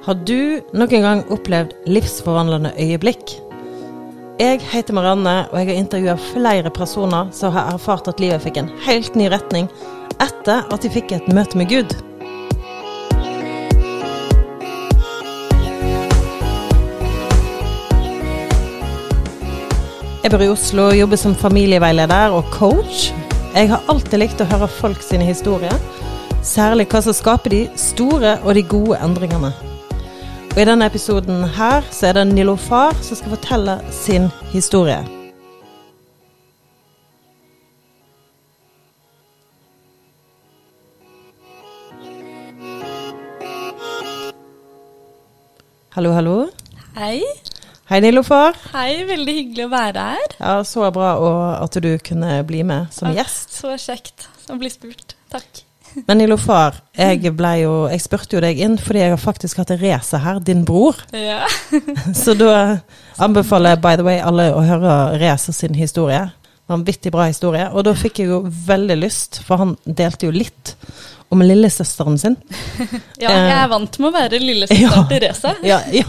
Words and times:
Har 0.00 0.16
du 0.16 0.62
noen 0.72 1.02
gang 1.04 1.18
opplevd 1.28 1.74
livsforvandlende 1.84 2.70
øyeblikk? 2.80 3.34
Jeg 4.40 4.62
heter 4.72 4.96
Marianne, 4.96 5.34
og 5.52 5.58
jeg 5.60 5.68
har 5.68 5.76
intervjua 5.76 6.14
flere 6.30 6.72
personer 6.72 7.28
som 7.36 7.52
har 7.52 7.74
erfart 7.74 8.08
at 8.08 8.22
livet 8.22 8.40
fikk 8.40 8.62
en 8.62 8.70
helt 8.86 9.18
ny 9.20 9.28
retning 9.28 9.68
etter 10.16 10.64
at 10.64 10.80
de 10.80 10.92
fikk 10.94 11.12
et 11.12 11.28
møte 11.36 11.60
med 11.60 11.68
Gud. 11.68 11.92
Jeg 20.24 20.32
bor 20.32 20.40
i 20.40 20.48
Oslo 20.48 20.90
jobber 20.96 21.20
som 21.20 21.36
familieveileder 21.36 22.40
og 22.40 22.48
coach. 22.56 23.10
Jeg 23.52 23.68
har 23.68 23.84
alltid 23.92 24.24
likt 24.24 24.40
å 24.40 24.48
høre 24.48 24.76
folk 24.80 25.04
sine 25.04 25.28
historier, 25.28 25.76
særlig 26.40 26.88
hva 26.88 27.04
som 27.04 27.12
skaper 27.12 27.52
de 27.52 27.66
store 27.76 28.38
og 28.46 28.56
de 28.56 28.64
gode 28.64 29.04
endringene. 29.04 29.52
Og 30.50 30.58
I 30.62 30.64
denne 30.66 30.86
episoden 30.90 31.44
her 31.56 31.84
så 31.94 32.06
er 32.10 32.18
det 32.18 32.26
Nilofar 32.32 32.96
som 33.06 33.16
skal 33.20 33.36
fortelle 33.36 33.76
sin 33.94 34.28
historie. 34.52 34.98
Hallo, 45.94 46.12
hallo. 46.14 46.34
Hei. 46.96 47.22
Hei, 47.90 47.98
Nilofar. 48.04 48.54
Hei, 48.74 49.02
veldig 49.08 49.34
hyggelig 49.34 49.64
å 49.66 49.72
være 49.72 50.04
her. 50.12 50.36
Ja, 50.38 50.52
Så 50.66 50.86
bra 50.94 51.14
at 51.62 51.78
du 51.82 51.90
kunne 52.06 52.36
bli 52.46 52.62
med 52.66 52.92
som 52.94 53.10
gjest. 53.14 53.56
Så 53.58 53.74
kjekt 53.78 54.28
å 54.50 54.58
bli 54.60 54.70
spurt. 54.70 55.16
Takk. 55.32 55.64
Men 56.06 56.20
Nilofar, 56.20 56.80
jeg, 56.96 57.32
ble 57.36 57.52
jo, 57.62 57.74
jeg 57.90 58.02
spurte 58.04 58.36
jo 58.36 58.42
deg 58.44 58.60
inn 58.62 58.76
fordi 58.80 59.02
jeg 59.02 59.14
har 59.14 59.22
faktisk 59.22 59.60
hatt 59.62 59.72
race 59.80 60.20
her, 60.22 60.40
din 60.44 60.64
bror. 60.68 60.98
Ja. 61.16 61.44
Så 62.22 62.36
da 62.38 62.80
anbefaler 63.20 63.74
jeg 63.74 63.82
by 63.84 63.96
the 63.98 64.06
way 64.06 64.20
alle 64.24 64.50
å 64.54 64.64
høre 64.66 64.98
Reza 65.20 65.54
sin 65.56 65.76
historie. 65.78 66.26
Vanvittig 66.70 67.10
bra 67.14 67.26
historie. 67.30 67.66
Og 67.74 67.84
da 67.86 67.96
fikk 67.98 68.22
jeg 68.22 68.30
jo 68.30 68.44
veldig 68.46 68.98
lyst, 69.00 69.40
for 69.46 69.62
han 69.62 69.74
delte 69.84 70.28
jo 70.28 70.34
litt 70.34 70.76
om 71.30 71.42
lillesøsteren 71.46 72.16
sin. 72.18 72.36
Ja, 73.20 73.28
jeg 73.36 73.50
er 73.52 73.68
vant 73.68 73.98
med 74.00 74.08
å 74.08 74.12
være 74.14 74.38
lillesøsteren 74.40 75.10
Ja. 75.12 75.18
Reza. 75.22 75.50
Ja, 75.66 75.76
ja. 75.92 76.06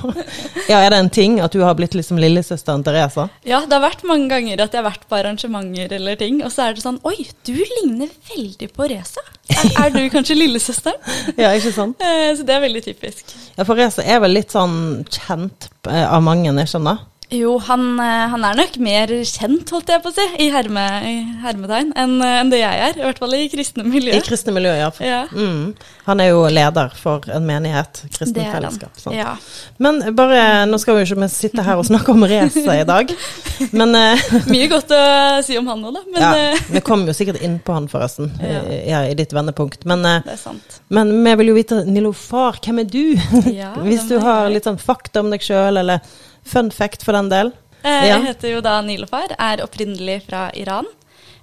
ja, 0.70 0.78
er 0.80 0.94
det 0.94 1.00
en 1.02 1.10
ting 1.14 1.34
at 1.44 1.52
du 1.52 1.60
har 1.66 1.76
blitt 1.76 1.94
liksom 1.98 2.18
lillesøsteren 2.22 2.86
Reza? 2.88 3.26
Ja, 3.46 3.60
det 3.68 3.76
har 3.76 3.84
vært 3.84 4.06
mange 4.08 4.30
ganger 4.32 4.64
at 4.64 4.72
jeg 4.74 4.80
har 4.82 4.88
vært 4.88 5.04
på 5.12 5.18
arrangementer 5.20 5.92
eller 5.98 6.16
ting, 6.22 6.40
og 6.46 6.54
så 6.56 6.70
er 6.70 6.78
det 6.78 6.86
sånn 6.86 7.02
Oi, 7.08 7.18
du 7.48 7.54
ligner 7.60 8.10
veldig 8.32 8.72
på 8.78 8.88
Reza. 8.94 9.24
Er, 9.52 9.70
er 9.86 9.94
du 9.98 10.02
kanskje 10.14 10.40
lillesøsteren? 10.40 10.98
Ja, 11.42 11.52
ikke 11.58 11.74
sant? 11.76 12.00
Eh, 12.02 12.32
Så 12.40 12.48
det 12.48 12.56
er 12.56 12.64
veldig 12.64 12.84
typisk. 12.88 13.36
Ja, 13.58 13.66
for 13.68 13.76
Reza 13.78 14.06
er 14.08 14.24
vel 14.24 14.38
litt 14.40 14.56
sånn 14.56 15.04
kjent 15.12 15.70
eh, 15.92 16.06
av 16.08 16.24
mange, 16.26 16.50
jeg 16.64 16.72
skjønner. 16.72 17.04
Jo, 17.32 17.54
han, 17.64 17.84
eh, 18.04 18.26
han 18.34 18.44
er 18.44 18.58
nok 18.60 18.74
mer 18.84 19.12
kjent, 19.24 19.70
holdt 19.72 19.88
jeg 19.94 20.02
på 20.04 20.10
å 20.12 20.16
si, 20.18 20.24
i, 20.44 20.50
herme, 20.52 20.82
i 21.08 21.14
hermetegn, 21.40 21.94
enn 21.96 22.18
enn 22.28 22.50
det 22.52 22.60
jeg 22.60 22.82
er. 22.90 22.98
I 23.00 23.06
hvert 23.06 23.22
fall 23.24 23.36
i 23.38 23.46
kristne 23.52 23.86
I 23.88 24.20
kristne 24.26 24.52
miljøer, 24.52 24.82
ja. 24.82 24.90
Ja. 25.08 25.20
Mm. 25.32 25.70
Han 26.10 26.20
er 26.20 26.32
jo 26.34 26.42
leder 26.52 26.92
for 27.00 27.24
en 27.32 27.46
menighet, 27.48 28.02
han. 28.44 28.52
fellesskap. 28.58 29.00
sant? 29.00 29.16
Ja. 29.16 29.38
Men 29.80 30.02
bare, 30.18 30.42
nå 30.68 30.80
skal 30.84 30.98
vi 30.98 31.06
jo 31.06 31.08
ikke 31.14 31.22
vi 31.24 31.30
sitte 31.32 31.64
her 31.64 31.80
og 31.80 31.88
snakke 31.88 32.12
om 32.12 32.26
racet 32.28 32.68
i 32.74 32.84
dag, 32.90 33.14
men 33.80 33.96
eh, 33.96 34.26
Mye 34.52 34.68
godt 34.74 34.92
å 34.98 35.00
si 35.48 35.56
om 35.62 35.70
han 35.72 35.86
òg, 35.88 35.96
da. 35.96 36.04
Men 36.12 36.26
ja, 36.26 36.32
eh, 36.52 36.66
Vi 36.76 36.82
kommer 36.84 37.14
jo 37.14 37.16
sikkert 37.16 37.40
inn 37.48 37.60
på 37.64 37.78
han, 37.78 37.88
forresten, 37.92 38.28
i- 38.44 38.82
ja, 38.92 39.06
i 39.08 39.16
ditt 39.16 39.32
vendepunkt. 39.38 39.86
Men, 39.88 40.04
eh, 40.06 40.20
det 40.28 40.36
er 40.36 40.42
sant. 40.44 40.82
men 40.92 41.16
vi 41.24 41.38
vil 41.40 41.54
jo 41.54 41.56
vite, 41.62 41.80
Nilofar, 41.88 42.60
hvem 42.68 42.84
er 42.84 42.92
du? 42.92 43.04
Hvis 43.88 44.10
du 44.12 44.18
har 44.20 44.52
litt 44.52 44.68
sånn 44.68 44.82
fakta 44.84 45.24
om 45.24 45.32
deg 45.32 45.48
sjøl, 45.48 45.80
eller 45.86 46.04
fun 46.46 46.72
fact 46.72 47.04
for 47.04 47.14
den 47.18 47.30
del. 47.30 47.52
Eh, 47.84 48.08
Ja. 48.08 48.18
Jeg 48.18 48.26
heter 48.32 48.52
jo 48.56 48.62
da 48.62 48.82
Nilofar, 48.82 49.36
er 49.40 49.64
opprinnelig 49.64 50.24
fra 50.28 50.50
Iran, 50.56 50.86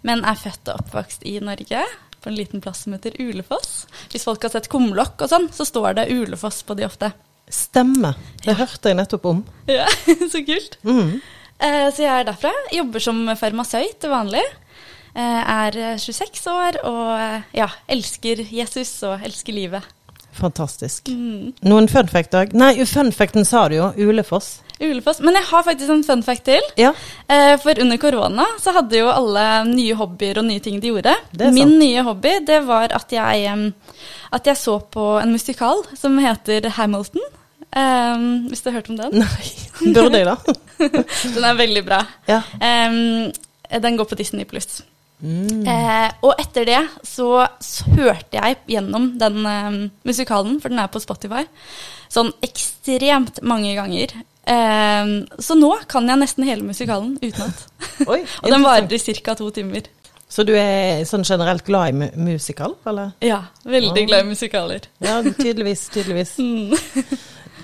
men 0.03 0.25
er 0.25 0.35
født 0.39 0.69
og 0.69 0.81
oppvokst 0.85 1.25
i 1.27 1.39
Norge. 1.41 1.83
På 2.21 2.31
en 2.31 2.37
liten 2.37 2.61
plass 2.61 2.83
som 2.85 2.93
heter 2.97 3.13
Ulefoss. 3.23 3.87
Hvis 4.11 4.25
folk 4.27 4.43
har 4.43 4.51
sett 4.51 4.69
kumlokk 4.69 5.21
og 5.23 5.29
sånn, 5.31 5.49
så 5.55 5.65
står 5.67 5.95
det 5.95 6.09
Ulefoss 6.11 6.63
på 6.67 6.75
de 6.77 6.85
ofte. 6.87 7.13
Stemme. 7.49 8.15
Det 8.45 8.57
hørte 8.59 8.91
jeg 8.91 8.97
nettopp 8.99 9.25
om. 9.31 9.45
Ja, 9.71 9.87
Så 10.33 10.43
kult. 10.45 10.79
Mm. 10.85 11.21
Eh, 11.59 11.91
Så 11.95 12.03
jeg 12.03 12.11
er 12.11 12.25
derfra. 12.29 12.51
Jobber 12.75 13.01
som 13.01 13.23
farmasøyt 13.39 14.01
til 14.03 14.11
vanlig. 14.11 14.43
Eh, 15.15 15.23
Er 15.55 15.79
26 15.99 16.47
år 16.51 16.81
og 16.85 17.15
eh, 17.19 17.43
ja, 17.63 17.69
elsker 17.89 18.43
Jesus 18.51 18.93
og 19.09 19.23
elsker 19.25 19.55
livet. 19.55 19.83
Fantastisk. 20.39 21.09
Mm. 21.09 21.55
Noen 21.67 21.89
fun 21.91 22.07
fact 22.11 22.35
òg? 22.39 22.53
Nei, 22.55 22.75
fun 22.87 23.11
facten 23.13 23.47
sa 23.49 23.65
du 23.69 23.79
jo. 23.79 23.89
Ulefoss. 23.97 24.59
Ulefoss. 24.81 25.21
Men 25.25 25.35
jeg 25.39 25.49
har 25.49 25.65
faktisk 25.67 25.91
en 25.91 26.05
fun 26.07 26.23
fact 26.23 26.45
til. 26.47 26.63
Ja. 26.79 26.93
Eh, 27.29 27.55
For 27.63 27.81
under 27.83 27.99
korona 27.99 28.47
så 28.63 28.75
hadde 28.77 29.01
jo 29.01 29.09
alle 29.11 29.47
nye 29.71 29.97
hobbyer 29.99 30.39
og 30.39 30.47
nye 30.47 30.63
ting 30.63 30.79
de 30.83 30.93
gjorde. 30.93 31.17
Min 31.39 31.59
sant. 31.59 31.79
nye 31.81 32.05
hobby 32.07 32.37
det 32.47 32.61
var 32.67 32.95
at 32.95 33.13
jeg, 33.13 33.73
at 34.33 34.47
jeg 34.53 34.61
så 34.61 34.79
på 34.81 35.09
en 35.23 35.35
musikal 35.35 35.83
som 35.99 36.19
heter 36.23 36.71
Hamilton. 36.79 37.27
Um, 37.69 38.47
hvis 38.49 38.63
du 38.65 38.71
har 38.71 38.79
hørt 38.79 38.89
om 38.89 38.97
den? 38.97 39.19
Nei, 39.21 39.49
burde 39.95 40.23
jeg 40.23 40.25
da? 40.25 40.37
Den 41.35 41.45
er 41.45 41.59
veldig 41.59 41.83
bra. 41.85 41.99
Ja. 42.31 42.39
Um, 42.63 43.29
den 43.69 43.99
går 43.99 44.09
på 44.09 44.17
Disney 44.17 44.47
pluss. 44.49 44.81
Mm. 45.21 45.67
Eh, 45.67 46.11
og 46.23 46.39
etter 46.41 46.65
det 46.65 46.79
så, 47.05 47.43
så 47.61 47.91
hørte 47.91 48.39
jeg 48.39 48.57
gjennom 48.71 49.11
den 49.19 49.43
em, 49.51 49.79
musikalen, 50.07 50.61
for 50.63 50.71
den 50.73 50.79
er 50.81 50.89
på 50.93 51.03
Spotify, 51.03 51.43
sånn 52.09 52.31
ekstremt 52.47 53.43
mange 53.43 53.75
ganger. 53.77 54.15
Em, 54.49 55.13
så 55.39 55.57
nå 55.59 55.75
kan 55.91 56.09
jeg 56.09 56.21
nesten 56.23 56.47
hele 56.49 56.65
musikalen 56.65 57.17
utenat. 57.21 57.65
Og 58.09 58.49
den 58.49 58.65
varer 58.65 58.95
i 58.97 59.17
ca. 59.21 59.35
to 59.37 59.51
timer. 59.55 59.89
Så 60.29 60.45
du 60.45 60.53
er 60.57 61.07
sånn 61.09 61.25
generelt 61.25 61.65
glad 61.65 61.89
i 61.89 61.97
mu 61.97 62.07
musikal, 62.35 62.75
eller? 62.89 63.15
Ja, 63.25 63.43
veldig 63.65 64.05
glad 64.11 64.27
i 64.27 64.29
musikaler. 64.29 64.89
Ja, 65.05 65.21
tydeligvis. 65.25 65.89
Tydeligvis. 65.95 66.37
Mm. 66.49 66.75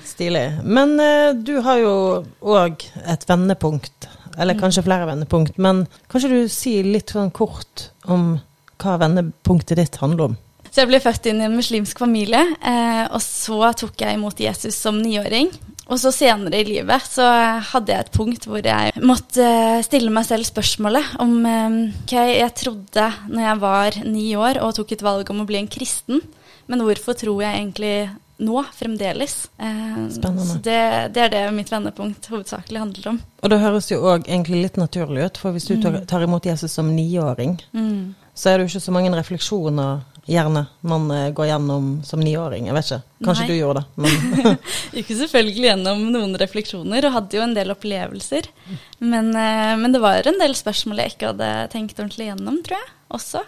Stilig. 0.04 0.44
Men 0.62 0.92
eh, 1.00 1.32
du 1.34 1.56
har 1.64 1.78
jo 1.80 1.94
òg 2.38 2.84
et 3.10 3.24
vendepunkt, 3.26 4.06
eller 4.38 4.54
kanskje 4.54 4.84
flere 4.86 5.08
vendepunkt. 5.08 5.56
Men 5.58 5.86
kanskje 6.12 6.30
du 6.30 6.38
sier 6.52 6.86
litt 6.86 7.10
sånn 7.10 7.32
kort 7.34 7.88
om 8.06 8.36
hva 8.78 8.94
vendepunktet 9.00 9.80
ditt 9.80 9.98
handler 9.98 10.28
om? 10.28 10.36
Så 10.68 10.82
jeg 10.82 10.90
ble 10.92 11.00
født 11.02 11.26
inn 11.30 11.42
i 11.42 11.48
en 11.48 11.56
muslimsk 11.56 11.98
familie, 12.02 12.44
eh, 12.62 13.04
og 13.08 13.20
så 13.24 13.72
tok 13.80 14.04
jeg 14.04 14.20
imot 14.20 14.40
Jesus 14.42 14.78
som 14.78 15.00
niåring. 15.02 15.50
Og 15.92 15.98
så 16.00 16.08
senere 16.14 16.62
i 16.62 16.64
livet 16.64 17.04
så 17.04 17.26
hadde 17.72 17.92
jeg 17.92 18.06
et 18.06 18.12
punkt 18.14 18.46
hvor 18.48 18.64
jeg 18.64 18.92
måtte 19.04 19.48
stille 19.84 20.08
meg 20.14 20.24
selv 20.24 20.46
spørsmålet 20.48 21.14
om 21.20 21.34
eh, 21.44 21.78
Ok, 22.04 22.14
jeg 22.16 22.54
trodde 22.56 23.08
når 23.28 23.42
jeg 23.48 23.60
var 23.66 23.98
ni 24.08 24.26
år 24.40 24.62
og 24.64 24.74
tok 24.78 24.94
et 24.96 25.04
valg 25.04 25.30
om 25.34 25.42
å 25.44 25.48
bli 25.48 25.60
en 25.60 25.68
kristen, 25.68 26.22
men 26.72 26.80
hvorfor 26.86 27.16
tror 27.20 27.42
jeg 27.44 27.58
egentlig 27.60 27.94
nå, 28.44 28.64
fremdeles? 28.74 29.34
Eh, 29.62 30.00
Spennende. 30.16 30.46
Så 30.48 30.56
det, 30.64 30.78
det 31.14 31.22
er 31.26 31.30
det 31.36 31.42
mitt 31.54 31.68
vendepunkt 31.70 32.26
hovedsakelig 32.32 32.80
handler 32.80 33.10
om. 33.12 33.20
Og 33.44 33.52
det 33.52 33.60
høres 33.62 33.90
jo 33.92 34.00
òg 34.10 34.24
egentlig 34.26 34.64
litt 34.64 34.80
naturlig 34.80 35.28
ut, 35.28 35.38
for 35.38 35.54
hvis 35.54 35.68
du 35.68 35.76
tar, 35.84 36.00
tar 36.10 36.24
imot 36.26 36.48
Jesus 36.48 36.72
som 36.74 36.88
niåring, 36.96 37.58
Mm. 37.76 38.14
så 38.34 38.50
er 38.50 38.58
det 38.58 38.64
jo 38.66 38.72
ikke 38.72 38.86
så 38.88 38.92
mange 38.96 39.12
refleksjoner 39.14 40.00
gjerne 40.26 40.62
man 40.88 41.10
eh, 41.12 41.30
går 41.36 41.46
gjennom 41.50 41.88
som 42.06 42.20
niåring. 42.24 42.66
Jeg 42.70 42.74
vet 42.76 42.86
ikke. 42.88 43.02
Kanskje 43.26 43.44
Nei. 43.44 43.48
du 43.50 43.58
gjorde 43.58 43.82
det, 43.82 43.86
men 44.02 44.56
Gikk 44.96 45.10
selvfølgelig 45.18 45.66
gjennom 45.68 46.04
noen 46.14 46.36
refleksjoner 46.40 47.06
og 47.08 47.12
hadde 47.18 47.36
jo 47.38 47.42
en 47.44 47.54
del 47.56 47.74
opplevelser. 47.74 48.48
Men, 49.00 49.28
eh, 49.36 49.74
men 49.80 49.92
det 49.92 50.00
var 50.04 50.26
en 50.30 50.40
del 50.40 50.56
spørsmål 50.56 51.02
jeg 51.04 51.14
ikke 51.16 51.32
hadde 51.34 51.50
tenkt 51.74 51.98
ordentlig 52.00 52.30
gjennom, 52.30 52.60
tror 52.64 52.78
jeg. 52.80 52.90
Også. 53.14 53.44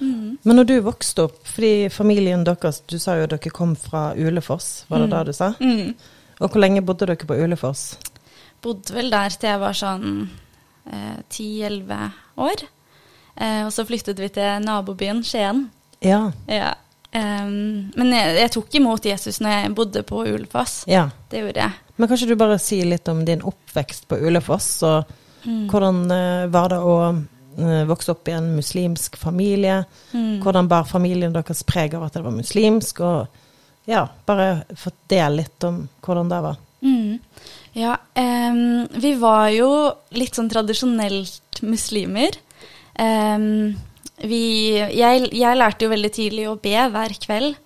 Mm. 0.00 0.38
Men 0.46 0.56
når 0.60 0.68
du 0.70 0.74
vokste 0.86 1.24
opp, 1.26 1.38
fordi 1.46 1.88
familien 1.90 2.44
deres 2.46 2.80
Du 2.86 2.96
sa 3.02 3.16
jo 3.18 3.24
at 3.26 3.32
dere 3.34 3.50
kom 3.50 3.72
fra 3.76 4.12
Ulefoss, 4.14 4.84
var 4.88 5.02
det 5.02 5.08
Mm. 5.08 5.14
det 5.16 5.24
du 5.26 5.32
sa? 5.36 5.48
Mm. 5.60 5.94
Og 6.40 6.50
hvor 6.52 6.60
lenge 6.62 6.82
bodde 6.86 7.06
dere 7.06 7.26
på 7.26 7.34
Ulefoss? 7.34 7.96
Bodde 8.62 8.94
vel 8.94 9.10
der 9.10 9.30
til 9.34 9.50
jeg 9.50 9.60
var 9.60 9.74
sånn 9.74 10.30
ti-elleve 11.28 12.12
år. 12.38 12.62
Eh, 13.38 13.64
og 13.66 13.72
så 13.74 13.84
flyttet 13.86 14.18
vi 14.22 14.28
til 14.34 14.62
nabobyen 14.64 15.22
Skien. 15.26 15.66
Ja. 16.04 16.32
Ja. 16.46 16.74
Um, 17.12 17.90
men 17.96 18.10
jeg, 18.12 18.34
jeg 18.36 18.50
tok 18.52 18.74
imot 18.76 19.04
Jesus 19.08 19.38
når 19.40 19.50
jeg 19.54 19.74
bodde 19.74 20.02
på 20.06 20.20
Ulefoss. 20.28 20.82
ja. 20.86 21.06
Det 21.30 21.40
gjorde 21.40 21.60
jeg. 21.64 21.72
Men 21.96 22.08
kanskje 22.08 22.28
du 22.28 22.36
bare 22.36 22.58
sier 22.62 22.84
litt 22.86 23.08
om 23.08 23.24
din 23.24 23.40
oppvekst 23.42 24.06
på 24.08 24.20
Ulefoss, 24.28 24.82
og 24.86 25.16
Mm. 25.46 25.68
hvordan 25.70 25.98
uh, 26.10 26.46
var 26.50 26.68
det 26.72 26.78
å 26.82 26.94
eh, 27.14 27.84
vokse 27.86 28.10
opp 28.10 28.26
i 28.28 28.32
en 28.34 28.48
muslimsk 28.56 29.14
familie? 29.16 29.84
Mm. 30.12 30.40
Hvordan 30.42 30.66
bar 30.68 30.82
familien 30.84 31.32
deres 31.32 31.62
preg 31.64 31.94
av 31.94 32.02
at 32.08 32.16
det 32.18 32.24
var 32.24 32.34
muslimsk? 32.34 33.00
Og 33.06 33.28
ja, 33.88 34.02
bare 34.26 34.64
fordel 34.76 35.38
litt 35.38 35.64
om 35.64 35.78
hvordan 36.02 36.28
det 36.28 36.40
var. 36.42 36.58
Mm. 36.82 37.20
Ja, 37.78 37.94
um, 38.18 38.88
vi 38.98 39.14
var 39.22 39.46
jo 39.54 39.70
litt 40.18 40.34
sånn 40.36 40.50
tradisjonelt 40.50 41.62
muslimer. 41.62 42.34
Em, 42.98 43.76
vi 44.26 44.42
jeg, 44.74 45.28
jeg 45.36 45.58
lærte 45.58 45.86
jo 45.86 45.92
veldig 45.92 46.10
tidlig 46.14 46.48
å 46.50 46.58
be 46.62 46.76
hver 46.92 47.14
kveld. 47.22 47.58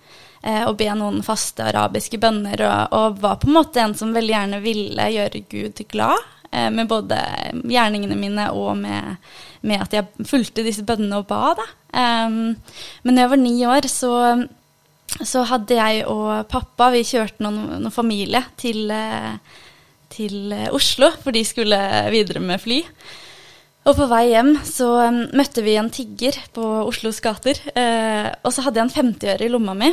Eh, 0.43 0.65
og 0.67 0.75
be 0.75 0.89
noen 0.91 1.21
faste 1.23 1.63
arabiske 1.69 2.19
bønner, 2.19 2.59
og, 2.67 2.95
og, 2.97 3.19
var 3.23 3.37
på 3.39 3.47
en 3.47 3.55
måte 3.55 3.79
en 3.79 3.93
som 3.95 4.11
veldig 4.11 4.33
gjerne 4.33 4.59
ville 4.59 5.05
gjøre 5.13 5.43
Gud 5.47 5.79
glad. 5.91 6.19
Eh, 6.51 6.67
med 6.73 6.89
både 6.91 7.19
gjerningene 7.63 8.17
mine 8.19 8.49
og 8.51 8.75
med, 8.81 9.21
med, 9.63 9.85
at 9.85 9.95
jeg 9.95 10.27
fulgte 10.27 10.65
disse 10.65 10.83
bønnene 10.83 11.21
og 11.21 11.29
ba. 11.31 11.53
Da. 11.61 11.69
Eh, 11.95 12.35
men 13.07 13.15
da 13.15 13.23
jeg 13.23 13.31
var 13.31 13.39
ni 13.39 13.55
år, 13.71 13.87
så, 13.87 14.11
så, 15.15 15.45
hadde 15.47 15.79
jeg 15.79 16.03
og 16.11 16.43
pappa 16.51 16.91
Vi 16.91 17.05
kjørte 17.07 17.47
noen, 17.47 17.77
noen 17.77 17.95
familie 17.95 18.43
til, 18.59 18.91
til 20.11 20.57
Oslo, 20.75 21.13
for 21.23 21.31
de 21.31 21.47
skulle 21.47 21.79
videre 22.11 22.43
med 22.43 22.59
fly. 22.59 22.83
Og 23.83 23.97
på 23.97 24.05
vei 24.07 24.29
hjem 24.31 24.53
så 24.63 24.87
møtte 25.35 25.63
vi 25.65 25.73
en 25.75 25.91
tigger 25.91 26.37
på 26.55 26.63
Oslos 26.85 27.19
gater. 27.23 27.59
Eh, 27.75 28.29
og 28.43 28.53
så 28.55 28.63
hadde 28.63 28.79
jeg 28.79 28.87
en 28.87 29.11
50-øre 29.11 29.43
i 29.43 29.51
lomma 29.51 29.75
mi. 29.75 29.89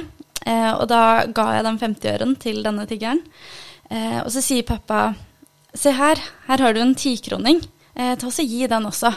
Eh, 0.46 0.70
og 0.76 0.86
da 0.92 1.26
ga 1.34 1.48
jeg 1.56 1.66
den 1.66 1.80
50-øren 1.80 2.36
til 2.38 2.62
denne 2.62 2.86
tiggeren. 2.86 3.24
Eh, 3.90 4.20
og 4.22 4.30
så 4.30 4.44
sier 4.44 4.68
pappa 4.68 5.10
Se 5.70 5.92
her, 5.94 6.18
her 6.48 6.62
har 6.64 6.74
du 6.74 6.80
en 6.82 6.96
tikroning. 6.98 7.60
Eh, 7.94 8.14
ta 8.18 8.26
og 8.26 8.38
Gi 8.42 8.66
den 8.70 8.86
også. 8.88 9.12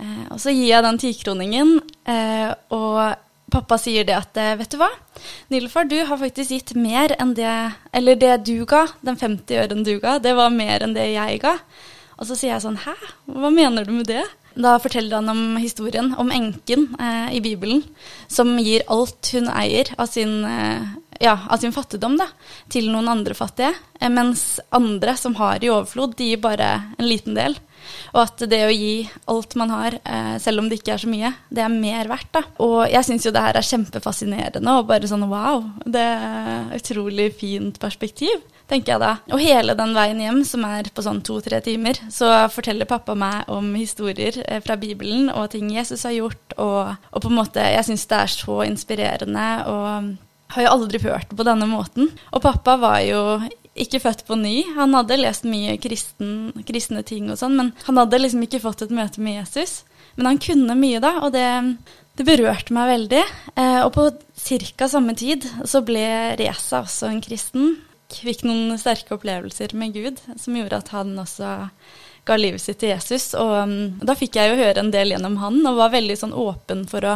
Eh, 0.00 0.24
og 0.32 0.40
så 0.40 0.52
gir 0.52 0.68
jeg 0.68 0.84
den 0.84 0.98
tikroningen, 1.00 1.78
eh, 2.08 2.50
og 2.72 3.16
pappa 3.52 3.76
sier 3.80 4.04
det 4.08 4.16
at 4.16 4.38
Vet 4.58 4.72
du 4.72 4.78
hva, 4.80 4.88
Nilfar, 5.52 5.84
du 5.84 5.98
har 6.08 6.16
faktisk 6.20 6.54
gitt 6.54 6.72
mer 6.74 7.12
enn 7.20 7.34
det 7.36 7.52
Eller 7.92 8.16
det 8.16 8.46
du 8.48 8.64
ga, 8.64 8.86
den 9.04 9.18
50-øren 9.20 9.84
du 9.84 9.98
ga, 10.00 10.16
det 10.18 10.32
var 10.36 10.52
mer 10.52 10.84
enn 10.84 10.96
det 10.96 11.10
jeg 11.12 11.40
ga. 11.44 11.58
Og 12.22 12.28
så 12.28 12.38
sier 12.38 12.54
jeg 12.54 12.62
sånn 12.62 12.78
Hæ, 12.84 12.94
hva 13.34 13.50
mener 13.50 13.82
du 13.88 13.96
med 13.96 14.06
det? 14.06 14.22
Da 14.54 14.76
forteller 14.78 15.18
han 15.18 15.30
om 15.32 15.56
historien 15.58 16.12
om 16.20 16.30
enken 16.30 16.90
eh, 17.00 17.32
i 17.38 17.40
Bibelen, 17.42 17.80
som 18.30 18.52
gir 18.60 18.84
alt 18.92 19.32
hun 19.32 19.48
eier 19.50 19.88
av 19.96 20.10
sin, 20.12 20.44
eh, 20.44 20.92
ja, 21.24 21.38
av 21.48 21.58
sin 21.58 21.72
fattigdom 21.74 22.18
da, 22.20 22.28
til 22.70 22.90
noen 22.92 23.08
andre 23.08 23.34
fattige, 23.34 23.72
eh, 23.98 24.12
mens 24.12 24.60
andre 24.76 25.16
som 25.18 25.34
har 25.40 25.64
i 25.64 25.72
overflod, 25.72 26.14
de 26.20 26.30
gir 26.30 26.42
bare 26.44 26.68
en 26.98 27.08
liten 27.08 27.34
del. 27.38 27.56
Og 28.12 28.20
at 28.26 28.44
det 28.52 28.60
å 28.68 28.70
gi 28.76 29.08
alt 29.32 29.56
man 29.58 29.72
har, 29.72 29.96
eh, 30.04 30.36
selv 30.38 30.60
om 30.60 30.68
det 30.68 30.82
ikke 30.82 30.94
er 30.94 31.02
så 31.02 31.10
mye, 31.10 31.32
det 31.48 31.64
er 31.64 31.72
mer 31.72 32.12
verdt. 32.12 32.30
da. 32.36 32.44
Og 32.60 32.92
jeg 32.92 33.08
syns 33.08 33.26
jo 33.26 33.32
det 33.32 33.42
her 33.42 33.56
er 33.56 33.70
kjempefascinerende 33.72 34.78
og 34.78 34.86
bare 34.92 35.08
sånn 35.08 35.26
wow. 35.32 35.64
Det 35.82 36.06
er 36.06 36.76
utrolig 36.76 37.32
fint 37.40 37.80
perspektiv 37.80 38.44
tenker 38.72 38.94
jeg 38.94 39.02
da. 39.02 39.12
Og 39.32 39.42
hele 39.42 39.76
den 39.78 39.94
veien 39.96 40.20
hjem, 40.22 40.42
som 40.48 40.66
er 40.68 40.88
på 40.92 41.04
sånn 41.04 41.22
to-tre 41.26 41.60
timer, 41.64 42.00
så 42.12 42.30
forteller 42.52 42.88
pappa 42.88 43.16
meg 43.18 43.48
om 43.52 43.72
historier 43.76 44.40
eh, 44.46 44.62
fra 44.64 44.78
Bibelen 44.80 45.30
og 45.32 45.52
ting 45.54 45.70
Jesus 45.72 46.06
har 46.08 46.16
gjort, 46.16 46.56
og, 46.56 46.94
og 47.12 47.24
på 47.24 47.30
en 47.30 47.38
måte 47.38 47.62
Jeg 47.62 47.86
syns 47.88 48.08
det 48.10 48.18
er 48.18 48.32
så 48.32 48.60
inspirerende, 48.66 49.48
og 49.70 50.12
har 50.52 50.66
jo 50.66 50.72
aldri 50.74 51.00
hørt 51.06 51.32
på 51.32 51.46
denne 51.46 51.68
måten. 51.68 52.10
Og 52.32 52.44
pappa 52.44 52.76
var 52.80 53.00
jo 53.06 53.22
ikke 53.72 54.02
født 54.04 54.26
på 54.28 54.36
ny. 54.36 54.56
Han 54.76 54.92
hadde 54.96 55.20
lest 55.20 55.46
mye 55.48 55.78
kristen, 55.80 56.52
kristne 56.68 57.04
ting 57.08 57.30
og 57.32 57.40
sånn, 57.40 57.56
men 57.58 57.72
han 57.86 58.00
hadde 58.00 58.20
liksom 58.20 58.44
ikke 58.44 58.60
fått 58.64 58.84
et 58.84 58.92
møte 58.92 59.22
med 59.24 59.40
Jesus. 59.40 59.82
Men 60.18 60.32
han 60.32 60.42
kunne 60.42 60.76
mye 60.76 61.00
da, 61.00 61.14
og 61.24 61.32
det, 61.32 61.46
det 62.20 62.26
berørte 62.28 62.74
meg 62.76 62.90
veldig. 62.90 63.22
Eh, 63.56 63.80
og 63.80 63.94
på 63.96 64.10
ca. 64.42 64.90
samme 64.90 65.16
tid 65.16 65.46
så 65.64 65.80
ble 65.86 66.04
Reza 66.40 66.82
også 66.82 67.08
en 67.08 67.24
kristen 67.24 67.72
fikk 68.20 68.46
noen 68.46 68.78
sterke 68.80 69.16
opplevelser 69.16 69.74
med 69.78 69.96
Gud 69.96 70.20
som 70.36 70.56
gjorde 70.56 70.80
at 70.82 70.92
han 70.94 71.14
også 71.18 71.52
ga 72.24 72.36
livet 72.38 72.62
sitt 72.62 72.78
til 72.82 72.92
Jesus. 72.92 73.32
Og 73.38 73.52
um, 73.66 73.76
da 74.02 74.14
fikk 74.18 74.38
jeg 74.38 74.52
jo 74.52 74.58
høre 74.60 74.82
en 74.82 74.92
del 74.94 75.14
gjennom 75.14 75.38
han, 75.42 75.60
og 75.66 75.80
var 75.80 75.94
veldig 75.94 76.18
sånn 76.18 76.36
åpen 76.38 76.84
for 76.90 77.06
å 77.08 77.14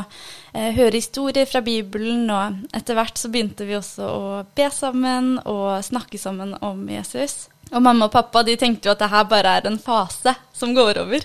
eh, 0.53 0.73
høre 0.75 0.97
historier 0.99 1.47
fra 1.49 1.63
Bibelen. 1.67 2.27
Og 2.33 2.77
etter 2.77 2.99
hvert 2.99 3.21
så 3.21 3.31
begynte 3.33 3.69
vi 3.69 3.79
også 3.79 4.09
å 4.09 4.41
be 4.57 4.71
sammen 4.75 5.37
og 5.45 5.85
snakke 5.87 6.19
sammen 6.21 6.57
om 6.61 6.87
Jesus. 6.91 7.47
Og 7.73 7.83
mamma 7.83 8.09
og 8.09 8.15
pappa 8.15 8.45
de 8.47 8.57
tenkte 8.59 8.89
jo 8.89 8.97
at 8.97 9.03
det 9.03 9.13
her 9.13 9.31
bare 9.31 9.59
er 9.59 9.71
en 9.71 9.79
fase 9.83 10.35
som 10.55 10.75
går 10.75 11.03
over. 11.03 11.25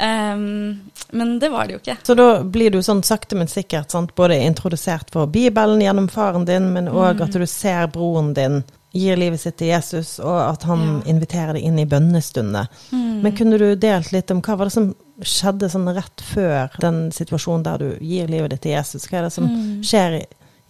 Um, 0.00 0.90
men 1.12 1.38
det 1.42 1.50
var 1.52 1.66
det 1.68 1.74
jo 1.74 1.80
ikke. 1.82 1.96
Så 2.08 2.16
da 2.16 2.28
blir 2.40 2.72
du 2.72 2.80
sånn 2.84 3.02
sakte, 3.04 3.36
men 3.36 3.50
sikkert 3.52 3.92
sant? 3.92 4.14
både 4.16 4.38
introdusert 4.40 5.12
for 5.12 5.28
Bibelen 5.28 5.82
gjennom 5.84 6.08
faren 6.08 6.46
din, 6.48 6.70
men 6.72 6.88
òg 6.88 7.20
mm. 7.20 7.24
at 7.26 7.36
du 7.36 7.46
ser 7.48 7.90
broren 7.92 8.32
din 8.36 8.62
gir 8.92 9.16
livet 9.16 9.40
sitt 9.40 9.56
til 9.60 9.70
Jesus, 9.70 10.16
og 10.18 10.38
at 10.42 10.64
han 10.66 10.82
ja. 10.82 10.96
inviterer 11.12 11.54
deg 11.54 11.66
inn 11.66 11.78
i 11.78 11.86
bønnestundene. 11.86 12.66
Mm. 12.90 13.20
Men 13.22 13.36
kunne 13.38 13.60
du 13.60 13.68
delt 13.78 14.10
litt 14.14 14.32
om 14.34 14.42
hva 14.42 14.56
var 14.58 14.70
det 14.70 14.74
som 14.74 14.90
skjedde 15.20 15.68
sånn 15.70 15.90
rett 15.94 16.24
før 16.24 16.74
den 16.80 17.02
situasjonen 17.14 17.66
der 17.66 17.82
du 17.82 17.88
gir 18.00 18.30
livet 18.30 18.54
ditt 18.54 18.64
til 18.66 18.74
Jesus? 18.74 19.06
Hva 19.06 19.20
er 19.20 19.28
det 19.28 19.34
som 19.36 19.46
mm. 19.50 19.68
skjer 19.86 20.18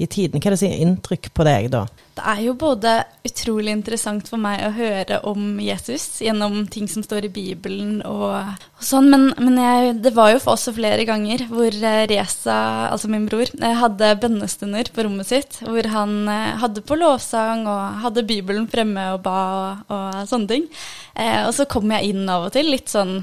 i, 0.01 0.07
tiden. 0.09 0.41
Hva 0.41 0.51
er 0.51 0.57
det 0.57 0.69
gir 0.69 0.85
inntrykk 0.85 1.29
på 1.37 1.45
deg 1.47 1.69
da? 1.73 1.85
Det 2.17 2.25
er 2.33 2.41
jo 2.45 2.55
både 2.59 2.95
utrolig 3.25 3.73
interessant 3.73 4.29
for 4.29 4.41
meg 4.41 4.65
å 4.67 4.73
høre 4.75 5.21
om 5.29 5.61
Jesus 5.63 6.05
gjennom 6.25 6.65
ting 6.73 6.89
som 6.91 7.05
står 7.05 7.29
i 7.29 7.33
Bibelen 7.33 8.01
og, 8.09 8.35
og 8.35 8.85
sånn, 8.85 9.09
men, 9.13 9.29
men 9.41 9.61
jeg, 9.61 9.95
det 10.05 10.13
var 10.17 10.33
jo 10.35 10.41
for 10.43 10.57
også 10.57 10.75
flere 10.77 11.07
ganger 11.09 11.47
hvor 11.49 11.71
eh, 11.73 12.03
Reza, 12.11 12.59
altså 12.91 13.13
min 13.13 13.29
bror, 13.31 13.53
eh, 13.61 13.77
hadde 13.81 14.15
bønnestunder 14.21 14.91
på 14.93 15.07
rommet 15.07 15.31
sitt, 15.31 15.61
hvor 15.65 15.91
han 15.95 16.17
eh, 16.29 16.57
hadde 16.65 16.85
på 16.85 16.99
lovsang 17.01 17.65
og 17.71 18.03
hadde 18.05 18.27
Bibelen 18.29 18.69
fremme 18.73 19.13
og 19.15 19.23
ba 19.25 19.39
og, 19.61 19.87
og 19.95 20.25
sånne 20.29 20.51
ting. 20.51 20.67
Eh, 21.15 21.47
og 21.47 21.55
så 21.57 21.69
kom 21.71 21.93
jeg 21.95 22.13
inn 22.13 22.27
av 22.29 22.51
og 22.51 22.57
til, 22.57 22.73
litt 22.75 22.93
sånn 22.93 23.21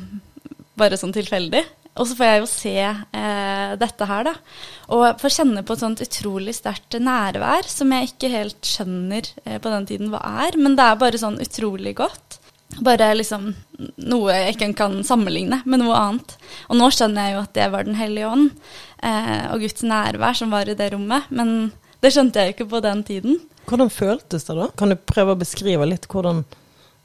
bare 0.78 0.98
sånn 1.00 1.16
tilfeldig. 1.16 1.64
Og 1.98 2.08
så 2.08 2.18
får 2.18 2.30
jeg 2.30 2.42
jo 2.42 2.50
se 2.50 2.74
eh, 2.78 3.72
dette 3.82 4.08
her, 4.10 4.28
da. 4.30 4.34
Og 4.94 5.22
får 5.22 5.36
kjenne 5.40 5.64
på 5.66 5.76
et 5.76 5.84
sånt 5.84 6.04
utrolig 6.06 6.54
sterkt 6.58 7.00
nærvær 7.02 7.68
som 7.70 7.94
jeg 7.94 8.12
ikke 8.12 8.34
helt 8.34 8.70
skjønner 8.70 9.32
eh, 9.46 9.58
på 9.62 9.72
den 9.74 9.88
tiden 9.90 10.12
hva 10.14 10.22
er. 10.46 10.60
Men 10.62 10.78
det 10.78 10.86
er 10.86 11.02
bare 11.02 11.22
sånn 11.22 11.40
utrolig 11.44 11.96
godt. 11.98 12.40
Bare 12.84 13.10
liksom 13.16 13.50
noe 14.10 14.36
jeg 14.36 14.54
ikke 14.56 14.72
kan 14.78 15.00
sammenligne 15.08 15.62
med 15.66 15.82
noe 15.82 15.98
annet. 15.98 16.38
Og 16.68 16.80
nå 16.80 16.92
skjønner 16.94 17.30
jeg 17.30 17.38
jo 17.38 17.44
at 17.46 17.54
det 17.58 17.68
var 17.74 17.88
Den 17.88 17.98
hellige 17.98 18.30
ånd 18.30 18.48
eh, 19.02 19.44
og 19.54 19.64
Guds 19.64 19.86
nærvær 19.88 20.38
som 20.38 20.54
var 20.54 20.70
i 20.70 20.78
det 20.78 20.92
rommet. 20.94 21.30
Men 21.34 21.72
det 22.04 22.14
skjønte 22.14 22.42
jeg 22.42 22.52
jo 22.52 22.58
ikke 22.58 22.72
på 22.76 22.84
den 22.86 23.04
tiden. 23.08 23.40
Hvordan 23.68 23.92
føltes 23.92 24.46
det 24.48 24.56
da? 24.60 24.70
Kan 24.80 24.94
du 24.94 25.00
prøve 25.00 25.34
å 25.34 25.40
beskrive 25.40 25.88
litt 25.90 26.06
hvordan 26.12 26.46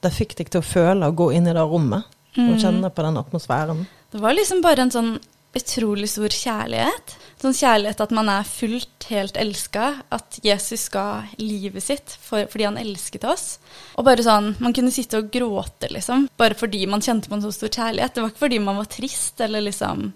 det 0.02 0.10
fikk 0.14 0.36
deg 0.38 0.50
til 0.50 0.60
å 0.60 0.66
føle 0.66 1.08
å 1.08 1.14
gå 1.16 1.30
inn 1.34 1.48
i 1.48 1.54
det 1.54 1.64
rommet? 1.64 2.10
Og 2.38 2.54
mm. 2.54 2.60
kjenne 2.62 2.90
på 2.92 3.04
den 3.04 3.20
atmosfæren? 3.20 3.84
Det 4.12 4.20
var 4.22 4.36
liksom 4.36 4.62
bare 4.64 4.86
en 4.86 4.94
sånn 4.94 5.12
utrolig 5.52 6.08
stor 6.08 6.32
kjærlighet. 6.32 7.14
Sånn 7.42 7.56
kjærlighet 7.56 8.00
at 8.00 8.12
man 8.14 8.30
er 8.32 8.46
fullt 8.48 9.06
helt 9.10 9.36
elska. 9.40 9.88
At 10.14 10.38
Jesus 10.44 10.86
ga 10.92 11.24
livet 11.40 11.84
sitt 11.84 12.14
for, 12.22 12.46
fordi 12.50 12.68
han 12.68 12.80
elsket 12.80 13.26
oss. 13.28 13.58
Og 13.98 14.06
bare 14.08 14.24
sånn, 14.24 14.54
Man 14.62 14.72
kunne 14.76 14.94
sitte 14.94 15.20
og 15.20 15.32
gråte, 15.32 15.90
liksom. 15.92 16.28
Bare 16.38 16.56
fordi 16.58 16.86
man 16.86 17.04
kjente 17.04 17.28
på 17.28 17.36
en 17.36 17.44
så 17.44 17.52
stor 17.52 17.72
kjærlighet. 17.72 18.14
Det 18.14 18.24
var 18.24 18.32
ikke 18.32 18.46
fordi 18.46 18.62
man 18.62 18.80
var 18.80 18.88
trist 18.92 19.40
eller 19.44 19.64
liksom 19.66 20.08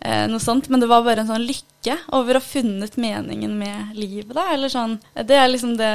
eh, 0.00 0.26
noe 0.30 0.42
sånt, 0.42 0.68
men 0.68 0.80
det 0.80 0.90
var 0.90 1.02
bare 1.06 1.24
en 1.24 1.32
sånn 1.32 1.48
lykke 1.48 1.98
over 2.14 2.38
å 2.38 2.42
ha 2.42 2.46
funnet 2.52 2.96
meningen 3.00 3.58
med 3.58 3.98
livet, 3.98 4.34
da. 4.36 4.48
Eller 4.54 4.72
sånn 4.72 4.98
Det 5.14 5.34
er 5.34 5.50
liksom 5.50 5.76
det 5.80 5.92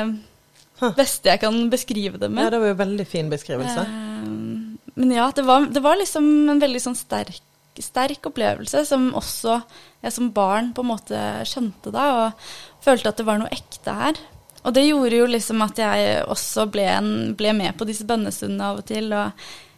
beste 0.97 1.31
jeg 1.31 1.39
kan 1.39 1.55
beskrive 1.71 2.19
det 2.19 2.27
med. 2.27 2.49
Ja, 2.49 2.55
det 2.55 2.63
var 2.63 2.73
jo 2.73 2.77
en 2.77 2.83
veldig 2.83 3.07
fin 3.07 3.31
beskrivelse. 3.31 3.87
Eh, 3.87 4.62
men 4.99 5.15
ja, 5.15 5.31
det 5.35 5.45
var, 5.47 5.65
det 5.73 5.81
var, 5.83 5.97
liksom 5.99 6.27
en 6.51 6.61
veldig 6.61 6.81
sånn 6.83 6.97
sterk, 6.97 7.41
sterk, 7.81 8.29
opplevelse 8.29 8.83
som 8.85 9.09
også 9.17 9.57
jeg 10.03 10.13
som 10.13 10.29
barn 10.35 10.71
på 10.75 10.83
en 10.83 10.91
måte 10.91 11.19
skjønte 11.49 11.93
da, 11.93 12.05
og 12.13 12.83
følte 12.83 13.09
at 13.09 13.21
det 13.21 13.27
var 13.27 13.41
noe 13.41 13.53
ekte 13.53 13.95
her. 13.97 14.19
Og 14.63 14.75
det 14.75 14.85
gjorde 14.85 15.19
jo 15.19 15.27
liksom 15.27 15.63
at 15.65 15.79
jeg 15.79 16.23
også 16.31 16.67
ble, 16.71 16.85
en, 16.87 17.13
ble 17.39 17.51
med 17.57 17.75
på 17.79 17.87
disse 17.87 18.05
bønnestundene 18.07 18.69
av 18.69 18.83
og 18.83 18.87
til. 18.87 19.09
og 19.11 19.31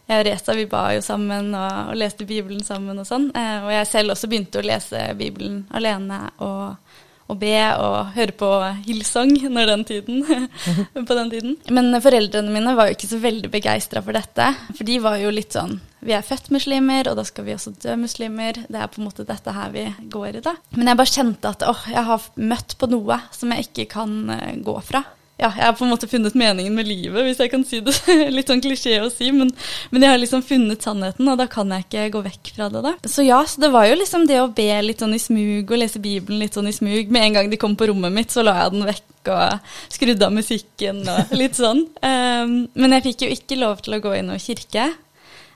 jeg 0.06 0.22
og 0.22 0.26
Reza 0.28 0.54
vi 0.54 0.66
ba 0.70 0.82
jo 0.94 1.00
sammen 1.02 1.48
og, 1.50 1.90
og 1.90 1.98
leste 1.98 2.26
Bibelen 2.28 2.62
sammen 2.66 3.00
og 3.02 3.08
sånn. 3.08 3.26
Eh, 3.34 3.64
og 3.64 3.72
jeg 3.74 3.88
selv 3.90 4.14
også 4.14 4.30
begynte 4.30 4.62
å 4.62 4.66
lese 4.66 5.02
Bibelen 5.18 5.64
alene 5.74 6.20
og 6.44 6.76
og 7.26 7.40
be 7.40 7.54
og 7.82 8.12
høre 8.14 8.34
på 8.38 8.50
Hillsong 8.86 9.34
den 9.42 9.84
tiden, 9.84 10.22
på 11.08 11.16
den 11.18 11.30
tiden. 11.32 11.56
Men 11.74 11.90
foreldrene 12.02 12.52
mine 12.54 12.76
var 12.78 12.88
jo 12.88 12.96
ikke 12.96 13.10
så 13.10 13.18
veldig 13.22 13.50
begeistra 13.50 14.02
for 14.04 14.16
dette. 14.16 14.52
For 14.72 14.86
de 14.86 14.98
var 15.02 15.18
jo 15.20 15.34
litt 15.34 15.56
sånn 15.56 15.78
Vi 16.06 16.14
er 16.14 16.22
født 16.22 16.52
muslimer, 16.54 17.08
og 17.10 17.16
da 17.18 17.24
skal 17.26 17.48
vi 17.48 17.56
også 17.56 17.74
dø 17.82 17.96
muslimer. 17.98 18.60
Det 18.68 18.78
er 18.78 18.90
på 18.92 19.00
en 19.00 19.08
måte 19.08 19.26
dette 19.26 19.54
her 19.56 19.72
vi 19.74 19.88
går 20.12 20.38
i, 20.38 20.44
da. 20.44 20.54
Men 20.76 20.92
jeg 20.92 21.00
bare 21.00 21.14
kjente 21.16 21.50
at 21.50 21.66
åh, 21.66 21.86
jeg 21.90 22.06
har 22.12 22.30
møtt 22.38 22.76
på 22.78 22.90
noe 22.92 23.18
som 23.34 23.54
jeg 23.54 23.66
ikke 23.66 23.88
kan 23.96 24.18
uh, 24.30 24.52
gå 24.62 24.76
fra 24.86 25.02
ja, 25.36 25.50
jeg 25.52 25.66
har 25.66 25.74
på 25.76 25.84
en 25.84 25.90
måte 25.92 26.08
funnet 26.08 26.36
meningen 26.38 26.72
med 26.72 26.88
livet, 26.88 27.18
hvis 27.26 27.40
jeg 27.42 27.50
kan 27.52 27.64
si 27.68 27.82
det. 27.84 27.92
Litt 28.32 28.48
sånn 28.48 28.62
klisjé 28.64 28.94
å 29.04 29.10
si, 29.12 29.28
men, 29.36 29.50
men, 29.92 30.04
jeg 30.06 30.14
har 30.14 30.20
liksom 30.22 30.40
funnet 30.46 30.86
sannheten, 30.86 31.28
og 31.28 31.36
da 31.36 31.44
kan 31.52 31.74
jeg 31.74 31.84
ikke 31.84 32.04
gå 32.14 32.22
vekk 32.24 32.52
fra 32.56 32.68
det. 32.72 32.80
da. 32.86 32.92
Så 33.04 33.26
ja, 33.26 33.42
så 33.44 33.60
det 33.60 33.68
var 33.74 33.84
jo 33.84 33.98
liksom 34.00 34.24
det 34.30 34.38
å 34.40 34.48
be 34.48 34.70
litt 34.80 35.04
sånn 35.04 35.12
i 35.12 35.20
smug 35.20 35.68
og 35.68 35.82
lese 35.82 36.00
Bibelen 36.00 36.40
litt 36.40 36.56
sånn 36.56 36.70
i 36.70 36.72
smug. 36.72 37.12
Med 37.12 37.26
en 37.26 37.36
gang 37.36 37.50
de 37.52 37.58
kom 37.60 37.76
på 37.76 37.90
rommet 37.90 38.14
mitt, 38.14 38.32
så 38.32 38.46
la 38.46 38.54
jeg 38.62 38.72
den 38.78 38.86
vekk 38.88 39.30
og 39.34 39.74
skrudde 39.92 40.30
av 40.30 40.32
musikken 40.38 41.02
og 41.04 41.36
litt 41.42 41.60
sånn. 41.60 41.84
Um, 42.00 42.56
men 42.72 42.96
jeg 42.96 43.06
fikk 43.10 43.26
jo 43.26 43.30
ikke 43.36 43.60
lov 43.60 43.84
til 43.84 43.98
å 43.98 44.00
gå 44.08 44.16
i 44.16 44.24
noe 44.24 44.40
kirke, 44.40 44.88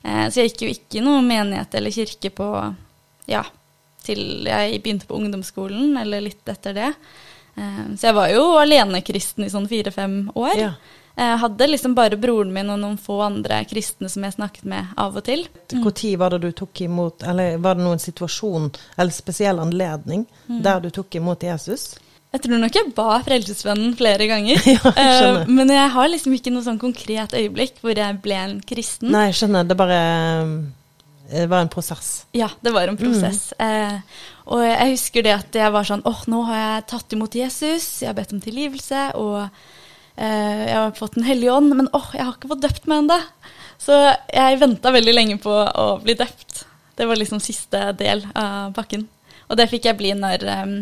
uh, 0.04 0.26
så 0.28 0.42
jeg 0.42 0.52
gikk 0.52 0.66
jo 0.66 0.75
ikke 0.75 1.00
i 1.00 1.06
noe 1.08 1.25
menighet 1.25 1.80
eller 1.80 1.96
kirke 1.96 2.34
på 2.37 2.50
ja, 3.32 3.46
til 4.04 4.44
jeg 4.44 4.84
begynte 4.84 5.08
på 5.08 5.16
ungdomsskolen, 5.16 5.96
eller 6.04 6.28
litt 6.28 6.52
etter 6.52 6.76
det. 6.76 6.92
Eh, 7.61 7.85
så 8.00 8.09
jeg 8.11 8.17
var 8.17 8.33
jo 8.33 8.47
alenekristen 8.61 9.45
i 9.47 9.52
sånn 9.52 9.69
fire-fem 9.71 10.17
år. 10.35 10.57
Ja. 10.59 10.73
Jeg 11.21 11.38
hadde 11.43 11.67
liksom 11.69 11.95
bare 11.99 12.17
broren 12.17 12.52
min 12.55 12.71
og 12.73 12.79
noen 12.81 12.95
få 12.97 13.19
andre 13.26 13.59
kristne 13.69 14.09
som 14.09 14.25
jeg 14.25 14.38
snakket 14.38 14.64
med 14.71 14.95
av 14.97 15.19
og 15.19 15.25
til. 15.26 15.43
Når 15.75 16.17
var 16.23 16.31
det 16.33 16.38
du 16.47 16.52
tok 16.57 16.81
imot 16.87 17.26
Eller 17.29 17.59
var 17.61 17.75
det 17.76 17.85
noen 17.85 18.00
situasjon 18.00 18.71
eller 18.97 19.12
spesiell 19.12 19.59
anledning 19.61 20.25
Mm. 20.49 20.62
der 20.62 20.81
du 20.81 20.88
tok 20.90 21.14
imot 21.14 21.43
Jesus? 21.43 21.99
Jeg 22.33 22.43
tror 22.43 22.59
nok 22.62 22.75
jeg 22.79 22.95
ba 22.95 23.21
Frelsesvennen 23.26 23.97
flere 23.99 24.26
ganger. 24.31 24.57
Ja, 24.71 24.93
jeg. 24.97 25.43
Eh, 25.43 25.47
men 25.50 25.69
jeg 25.69 25.90
har 25.90 26.09
liksom 26.09 26.33
ikke 26.38 26.52
noe 26.55 26.62
sånn 26.62 26.79
konkret 26.81 27.35
øyeblikk 27.35 27.83
hvor 27.83 27.93
jeg 27.99 28.21
ble 28.23 28.38
en 28.38 28.61
kristen. 28.62 29.11
Nei, 29.11 29.26
jeg 29.29 29.40
skjønner. 29.43 29.67
Det 29.67 29.76
bare 29.76 30.00
Det 31.30 31.46
var 31.50 31.62
en 31.62 31.70
prosess. 31.70 32.26
Ja, 32.34 32.49
det 32.60 32.72
var 32.75 32.90
en 32.90 32.99
prosess. 32.99 33.52
Eh, 33.62 34.00
og 34.50 34.64
jeg 34.66 34.94
husker 34.96 35.22
det 35.26 35.34
at 35.37 35.58
jeg 35.60 35.72
var 35.72 35.87
sånn 35.87 36.02
åh, 36.08 36.25
nå 36.30 36.42
har 36.49 36.58
jeg 36.60 36.87
tatt 36.90 37.14
imot 37.14 37.37
Jesus, 37.38 37.87
jeg 38.02 38.10
har 38.10 38.16
bedt 38.18 38.34
om 38.34 38.40
tilgivelse, 38.42 39.04
og 39.20 39.37
eh, 39.44 40.64
jeg 40.66 40.75
har 40.75 40.96
fått 40.99 41.14
Den 41.20 41.28
hellige 41.28 41.54
ånd, 41.54 41.70
men 41.78 41.90
åh, 41.94 42.08
jeg 42.16 42.26
har 42.26 42.34
ikke 42.34 42.50
fått 42.50 42.64
døpt 42.66 42.90
meg 42.90 43.04
ennå. 43.04 43.20
Så 43.80 43.96
jeg 44.34 44.58
venta 44.60 44.92
veldig 44.92 45.14
lenge 45.14 45.38
på 45.40 45.54
å 45.54 45.87
bli 46.02 46.18
døpt. 46.18 46.64
Det 46.99 47.06
var 47.08 47.16
liksom 47.16 47.40
siste 47.40 47.92
del 47.96 48.26
av 48.34 48.75
pakken. 48.76 49.06
Og 49.49 49.56
det 49.58 49.70
fikk 49.70 49.88
jeg 49.88 49.99
bli 49.99 50.10
når, 50.18 50.44
eh, 50.50 50.75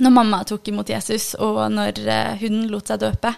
når 0.00 0.14
mamma 0.14 0.40
tok 0.48 0.72
imot 0.72 0.90
Jesus, 0.90 1.34
og 1.38 1.60
når 1.72 2.00
eh, 2.02 2.32
hun 2.42 2.66
lot 2.72 2.88
seg 2.90 3.04
døpe. 3.04 3.34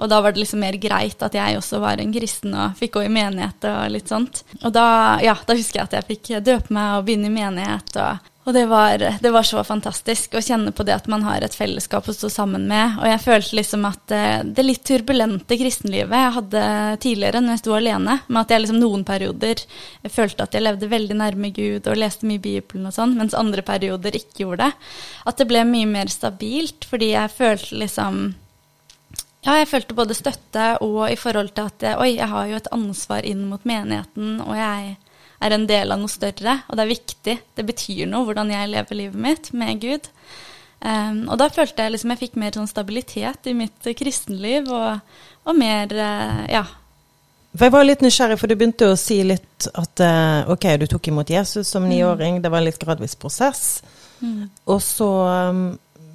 Og 0.00 0.08
da 0.08 0.22
var 0.24 0.32
det 0.32 0.42
liksom 0.42 0.64
mer 0.64 0.78
greit 0.80 1.22
at 1.22 1.36
jeg 1.36 1.60
også 1.60 1.82
var 1.82 2.00
en 2.00 2.14
kristen 2.14 2.56
og 2.56 2.76
fikk 2.80 2.96
gå 2.96 3.06
i 3.06 3.12
menighet 3.12 3.68
og 3.68 3.92
litt 3.92 4.10
sånt. 4.10 4.42
Og 4.64 4.72
da, 4.74 5.20
ja, 5.24 5.36
da 5.46 5.56
husker 5.56 5.82
jeg 5.82 5.90
at 5.90 5.96
jeg 6.00 6.10
fikk 6.14 6.34
døpe 6.46 6.74
meg 6.74 6.98
og 6.98 7.06
begynne 7.08 7.28
i 7.28 7.34
menighet. 7.34 7.92
Og, 8.00 8.30
og 8.48 8.56
det, 8.56 8.64
var, 8.70 9.04
det 9.20 9.32
var 9.34 9.46
så 9.46 9.60
fantastisk 9.66 10.38
å 10.38 10.42
kjenne 10.44 10.72
på 10.72 10.86
det 10.88 10.96
at 10.96 11.10
man 11.12 11.26
har 11.26 11.44
et 11.44 11.56
fellesskap 11.56 12.08
å 12.08 12.16
stå 12.16 12.32
sammen 12.32 12.64
med. 12.70 12.96
Og 13.02 13.06
jeg 13.10 13.22
følte 13.26 13.58
liksom 13.60 13.84
at 13.90 14.16
eh, 14.16 14.40
det 14.48 14.64
litt 14.64 14.82
turbulente 14.88 15.60
kristenlivet 15.60 16.16
jeg 16.16 16.36
hadde 16.38 16.64
tidligere 17.04 17.44
når 17.44 17.58
jeg 17.58 17.64
sto 17.66 17.76
alene, 17.76 18.18
med 18.26 18.40
at 18.42 18.56
jeg 18.56 18.64
liksom 18.64 18.80
noen 18.80 19.06
perioder 19.08 19.64
følte 20.08 20.48
at 20.48 20.56
jeg 20.56 20.64
levde 20.64 20.90
veldig 20.90 21.20
nærme 21.20 21.52
Gud 21.54 21.84
og 21.84 22.00
leste 22.00 22.28
mye 22.30 22.40
Bibelen 22.40 22.88
og 22.88 22.96
sånn, 22.96 23.18
mens 23.20 23.36
andre 23.36 23.64
perioder 23.66 24.16
ikke 24.16 24.46
gjorde 24.46 24.70
det. 24.70 24.92
At 25.28 25.40
det 25.40 25.50
ble 25.52 25.66
mye 25.68 25.92
mer 25.92 26.12
stabilt, 26.12 26.88
fordi 26.88 27.12
jeg 27.12 27.36
følte 27.36 27.84
liksom 27.84 28.30
ja, 29.40 29.54
jeg 29.56 29.70
følte 29.70 29.96
både 29.96 30.16
støtte 30.16 30.66
og 30.84 31.06
i 31.08 31.16
forhold 31.16 31.54
til 31.56 31.70
at 31.70 31.86
oi, 31.96 32.10
jeg 32.18 32.28
har 32.28 32.50
jo 32.50 32.58
et 32.58 32.72
ansvar 32.76 33.24
inn 33.24 33.46
mot 33.48 33.62
menigheten, 33.68 34.36
og 34.44 34.52
jeg 34.58 34.98
er 35.40 35.56
en 35.56 35.66
del 35.68 35.94
av 35.94 36.00
noe 36.00 36.12
større, 36.12 36.58
og 36.68 36.76
det 36.76 36.84
er 36.84 36.90
viktig. 36.90 37.36
Det 37.56 37.64
betyr 37.64 38.08
noe 38.10 38.26
hvordan 38.28 38.52
jeg 38.52 38.72
lever 38.74 38.98
livet 38.98 39.22
mitt 39.28 39.52
med 39.56 39.80
Gud. 39.80 40.10
Um, 40.80 41.26
og 41.28 41.36
da 41.40 41.50
følte 41.52 41.84
jeg 41.84 41.92
liksom 41.92 42.12
jeg 42.14 42.22
fikk 42.22 42.36
mer 42.40 42.56
sånn 42.56 42.68
stabilitet 42.68 43.48
i 43.48 43.56
mitt 43.56 43.88
kristenliv, 43.96 44.68
og, 44.72 45.00
og 45.48 45.56
mer 45.56 45.92
uh, 45.96 46.44
ja. 46.48 46.64
For 47.50 47.66
Jeg 47.66 47.74
var 47.74 47.88
litt 47.88 48.04
nysgjerrig, 48.04 48.38
for 48.38 48.48
du 48.48 48.56
begynte 48.60 48.92
å 48.92 49.00
si 49.00 49.18
litt 49.26 49.66
at 49.72 50.04
uh, 50.04 50.52
ok, 50.52 50.68
du 50.80 50.86
tok 50.92 51.10
imot 51.10 51.32
Jesus 51.32 51.72
som 51.72 51.88
niåring, 51.88 52.38
det 52.44 52.52
var 52.52 52.62
en 52.62 52.68
litt 52.68 52.80
gradvis 52.80 53.16
prosess. 53.18 53.64
Mm. 54.20 54.48
Og 54.68 54.80
så 54.84 55.08
um, 55.50 55.64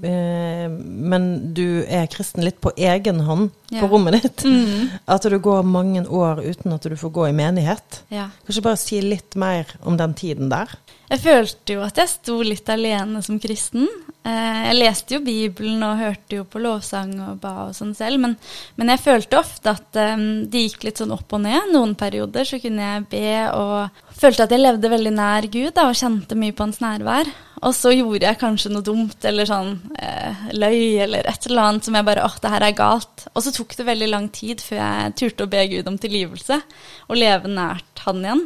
Men 0.01 1.27
du 1.55 1.83
er 1.87 2.09
kristen 2.11 2.45
litt 2.45 2.59
på 2.63 2.73
egen 2.75 3.23
hånd 3.27 3.51
Ja. 3.73 3.81
på 3.81 3.87
rommet 3.89 4.21
ditt. 4.21 4.43
Mm. 4.45 4.89
At 5.09 5.25
du 5.25 5.37
går 5.41 5.63
mange 5.65 6.03
år 6.05 6.43
uten 6.45 6.75
at 6.75 6.83
du 6.85 6.95
får 6.99 7.13
gå 7.15 7.29
i 7.29 7.35
menighet. 7.35 8.03
ja. 8.13 8.29
Kanskje 8.45 8.65
bare 8.65 8.77
si 8.81 9.01
litt 9.01 9.35
mer 9.35 9.75
om 9.83 9.97
den 9.97 10.13
tiden 10.13 10.51
der? 10.53 10.69
Jeg 11.09 11.21
følte 11.21 11.75
jo 11.75 11.83
at 11.85 11.99
jeg 12.01 12.09
sto 12.09 12.39
litt 12.41 12.69
alene 12.73 13.21
som 13.25 13.37
kristen. 13.41 13.85
Eh, 14.25 14.61
jeg 14.71 14.77
leste 14.79 15.17
jo 15.17 15.21
Bibelen 15.25 15.83
og 15.85 15.99
hørte 16.01 16.39
jo 16.39 16.45
på 16.49 16.61
lovsang 16.63 17.11
og 17.27 17.37
ba 17.43 17.67
og 17.67 17.75
sånn 17.77 17.93
selv, 17.97 18.17
men, 18.23 18.33
men 18.79 18.89
jeg 18.89 19.03
følte 19.03 19.37
ofte 19.37 19.75
at 19.75 19.99
eh, 20.01 20.15
det 20.49 20.63
gikk 20.63 20.87
litt 20.87 21.01
sånn 21.01 21.13
opp 21.13 21.35
og 21.37 21.43
ned. 21.45 21.69
Noen 21.75 21.93
perioder 21.99 22.47
så 22.49 22.57
kunne 22.61 22.89
jeg 22.89 23.05
be 23.11 23.35
og 23.53 24.01
følte 24.17 24.47
at 24.47 24.55
jeg 24.55 24.63
levde 24.63 24.93
veldig 24.95 25.13
nær 25.13 25.49
Gud 25.53 25.75
da, 25.77 25.89
og 25.91 25.99
kjente 25.99 26.37
mye 26.39 26.55
på 26.57 26.65
hans 26.65 26.81
nærvær. 26.81 27.29
Og 27.65 27.73
så 27.73 27.93
gjorde 27.93 28.27
jeg 28.27 28.41
kanskje 28.41 28.73
noe 28.73 28.85
dumt 28.85 29.25
eller 29.25 29.47
sånn 29.49 29.71
eh, 30.01 30.49
løy 30.57 31.05
eller 31.05 31.29
et 31.29 31.47
eller 31.47 31.69
annet 31.69 31.87
som 31.87 31.95
jeg 31.97 32.07
bare 32.09 32.25
åh, 32.25 32.35
det 32.41 32.51
her 32.51 32.65
er 32.65 32.75
galt. 32.77 33.27
Og 33.33 33.45
så 33.45 33.53
tok 33.55 33.75
det 33.79 33.87
veldig 33.87 34.11
lang 34.11 34.29
tid 34.33 34.63
før 34.63 34.81
jeg 34.81 35.15
turte 35.21 35.47
å 35.47 35.51
be 35.51 35.63
Gud 35.71 35.89
om 35.91 35.97
tilgivelse 36.01 36.59
og 37.07 37.19
leve 37.19 37.51
nært 37.51 38.05
han 38.05 38.23
igjen. 38.23 38.45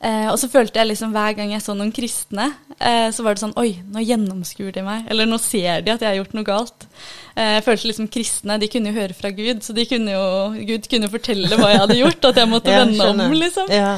Eh, 0.00 0.28
og 0.32 0.38
så 0.40 0.48
følte 0.48 0.80
jeg 0.80 0.88
liksom 0.88 1.10
hver 1.12 1.34
gang 1.36 1.50
jeg 1.52 1.60
så 1.60 1.74
noen 1.76 1.90
kristne, 1.92 2.46
eh, 2.78 3.10
så 3.12 3.20
var 3.20 3.36
det 3.36 3.42
sånn 3.42 3.58
Oi, 3.60 3.74
nå 3.92 4.00
gjennomskuer 4.00 4.72
de 4.72 4.84
meg. 4.86 5.04
Eller 5.12 5.28
nå 5.28 5.36
ser 5.42 5.84
de 5.84 5.92
at 5.92 6.00
jeg 6.00 6.08
har 6.08 6.16
gjort 6.22 6.36
noe 6.38 6.46
galt. 6.46 6.86
Eh, 7.34 7.58
jeg 7.58 7.66
følte 7.66 7.90
liksom 7.90 8.08
kristne 8.12 8.56
de 8.62 8.70
kunne 8.72 8.92
jo 8.94 8.96
høre 8.96 9.16
fra 9.16 9.32
Gud, 9.36 9.60
så 9.66 9.76
de 9.76 9.84
kunne 9.90 10.14
jo, 10.14 10.24
Gud 10.70 10.88
kunne 10.88 11.10
jo 11.10 11.16
fortelle 11.18 11.60
hva 11.60 11.74
jeg 11.74 11.82
hadde 11.84 11.98
gjort. 12.00 12.30
At 12.30 12.40
jeg 12.40 12.52
måtte 12.54 12.78
vende 12.80 13.10
om, 13.12 13.36
liksom. 13.36 13.74
Ja. 13.76 13.92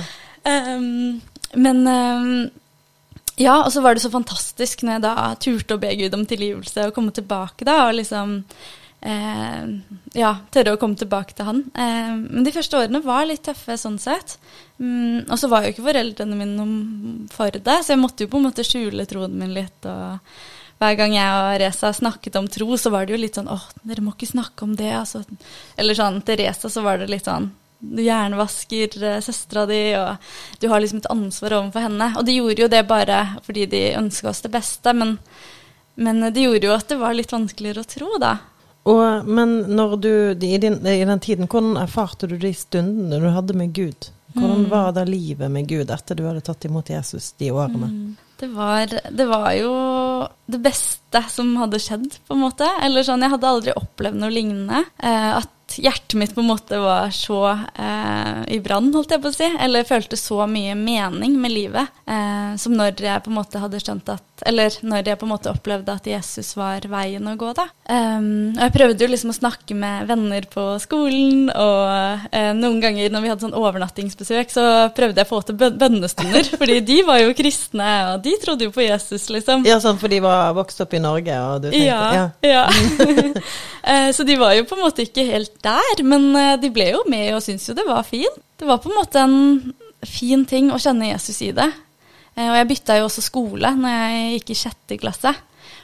Ehm, 0.51 1.23
men 1.55 1.87
ehm, 1.87 2.37
ja, 3.39 3.61
og 3.63 3.71
så 3.73 3.81
var 3.85 3.95
det 3.95 4.03
så 4.03 4.11
fantastisk 4.11 4.83
når 4.83 4.97
jeg 4.97 5.05
da 5.07 5.15
turte 5.41 5.79
å 5.79 5.83
be 5.83 5.95
Gud 6.03 6.19
om 6.19 6.27
tilgivelse 6.27 6.89
og 6.89 6.97
komme 6.97 7.15
tilbake 7.15 7.67
da, 7.69 7.85
og 7.87 7.97
liksom 8.01 8.41
eh, 9.03 9.67
ja, 10.19 10.33
tørre 10.55 10.77
å 10.77 10.81
komme 10.81 10.99
tilbake 10.99 11.37
til 11.37 11.49
han. 11.49 11.63
Eh, 11.75 12.15
men 12.23 12.47
de 12.47 12.55
første 12.55 12.79
årene 12.79 13.03
var 13.05 13.27
litt 13.29 13.45
tøffe 13.47 13.77
sånn 13.81 14.01
sett. 14.03 14.39
Mm, 14.79 15.29
og 15.29 15.37
så 15.39 15.51
var 15.53 15.65
jo 15.67 15.75
ikke 15.75 15.87
foreldrene 15.87 16.39
mine 16.39 17.29
for 17.33 17.55
det, 17.55 17.79
så 17.83 17.95
jeg 17.95 18.03
måtte 18.03 18.27
jo 18.27 18.33
på 18.33 18.41
en 18.41 18.49
måte 18.49 18.67
skjule 18.67 19.07
troen 19.11 19.39
min 19.39 19.55
litt. 19.57 19.87
og 19.87 20.19
hver 20.83 20.97
gang 20.99 21.13
jeg 21.15 21.35
og 21.39 21.57
Reza 21.63 21.93
snakket 21.95 22.37
om 22.41 22.49
tro, 22.51 22.75
så 22.75 22.91
var 22.91 23.07
det 23.07 23.15
jo 23.15 23.23
litt 23.23 23.37
sånn 23.39 23.51
åh, 23.53 23.69
dere 23.87 24.03
må 24.03 24.17
ikke 24.17 24.33
snakke 24.33 24.67
om 24.67 24.73
det. 24.79 24.91
Altså. 24.99 25.23
Eller 25.79 25.99
sånn 25.99 26.23
til 26.27 26.41
Reza 26.43 26.71
så 26.73 26.83
var 26.83 26.99
det 26.99 27.11
litt 27.13 27.29
sånn 27.31 27.53
du 27.83 27.99
hjernevasker 27.99 28.95
uh, 29.03 29.17
søstera 29.23 29.65
di, 29.67 29.81
og 29.99 30.61
du 30.63 30.69
har 30.71 30.83
liksom 30.83 31.01
et 31.03 31.11
ansvar 31.11 31.57
overfor 31.59 31.87
henne. 31.89 32.13
Og 32.19 32.27
de 32.27 32.37
gjorde 32.39 32.65
jo 32.65 32.71
det 32.71 32.85
bare 32.87 33.19
fordi 33.47 33.67
de 33.71 33.83
ønska 33.99 34.31
oss 34.31 34.43
det 34.45 34.53
beste, 34.55 34.95
men, 34.95 35.17
men 35.99 36.23
det 36.31 36.47
gjorde 36.47 36.71
jo 36.71 36.77
at 36.77 36.89
det 36.93 37.01
var 37.03 37.17
litt 37.19 37.35
vanskeligere 37.35 37.83
å 37.83 37.91
tro, 37.91 38.13
da. 38.23 38.37
Og, 38.89 39.29
men 39.29 39.61
du, 40.03 40.11
i, 40.33 40.57
din, 40.59 40.81
i 40.87 41.05
den 41.05 41.21
tiden, 41.23 41.47
hvordan 41.47 41.77
erfarte 41.85 42.27
du 42.27 42.35
de 42.41 42.51
stundene 42.57 43.21
du 43.23 43.31
hadde 43.31 43.55
med 43.55 43.75
Gud? 43.77 44.11
Hvordan 44.33 44.69
var 44.71 44.93
da 44.97 45.05
livet 45.05 45.51
med 45.53 45.69
Gud 45.69 45.91
etter 45.93 46.17
du 46.17 46.25
hadde 46.25 46.43
tatt 46.45 46.65
imot 46.65 46.91
Jesus 46.91 47.33
de 47.39 47.51
årene? 47.53 48.15
Det 48.41 48.49
var, 48.51 48.91
det 49.11 49.27
var 49.29 49.53
jo 49.55 49.73
det 50.51 50.59
beste 50.65 51.21
som 51.31 51.53
hadde 51.61 51.79
skjedd, 51.79 52.09
på 52.27 52.35
en 52.35 52.43
måte. 52.43 52.67
Eller 52.83 53.05
sånn, 53.07 53.23
jeg 53.23 53.35
hadde 53.37 53.51
aldri 53.51 53.75
opplevd 53.79 54.19
noe 54.19 54.33
lignende. 54.33 54.81
Eh, 54.99 55.29
at 55.37 55.77
hjertet 55.79 56.17
mitt 56.19 56.35
på 56.35 56.43
en 56.43 56.51
måte 56.51 56.81
var 56.83 57.13
så 57.15 57.45
eh, 57.53 58.41
i 58.57 58.59
brann, 58.65 58.91
holdt 58.97 59.15
jeg 59.15 59.23
på 59.23 59.31
å 59.31 59.37
si. 59.37 59.47
Eller 59.63 59.87
følte 59.87 60.19
så 60.19 60.43
mye 60.51 60.75
mening 60.79 61.39
med 61.39 61.55
livet. 61.55 62.03
Eh, 62.03 62.57
som 62.59 62.75
når 62.75 63.05
jeg 63.05 63.23
på 63.23 63.31
en 63.31 63.39
måte 63.39 63.63
hadde 63.63 63.81
skjønt 63.85 64.11
at 64.17 64.32
Eller 64.47 64.75
når 64.83 65.07
jeg 65.07 65.19
på 65.21 65.27
en 65.27 65.33
måte 65.33 65.53
opplevde 65.53 65.95
at 65.95 66.07
Jesus 66.09 66.53
var 66.59 66.85
veien 66.91 67.27
å 67.29 67.35
gå, 67.39 67.53
da. 67.57 67.67
Um, 67.87 68.53
og 68.57 68.63
jeg 68.65 68.75
prøvde 68.75 69.05
jo 69.05 69.11
liksom 69.13 69.33
å 69.33 69.37
snakke 69.37 69.77
med 69.79 70.09
venner 70.11 70.47
på 70.51 70.65
skolen, 70.83 71.49
og 71.51 72.27
uh, 72.33 72.51
noen 72.59 72.81
ganger 72.83 73.13
når 73.13 73.25
vi 73.25 73.33
hadde 73.33 73.47
sånn 73.47 73.59
overnattingsbesøk, 73.59 74.53
så 74.53 74.67
prøvde 74.97 75.23
jeg 75.23 75.29
å 75.29 75.33
få 75.33 75.43
til 75.47 75.59
bønnestunder. 75.61 76.53
fordi 76.61 76.81
de 76.87 76.99
var 77.09 77.23
jo 77.23 77.37
kristne, 77.39 77.91
og 78.13 78.25
de 78.27 78.37
trodde 78.43 78.69
jo 78.69 78.75
på 78.75 78.87
Jesus, 78.87 79.29
liksom. 79.33 79.67
Ja, 79.69 79.79
sånn 79.83 80.01
for 80.03 80.13
de 80.13 80.23
var 80.25 80.57
vokst 80.59 80.83
opp 80.85 80.97
i 80.97 81.03
Norge, 81.03 81.39
og 81.49 81.67
du 81.67 81.71
tenkte 81.71 81.87
Ja. 81.87 82.29
ja. 82.47 82.65
uh, 83.87 84.11
så 84.17 84.27
de 84.29 84.39
var 84.41 84.57
jo 84.59 84.67
på 84.69 84.79
en 84.79 84.85
måte 84.87 85.07
ikke 85.07 85.27
helt 85.29 85.55
der, 85.65 86.05
men 86.07 86.31
uh, 86.37 86.57
de 86.61 86.73
ble 86.75 86.93
jo 86.93 87.07
med 87.11 87.33
og 87.37 87.45
syntes 87.45 87.71
jo 87.71 87.79
det 87.79 87.87
var 87.89 88.05
fint. 88.07 88.43
Det 88.59 88.69
var 88.69 88.83
på 88.83 88.91
en 88.91 88.99
måte 88.99 89.23
en 89.23 89.39
fin 90.07 90.45
ting 90.47 90.71
å 90.75 90.81
kjenne 90.83 91.13
Jesus 91.13 91.41
i 91.47 91.51
det. 91.55 91.71
Eh, 92.37 92.49
Og 92.49 92.57
jeg 92.57 92.69
bytta 92.73 92.99
jo 92.99 93.09
også 93.09 93.25
skole 93.25 93.73
når 93.77 93.97
jeg 93.97 94.37
gikk 94.37 94.53
i 94.55 94.61
sjette 94.65 95.01
klasse. 95.01 95.35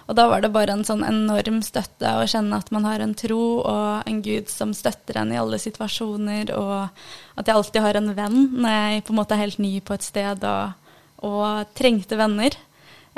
Og 0.08 0.16
da 0.16 0.24
var 0.30 0.40
det 0.40 0.50
bare 0.54 0.72
en 0.72 0.86
sånn 0.88 1.04
enorm 1.04 1.60
støtte 1.62 2.14
å 2.16 2.24
kjenne 2.28 2.56
at 2.56 2.70
man 2.72 2.86
har 2.88 3.02
en 3.04 3.12
tro 3.14 3.60
og 3.60 4.08
en 4.08 4.22
Gud 4.24 4.48
som 4.48 4.72
støtter 4.72 5.18
en 5.20 5.34
i 5.34 5.36
alle 5.36 5.58
situasjoner, 5.60 6.54
og 6.56 6.88
at 7.36 7.44
jeg 7.46 7.54
alltid 7.54 7.84
har 7.84 7.98
en 8.00 8.14
venn 8.16 8.38
når 8.56 8.72
jeg 8.72 9.04
på 9.04 9.12
en 9.12 9.18
måte 9.20 9.36
er 9.36 9.44
helt 9.44 9.60
ny 9.60 9.74
på 9.84 9.98
et 9.98 10.06
sted 10.06 10.46
og, 10.48 10.72
og 11.28 11.76
trengte 11.76 12.16
venner. 12.16 12.56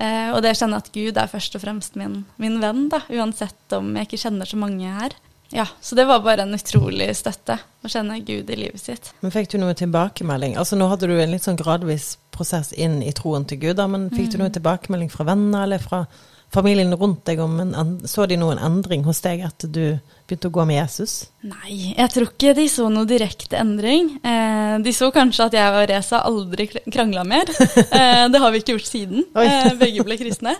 Eh, 0.00 0.34
og 0.34 0.42
det 0.42 0.56
å 0.56 0.58
kjenne 0.64 0.82
at 0.82 0.90
Gud 0.90 1.18
er 1.20 1.30
først 1.30 1.54
og 1.54 1.62
fremst 1.62 1.94
min, 2.00 2.25
min 2.42 2.58
venn, 2.62 2.88
da, 2.90 3.04
uansett 3.06 3.78
om 3.78 3.94
jeg 3.94 4.10
ikke 4.10 4.22
kjenner 4.26 4.50
så 4.50 4.58
mange 4.58 4.90
her. 4.99 5.14
Ja, 5.52 5.66
Så 5.80 5.95
det 5.95 6.04
var 6.07 6.21
bare 6.23 6.42
en 6.42 6.54
utrolig 6.54 7.09
støtte 7.19 7.57
å 7.83 7.90
kjenne 7.90 8.21
Gud 8.23 8.50
i 8.50 8.57
livet 8.57 8.80
sitt. 8.80 9.12
Men 9.21 9.33
fikk 9.35 9.50
du 9.50 9.59
noe 9.59 9.75
tilbakemelding? 9.75 10.54
Altså 10.61 10.78
Nå 10.78 10.87
hadde 10.92 11.09
du 11.11 11.16
en 11.19 11.33
litt 11.35 11.47
sånn 11.47 11.59
gradvis 11.59 12.12
prosess 12.30 12.71
inn 12.73 13.00
i 13.02 13.12
troen 13.16 13.45
til 13.49 13.59
Gud, 13.59 13.76
da, 13.80 13.88
men 13.90 14.09
fikk 14.14 14.30
du 14.33 14.38
noe 14.38 14.52
tilbakemelding 14.54 15.11
fra 15.11 15.26
venner 15.28 15.66
eller 15.66 15.83
fra 15.83 16.04
familien 16.54 16.95
rundt 16.95 17.25
deg 17.26 17.42
om 17.42 17.59
en, 17.62 17.99
Så 18.07 18.26
de 18.30 18.38
noen 18.38 18.62
endring 18.62 19.04
hos 19.04 19.21
deg 19.26 19.42
etter 19.47 19.69
du 19.69 19.85
begynte 20.30 20.50
å 20.50 20.54
gå 20.54 20.66
med 20.68 20.80
Jesus? 20.80 21.14
Nei, 21.44 21.92
jeg 21.96 22.12
tror 22.14 22.30
ikke 22.30 22.54
de 22.56 22.66
så 22.70 22.88
noe 22.92 23.08
direkte 23.08 23.58
endring. 23.60 24.12
Eh, 24.22 24.75
de 24.84 24.94
så 24.96 25.10
kanskje 25.14 25.49
at 25.49 25.56
jeg 25.56 25.76
og 25.76 25.87
Reza 25.90 26.22
aldri 26.28 26.70
krangla 26.87 27.26
mer. 27.26 27.50
Eh, 27.90 28.26
det 28.30 28.38
har 28.38 28.52
vi 28.52 28.60
ikke 28.60 28.76
gjort 28.76 28.87
siden. 28.87 29.25
Eh, 29.40 29.72
begge 29.80 30.04
ble 30.06 30.16
kristne. 30.20 30.52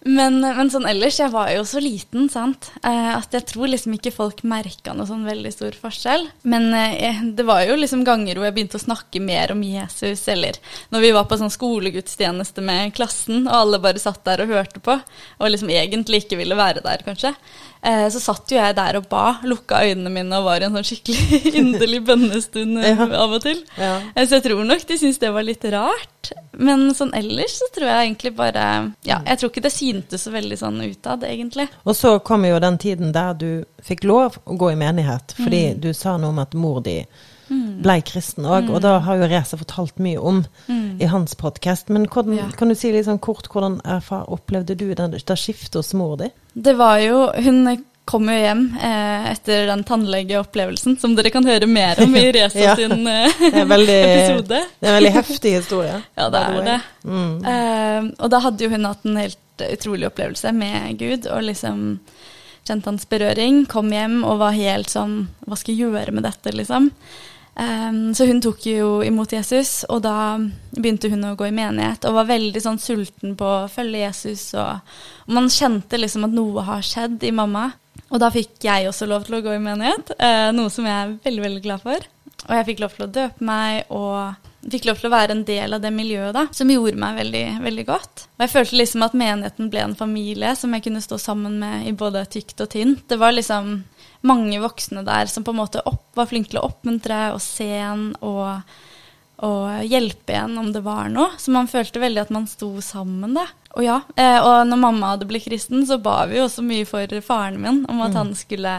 Men, 0.00 0.38
men, 0.40 0.70
sånn 0.72 0.86
ellers, 0.88 1.18
jeg 1.20 1.28
var 1.32 1.50
jo 1.52 1.64
så 1.68 1.80
liten, 1.82 2.28
sant, 2.32 2.70
eh, 2.80 3.10
at 3.12 3.34
jeg 3.36 3.44
tror 3.50 3.68
liksom 3.68 3.98
ikke 3.98 4.12
folk 4.14 4.40
merka 4.48 4.94
noe 4.96 5.08
sånn 5.08 5.26
veldig 5.28 5.52
stor 5.52 5.76
forskjell. 5.76 6.24
Men 6.48 6.70
eh, 6.76 7.20
det 7.36 7.44
var 7.48 7.66
jo 7.68 7.76
liksom 7.76 8.06
ganger 8.08 8.38
hvor 8.38 8.48
jeg 8.48 8.56
begynte 8.56 8.80
å 8.80 8.84
snakke 8.86 9.20
mer 9.20 9.52
om 9.52 9.60
Jesus, 9.64 10.24
eller 10.32 10.56
når 10.94 11.04
vi 11.04 11.12
var 11.16 11.28
på 11.28 11.36
sånn 11.40 11.52
skolegudstjeneste 11.52 12.64
med 12.64 12.94
klassen, 12.96 13.44
og 13.44 13.58
alle 13.58 13.82
bare 13.84 14.00
satt 14.00 14.24
der 14.24 14.46
og 14.46 14.54
hørte 14.56 14.80
på, 14.84 14.96
og 14.96 15.52
liksom 15.52 15.72
egentlig 15.74 16.24
ikke 16.24 16.40
ville 16.40 16.56
være 16.56 16.84
der, 16.86 17.04
kanskje. 17.04 17.34
Eh, 17.82 18.06
så 18.12 18.20
satt 18.20 18.52
jo 18.52 18.58
jeg 18.58 18.76
der 18.76 18.98
og 18.98 19.06
ba, 19.08 19.38
lukka 19.46 19.80
øynene 19.88 20.12
mine 20.12 20.36
og 20.36 20.44
var 20.50 20.60
i 20.60 20.66
en 20.68 20.74
sånn 20.76 20.84
skikkelig 20.84 21.54
inderlig 21.62 22.02
bønnestund 22.04 22.82
ja. 22.84 23.06
av 23.08 23.32
og 23.38 23.40
til. 23.44 23.62
Ja. 23.80 23.94
Eh, 24.12 24.26
så 24.26 24.36
jeg 24.36 24.46
tror 24.50 24.60
nok 24.68 24.84
de 24.88 24.98
syntes 25.00 25.20
det 25.22 25.32
var 25.32 25.46
litt 25.46 25.64
rart. 25.72 26.32
Men 26.60 26.90
sånn 26.94 27.14
ellers 27.16 27.56
så 27.62 27.70
tror 27.72 27.88
jeg 27.88 28.04
egentlig 28.04 28.34
bare 28.36 28.64
Ja, 29.06 29.22
jeg 29.24 29.40
tror 29.40 29.50
ikke 29.50 29.64
det 29.64 29.72
syntes 29.72 30.26
så 30.26 30.32
veldig 30.34 30.58
sånn 30.60 30.76
utad, 30.84 31.24
egentlig. 31.24 31.70
Og 31.88 31.96
så 31.96 32.18
kom 32.24 32.44
jo 32.44 32.60
den 32.60 32.76
tiden 32.82 33.14
der 33.16 33.32
du 33.40 33.50
fikk 33.84 34.04
lov 34.04 34.36
å 34.44 34.58
gå 34.60 34.74
i 34.74 34.78
menighet, 34.78 35.32
fordi 35.38 35.64
mm. 35.72 35.80
du 35.80 35.92
sa 35.96 36.18
noe 36.20 36.34
om 36.34 36.42
at 36.42 36.56
mor 36.58 36.82
di. 36.84 37.00
Ble 37.80 37.98
kristen 38.06 38.46
òg, 38.46 38.68
mm. 38.68 38.72
og 38.74 38.82
da 38.84 38.96
har 39.04 39.20
jo 39.20 39.28
Reza 39.30 39.58
fortalt 39.60 40.00
mye 40.02 40.20
om 40.20 40.42
mm. 40.68 41.00
i 41.02 41.08
hans 41.10 41.36
podkast. 41.38 41.90
Men 41.92 42.06
hvordan, 42.06 42.38
ja. 42.38 42.48
kan 42.56 42.72
du 42.72 42.76
si 42.78 42.92
litt 42.92 43.08
sånn 43.08 43.22
kort 43.22 43.48
hvordan 43.50 43.80
erfar, 43.84 44.26
opplevde 44.32 44.76
du 44.78 44.90
den, 44.94 45.14
det 45.16 45.38
skiftet 45.38 45.80
hos 45.80 45.94
mor 45.96 46.18
di? 46.20 46.30
Det 46.52 46.74
var 46.78 46.98
jo 47.04 47.28
Hun 47.30 47.62
kom 48.10 48.26
jo 48.26 48.34
hjem 48.34 48.62
eh, 48.74 49.28
etter 49.30 49.68
den 49.68 49.84
tannlegeopplevelsen, 49.86 50.96
som 50.98 51.12
dere 51.14 51.30
kan 51.30 51.46
høre 51.46 51.68
mer 51.70 52.00
om 52.02 52.16
i 52.18 52.24
Reza 52.36 52.64
ja. 52.64 52.72
sin 52.78 53.06
eh, 53.06 53.44
det 53.44 53.66
veldig, 53.70 54.00
episode. 54.08 54.62
Det 54.80 54.88
er 54.88 54.90
en 54.90 54.98
veldig 54.98 55.12
heftig 55.14 55.52
historie. 55.60 56.00
ja, 56.18 56.26
det 56.32 56.40
er 56.40 56.66
det. 56.66 56.80
Mm. 57.04 57.36
Eh, 57.52 58.10
og 58.18 58.32
da 58.32 58.42
hadde 58.46 58.66
jo 58.66 58.72
hun 58.74 58.88
hatt 58.88 59.06
en 59.06 59.20
helt 59.20 59.66
utrolig 59.70 60.08
opplevelse 60.08 60.52
med 60.56 60.98
Gud, 60.98 61.28
og 61.30 61.46
liksom 61.46 61.84
kjente 62.66 62.90
hans 62.90 63.06
berøring. 63.10 63.64
Kom 63.70 63.92
hjem 63.94 64.22
og 64.24 64.40
var 64.42 64.56
helt 64.56 64.90
sånn 64.92 65.28
Hva 65.46 65.58
skal 65.58 65.74
jeg 65.74 65.90
gjøre 65.90 66.16
med 66.16 66.26
dette, 66.26 66.54
liksom? 66.56 66.90
Um, 67.60 68.14
så 68.14 68.24
hun 68.24 68.38
tok 68.40 68.62
jo 68.64 69.00
imot 69.04 69.34
Jesus, 69.36 69.82
og 69.92 70.00
da 70.06 70.38
begynte 70.72 71.10
hun 71.12 71.26
å 71.28 71.34
gå 71.36 71.50
i 71.50 71.52
menighet 71.52 72.06
og 72.08 72.16
var 72.16 72.30
veldig 72.30 72.62
sånn 72.64 72.80
sulten 72.80 73.34
på 73.36 73.44
å 73.44 73.68
følge 73.68 74.00
Jesus. 74.06 74.46
Og, 74.56 74.94
og 75.26 75.34
man 75.36 75.50
kjente 75.52 76.00
liksom 76.00 76.24
at 76.28 76.36
noe 76.36 76.64
har 76.64 76.86
skjedd 76.86 77.20
i 77.28 77.34
mamma. 77.36 77.68
Og 78.10 78.22
da 78.22 78.30
fikk 78.32 78.64
jeg 78.64 78.88
også 78.88 79.06
lov 79.10 79.26
til 79.26 79.38
å 79.38 79.42
gå 79.44 79.52
i 79.54 79.62
menighet, 79.62 80.14
uh, 80.16 80.48
noe 80.56 80.72
som 80.72 80.88
jeg 80.88 80.96
er 80.96 81.12
veldig, 81.26 81.44
veldig 81.44 81.64
glad 81.66 81.84
for. 81.84 82.08
Og 82.46 82.54
jeg 82.56 82.68
fikk 82.70 82.80
lov 82.80 82.96
til 82.96 83.06
å 83.06 83.12
døpe 83.18 83.44
meg 83.44 83.92
og 83.92 84.48
fikk 84.70 84.86
lov 84.88 85.00
til 85.00 85.08
å 85.08 85.14
være 85.14 85.36
en 85.36 85.44
del 85.48 85.76
av 85.76 85.84
det 85.84 85.92
miljøet 85.92 86.34
da, 86.36 86.46
som 86.56 86.70
gjorde 86.72 87.00
meg 87.00 87.20
veldig, 87.20 87.44
veldig 87.64 87.86
godt. 87.88 88.26
Og 88.38 88.44
jeg 88.44 88.52
følte 88.54 88.80
liksom 88.80 89.04
at 89.04 89.16
menigheten 89.16 89.70
ble 89.72 89.84
en 89.84 89.96
familie 89.96 90.52
som 90.56 90.72
jeg 90.76 90.84
kunne 90.88 91.04
stå 91.04 91.20
sammen 91.20 91.60
med 91.60 91.88
i 91.88 91.94
både 91.96 92.24
tykt 92.32 92.60
og 92.64 92.72
tynt. 92.72 93.04
Det 93.08 93.20
var 93.20 93.36
liksom 93.36 93.74
mange 94.26 94.60
voksne 94.60 95.04
der 95.06 95.30
som 95.30 95.44
på 95.46 95.54
en 95.54 95.60
måte 95.62 95.82
opp, 95.88 96.04
var 96.16 96.28
flinke 96.30 96.52
til 96.52 96.60
å 96.60 96.68
oppmuntre 96.68 97.30
og 97.34 97.40
se 97.44 97.68
en 97.80 98.10
og, 98.20 98.60
og 99.46 99.86
hjelpe 99.88 100.36
en 100.36 100.58
om 100.60 100.68
det 100.74 100.82
var 100.84 101.08
noe. 101.12 101.32
Så 101.40 101.54
man 101.54 101.70
følte 101.70 102.02
veldig 102.02 102.26
at 102.26 102.34
man 102.34 102.48
sto 102.50 102.72
sammen, 102.84 103.34
da. 103.38 103.46
Og 103.78 103.86
ja, 103.86 104.00
eh, 104.18 104.38
og 104.42 104.66
når 104.68 104.82
mamma 104.82 105.14
hadde 105.14 105.28
blitt 105.30 105.46
kristen, 105.46 105.86
så 105.86 106.00
ba 106.02 106.24
vi 106.28 106.40
jo 106.40 106.46
også 106.48 106.64
mye 106.66 106.88
for 106.88 107.20
faren 107.24 107.60
min 107.62 107.84
om 107.88 108.02
at 108.02 108.12
mm. 108.12 108.18
han 108.18 108.32
skulle 108.38 108.76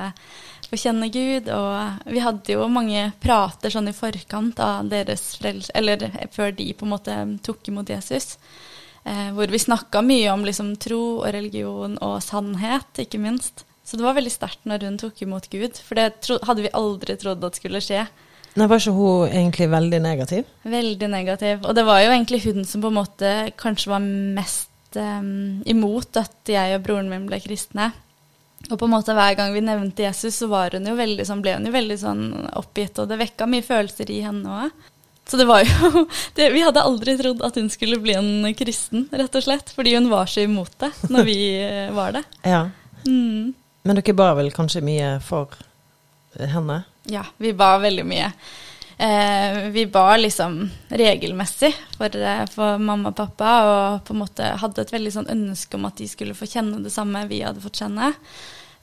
få 0.72 0.80
kjenne 0.80 1.10
Gud. 1.14 1.50
Og 1.52 2.12
vi 2.12 2.24
hadde 2.24 2.58
jo 2.58 2.68
mange 2.72 3.10
prater 3.24 3.74
sånn 3.74 3.90
i 3.92 3.96
forkant 3.96 4.60
av 4.64 4.92
deres 4.92 5.34
foreldre, 5.40 5.74
eller 5.80 6.30
før 6.36 6.54
de 6.56 6.70
på 6.76 6.88
en 6.88 6.94
måte 6.94 7.18
tok 7.46 7.72
imot 7.72 7.92
Jesus. 7.92 8.36
Eh, 9.04 9.32
hvor 9.34 9.50
vi 9.50 9.60
snakka 9.60 10.04
mye 10.06 10.30
om 10.30 10.46
liksom 10.46 10.76
tro 10.78 11.02
og 11.24 11.32
religion 11.34 11.98
og 12.06 12.20
sannhet, 12.22 12.92
ikke 13.02 13.22
minst. 13.22 13.66
Så 13.92 13.98
det 14.00 14.06
var 14.06 14.16
veldig 14.16 14.32
sterkt 14.32 14.62
når 14.70 14.86
hun 14.88 14.98
tok 15.02 15.18
imot 15.26 15.50
Gud, 15.52 15.76
for 15.84 16.00
det 16.00 16.38
hadde 16.48 16.64
vi 16.64 16.70
aldri 16.80 17.18
trodd 17.20 17.42
at 17.44 17.58
skulle 17.60 17.82
skje. 17.84 18.06
Nei, 18.56 18.68
Var 18.72 18.80
ikke 18.80 18.94
hun 18.96 19.34
egentlig 19.36 19.68
veldig 19.72 20.00
negativ? 20.04 20.54
Veldig 20.64 21.10
negativ. 21.12 21.66
Og 21.68 21.76
det 21.76 21.84
var 21.88 22.00
jo 22.00 22.14
egentlig 22.14 22.40
hun 22.46 22.64
som 22.68 22.84
på 22.84 22.88
en 22.88 22.98
måte 23.02 23.34
kanskje 23.60 23.92
var 23.92 24.06
mest 24.08 24.96
um, 24.96 25.60
imot 25.68 26.22
at 26.24 26.54
jeg 26.56 26.78
og 26.78 26.86
broren 26.88 27.12
min 27.12 27.28
ble 27.28 27.42
kristne. 27.44 27.90
Og 28.70 28.78
på 28.80 28.88
en 28.88 28.94
måte 28.94 29.16
hver 29.18 29.36
gang 29.36 29.52
vi 29.52 29.66
nevnte 29.66 30.08
Jesus, 30.08 30.40
så 30.40 30.48
var 30.48 30.72
hun 30.78 30.88
veldig 30.96 31.28
sånn, 31.28 31.44
ble 31.44 31.58
hun 31.58 31.68
jo 31.68 31.76
veldig 31.76 32.00
sånn 32.00 32.26
oppgitt, 32.64 32.96
og 33.04 33.12
det 33.12 33.20
vekka 33.20 33.48
mye 33.52 33.66
følelser 33.66 34.12
i 34.16 34.22
henne 34.24 34.58
òg. 34.68 34.90
Så 35.28 35.40
det 35.40 35.48
var 35.48 35.64
jo 35.64 36.06
det, 36.40 36.48
Vi 36.56 36.64
hadde 36.64 36.84
aldri 36.84 37.16
trodd 37.20 37.44
at 37.44 37.60
hun 37.60 37.68
skulle 37.72 38.00
bli 38.04 38.16
en 38.16 38.48
kristen, 38.58 39.08
rett 39.12 39.36
og 39.36 39.46
slett. 39.46 39.72
Fordi 39.76 39.96
hun 39.96 40.12
var 40.12 40.32
så 40.32 40.44
imot 40.48 40.76
det 40.80 40.92
når 41.12 41.28
vi 41.28 41.40
eh, 41.60 41.92
var 41.96 42.16
det. 42.16 42.24
Ja. 42.44 42.66
Mm. 43.08 43.54
Men 43.84 43.98
dere 43.98 44.18
ba 44.18 44.34
vel 44.38 44.52
kanskje 44.54 44.84
mye 44.86 45.16
for 45.26 45.56
henne? 46.38 46.84
Ja, 47.10 47.24
vi 47.42 47.54
ba 47.58 47.76
veldig 47.82 48.06
mye. 48.06 48.30
Eh, 49.02 49.70
vi 49.74 49.88
ba 49.90 50.18
liksom 50.18 50.70
regelmessig 50.90 51.74
for, 51.98 52.16
eh, 52.16 52.46
for, 52.46 52.78
mamma 52.78 53.10
og 53.10 53.16
pappa, 53.16 53.52
og 53.66 54.04
på 54.06 54.14
en 54.14 54.20
måte 54.22 54.50
hadde 54.62 54.84
et 54.84 54.94
veldig 54.94 55.14
sånn 55.16 55.32
ønske 55.34 55.74
om 55.76 55.88
at 55.90 55.98
de 55.98 56.08
skulle 56.08 56.38
få 56.38 56.46
kjenne 56.46 56.84
det 56.84 56.94
samme 56.94 57.24
vi 57.28 57.42
hadde 57.42 57.64
fått 57.64 57.82
kjenne. 57.82 58.14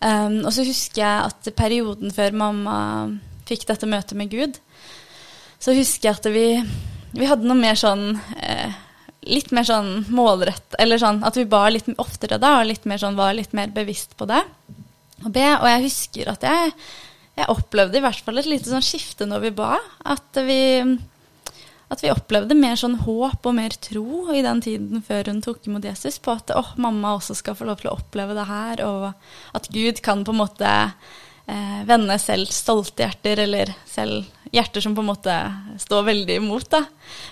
Um, 0.00 0.44
og 0.46 0.52
så 0.54 0.62
husker 0.66 1.02
jeg 1.02 1.26
at 1.26 1.48
perioden 1.58 2.12
før 2.14 2.34
mamma 2.34 2.74
fikk 3.46 3.64
dette 3.66 3.86
møtet 3.86 4.18
med 4.18 4.30
Gud, 4.30 4.58
så 5.58 5.74
husker 5.74 6.08
jeg 6.08 6.18
at 6.18 6.28
vi, 6.30 6.46
vi 7.18 7.26
hadde 7.26 7.46
noe 7.46 7.58
mer 7.58 7.78
sånn 7.78 8.12
eh, 8.42 8.84
Litt 9.28 9.50
mer 9.52 9.66
sånn 9.66 10.06
målrett, 10.14 10.72
eller 10.80 10.96
sånn 10.96 11.18
at 11.26 11.36
vi 11.36 11.42
ba 11.44 11.66
litt 11.68 11.88
oftere 12.00 12.38
da, 12.40 12.60
og 12.60 12.68
litt 12.70 12.86
mer 12.88 13.00
sånn, 13.02 13.18
var 13.18 13.34
litt 13.36 13.52
mer 13.52 13.68
bevisst 13.74 14.14
på 14.16 14.24
det. 14.30 14.38
Og, 15.24 15.30
be, 15.34 15.44
og 15.58 15.68
jeg 15.68 15.86
husker 15.88 16.32
at 16.32 16.46
jeg 16.46 16.72
jeg 17.38 17.52
opplevde 17.52 18.00
i 18.00 18.02
hvert 18.02 18.24
fall 18.24 18.40
et 18.40 18.48
lite 18.50 18.70
sånn 18.70 18.84
skifte 18.84 19.26
når 19.28 19.46
vi 19.46 19.54
ba. 19.60 19.76
At 20.10 20.40
vi, 20.46 20.58
at 21.92 22.02
vi 22.02 22.10
opplevde 22.10 22.56
mer 22.58 22.78
sånn 22.80 22.98
håp 23.04 23.46
og 23.46 23.54
mer 23.54 23.76
tro 23.84 24.26
i 24.34 24.42
den 24.44 24.62
tiden 24.64 25.04
før 25.06 25.30
hun 25.30 25.42
tok 25.44 25.68
imot 25.68 25.86
Jesus, 25.86 26.18
på 26.22 26.34
at 26.34 26.52
oh, 26.56 26.74
mamma 26.82 27.14
også 27.16 27.38
skal 27.38 27.56
få 27.58 27.68
lov 27.68 27.80
til 27.82 27.92
å 27.92 27.96
oppleve 27.98 28.36
det 28.38 28.48
her, 28.48 28.82
og 28.86 29.58
at 29.58 29.70
Gud 29.74 30.02
kan 30.04 30.24
på 30.26 30.34
en 30.34 30.40
måte 30.40 30.72
eh, 30.74 31.80
vende 31.88 32.18
selv 32.22 32.50
stolte 32.54 33.06
hjerter, 33.06 33.44
eller 33.46 33.74
selv 33.88 34.26
hjerter 34.50 34.82
som 34.82 34.96
på 34.96 35.04
en 35.04 35.12
måte 35.12 35.36
står 35.78 36.08
veldig 36.10 36.40
imot, 36.42 36.72
da, 36.74 36.82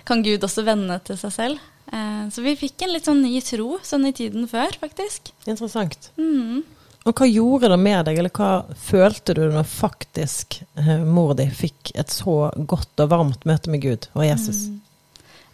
kan 0.06 0.22
Gud 0.22 0.44
også 0.46 0.66
vende 0.68 1.00
til 1.08 1.18
seg 1.18 1.34
selv. 1.34 1.66
Eh, 1.90 2.22
så 2.30 2.46
vi 2.46 2.54
fikk 2.62 2.86
en 2.86 2.94
litt 2.94 3.10
sånn 3.10 3.26
ny 3.26 3.40
tro 3.42 3.80
sånn 3.82 4.06
i 4.06 4.14
tiden 4.14 4.46
før, 4.50 4.78
faktisk. 4.86 5.34
Interessant. 5.50 6.12
Mm. 6.14 6.62
Og 7.06 7.14
hva 7.14 7.28
gjorde 7.30 7.70
det 7.70 7.78
med 7.78 8.08
deg, 8.08 8.18
eller 8.18 8.32
hva 8.34 8.64
følte 8.82 9.36
du 9.38 9.44
når 9.52 9.68
faktisk 9.70 10.58
eh, 10.80 11.04
mor 11.06 11.36
di 11.38 11.46
fikk 11.54 11.92
et 11.94 12.10
så 12.10 12.48
godt 12.56 13.04
og 13.04 13.12
varmt 13.12 13.46
møte 13.46 13.70
med 13.70 13.84
Gud 13.84 14.08
og 14.16 14.26
Jesus? 14.26 14.66
Mm. 14.66 14.80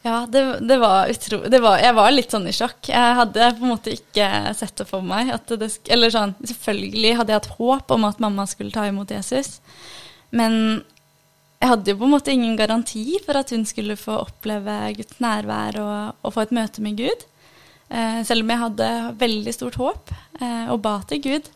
Ja, 0.02 0.26
det, 0.26 0.40
det, 0.66 0.78
var 0.82 1.10
utro... 1.12 1.38
Jeg 1.46 1.94
var 1.94 2.08
litt 2.10 2.32
sånn 2.34 2.48
i 2.50 2.54
sjokk. 2.56 2.88
Jeg 2.90 3.18
hadde 3.20 3.50
på 3.58 3.62
en 3.62 3.70
måte 3.70 3.92
ikke 3.94 4.28
sett 4.58 4.74
det 4.80 4.86
for 4.88 5.04
meg. 5.06 5.30
Det, 5.46 5.68
eller 5.94 6.10
sånn, 6.10 6.32
selvfølgelig 6.40 7.12
hadde 7.20 7.34
jeg 7.34 7.38
hatt 7.38 7.52
håp 7.60 7.94
om 7.94 8.08
at 8.08 8.22
mamma 8.22 8.48
skulle 8.50 8.74
ta 8.74 8.88
imot 8.88 9.12
Jesus. 9.14 9.60
Men 10.34 10.82
jeg 11.62 11.70
hadde 11.70 11.92
jo 11.92 12.00
på 12.00 12.08
en 12.08 12.14
måte 12.16 12.34
ingen 12.34 12.56
garanti 12.58 13.04
for 13.22 13.38
at 13.38 13.52
hun 13.54 13.62
skulle 13.68 13.94
få 14.00 14.16
oppleve 14.24 14.80
Guds 14.96 15.20
nærvær 15.22 15.78
og, 15.78 16.16
og 16.24 16.34
få 16.34 16.48
et 16.48 16.56
møte 16.58 16.82
med 16.82 16.98
Gud. 16.98 17.22
Eh, 17.92 18.20
selv 18.24 18.44
om 18.44 18.52
jeg 18.52 18.62
hadde 18.62 18.90
veldig 19.20 19.52
stort 19.52 19.76
håp 19.80 20.12
eh, 20.40 20.68
og 20.72 20.80
ba 20.84 20.98
til 21.08 21.20
Gud. 21.24 21.48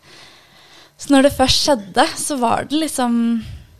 Så 1.00 1.12
når 1.12 1.26
det 1.26 1.36
først 1.36 1.62
skjedde, 1.64 2.04
så 2.16 2.36
var 2.40 2.68
det 2.68 2.80
liksom 2.80 3.14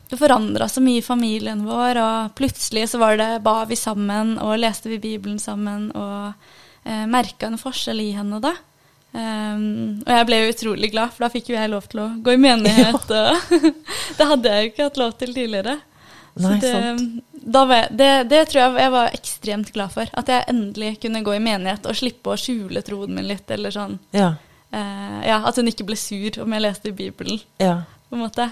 Det 0.06 0.18
forandra 0.20 0.68
så 0.70 0.78
mye 0.80 1.00
i 1.00 1.04
familien 1.04 1.64
vår, 1.66 1.98
og 1.98 2.34
plutselig 2.38 2.84
så 2.92 3.00
var 3.02 3.16
det 3.18 3.42
ba 3.42 3.64
vi 3.66 3.74
sammen, 3.74 4.36
og 4.38 4.60
leste 4.62 4.86
vi 4.86 5.00
Bibelen 5.02 5.40
sammen, 5.42 5.88
og 5.98 6.30
eh, 6.86 7.08
merka 7.10 7.48
en 7.48 7.58
forskjell 7.58 8.04
i 8.04 8.12
henne 8.14 8.38
da. 8.38 8.52
Um, 9.16 10.02
og 10.04 10.12
jeg 10.12 10.28
ble 10.28 10.38
jo 10.38 10.52
utrolig 10.52 10.92
glad, 10.92 11.10
for 11.10 11.24
da 11.24 11.32
fikk 11.32 11.50
jo 11.50 11.56
jeg 11.56 11.72
lov 11.72 11.88
til 11.90 12.04
å 12.04 12.08
gå 12.22 12.36
i 12.36 12.40
menighet. 12.40 13.10
Ja. 13.16 13.34
det 14.18 14.28
hadde 14.30 14.52
jeg 14.52 14.62
jo 14.62 14.70
ikke 14.70 14.86
hatt 14.86 15.02
lov 15.02 15.16
til 15.18 15.34
tidligere. 15.34 15.76
Nei, 16.36 16.56
det, 16.62 16.70
jeg, 16.70 16.96
det, 17.46 18.10
det, 18.30 18.42
tror 18.50 18.60
jeg 18.62 18.82
jeg 18.82 18.92
var 18.96 19.14
ekstremt 19.14 19.72
glad 19.74 19.94
for. 19.94 20.10
At 20.18 20.30
jeg 20.32 20.48
endelig 20.50 20.96
kunne 21.04 21.24
gå 21.26 21.36
i 21.36 21.42
menighet 21.42 21.86
og 21.86 21.98
slippe 21.98 22.34
å 22.34 22.40
skjule 22.40 22.82
troen 22.86 23.14
min 23.14 23.28
litt. 23.30 23.46
Eller 23.54 23.74
sånn. 23.74 23.98
Ja. 24.16 24.34
Uh, 24.74 25.20
ja, 25.22 25.40
at 25.46 25.56
hun 25.56 25.70
ikke 25.70 25.86
ble 25.86 25.98
sur 25.98 26.42
om 26.42 26.56
jeg 26.56 26.64
leste 26.64 26.90
i 26.90 26.96
Bibelen. 26.96 27.38
Ja. 27.62 27.84
På 28.08 28.18
en 28.18 28.24
måte. 28.26 28.50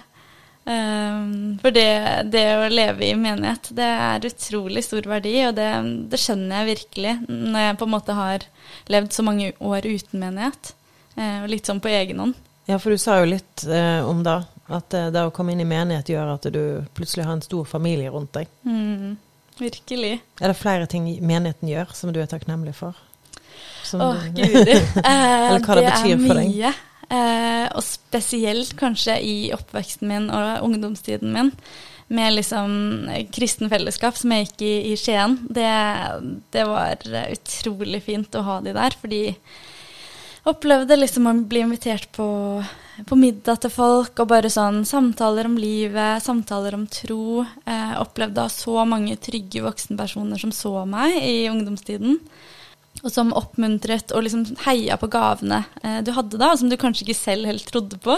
Um, 0.64 1.59
for 1.61 1.74
det, 1.76 1.90
det, 2.33 2.44
å 2.57 2.70
leve 2.72 3.04
i 3.11 3.16
menighet, 3.18 3.68
det 3.76 3.85
er 3.85 4.24
utrolig 4.30 4.80
stor 4.87 5.04
verdi, 5.11 5.35
og 5.44 5.59
det, 5.59 5.66
det, 6.09 6.20
skjønner 6.22 6.62
jeg 6.62 6.70
virkelig 6.70 7.12
når 7.28 7.66
jeg 7.66 7.76
på 7.83 7.85
en 7.85 7.92
måte 7.92 8.16
har 8.16 8.46
levd 8.94 9.12
så 9.12 9.26
mange 9.26 9.50
år 9.61 9.85
uten 9.85 10.22
menighet, 10.22 10.72
uh, 11.18 11.44
litt 11.52 11.68
sånn 11.68 11.83
på 11.85 11.92
egen 11.92 12.22
hånd. 12.22 12.38
Ja, 12.70 12.78
for 12.80 12.94
du 12.94 13.02
sa 13.02 13.18
jo 13.20 13.28
litt 13.35 13.66
uh, 13.68 14.09
om 14.09 14.22
det, 14.24 14.38
at 14.72 14.96
uh, 14.96 15.11
det 15.12 15.27
å 15.27 15.33
komme 15.35 15.53
inn 15.53 15.62
i 15.64 15.68
menighet 15.68 16.14
gjør 16.14 16.35
at 16.37 16.48
du 16.53 16.62
plutselig 16.96 17.27
har 17.27 17.37
en 17.37 17.44
stor 17.44 17.68
familie 17.68 18.12
rundt 18.12 18.33
deg. 18.37 18.50
Mm, 18.64 19.16
virkelig. 19.61 20.16
Er 20.40 20.53
det 20.53 20.61
flere 20.61 20.88
ting 20.90 21.11
menigheten 21.20 21.70
gjør 21.70 21.92
som 21.96 22.14
du 22.14 22.22
er 22.22 22.31
takknemlig 22.31 22.77
for? 22.79 22.96
Å, 23.94 24.11
du, 24.24 24.31
guri. 24.40 24.81
Eller 25.05 25.61
hva 25.61 25.79
det, 25.79 25.85
det 25.85 25.92
betyr 25.92 26.20
for 26.24 26.40
deg? 26.40 26.44
Det 26.48 26.48
er 26.48 26.50
mye. 26.50 26.74
Eh, 27.12 27.66
og 27.77 27.85
spesielt 27.85 28.72
kanskje 28.81 29.18
i 29.20 29.35
oppveksten 29.55 30.09
min 30.09 30.31
og 30.33 30.64
ungdomstiden 30.64 31.35
min, 31.35 31.50
med 32.14 32.37
liksom 32.37 32.72
kristen 33.35 33.70
fellesskap 33.72 34.16
som 34.18 34.33
jeg 34.35 34.48
gikk 34.48 34.64
i 34.64 34.72
i 34.92 34.96
Skien. 35.00 35.38
Det, 35.48 35.68
det, 36.55 36.64
var 36.68 37.05
utrolig 37.33 38.03
fint 38.07 38.37
å 38.37 38.44
ha 38.46 38.59
de 38.64 38.74
der, 38.77 38.96
fordi 39.00 39.22
jeg 39.27 39.37
opplevde 40.48 40.98
liksom 41.00 41.29
å 41.29 41.37
bli 41.48 41.64
invitert 41.64 42.11
på, 42.16 42.27
på 43.09 43.18
middag 43.18 43.62
til 43.64 43.72
folk, 43.74 44.18
og 44.22 44.30
bare 44.30 44.50
sånn 44.52 44.83
samtaler 44.87 45.48
om 45.48 45.57
livet, 45.59 46.22
samtaler 46.22 46.76
om 46.76 46.85
tro. 46.87 47.44
Eh, 47.66 47.94
opplevde 48.00 48.46
så 48.52 48.85
mange 48.88 49.16
trygge 49.22 49.64
voksenpersoner 49.64 50.40
som 50.40 50.52
så 50.54 50.85
meg 50.88 51.18
i 51.22 51.48
ungdomstiden 51.50 52.20
og 53.02 53.12
som 53.12 53.33
oppmuntret 53.37 54.12
og 54.14 54.24
liksom 54.24 54.44
heia 54.64 54.96
på 55.00 55.09
gavene 55.12 55.64
eh, 55.83 55.98
du 56.04 56.12
hadde 56.14 56.38
da, 56.40 56.52
som 56.57 56.70
du 56.70 56.78
kanskje 56.80 57.09
ikke 57.09 57.18
selv 57.18 57.50
helt 57.50 57.66
trodde 57.68 57.98
på. 58.00 58.16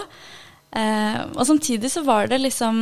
Eh, 0.76 1.20
og 1.32 1.46
samtidig 1.48 1.90
så 1.92 2.04
var 2.06 2.28
det 2.30 2.42
liksom 2.42 2.76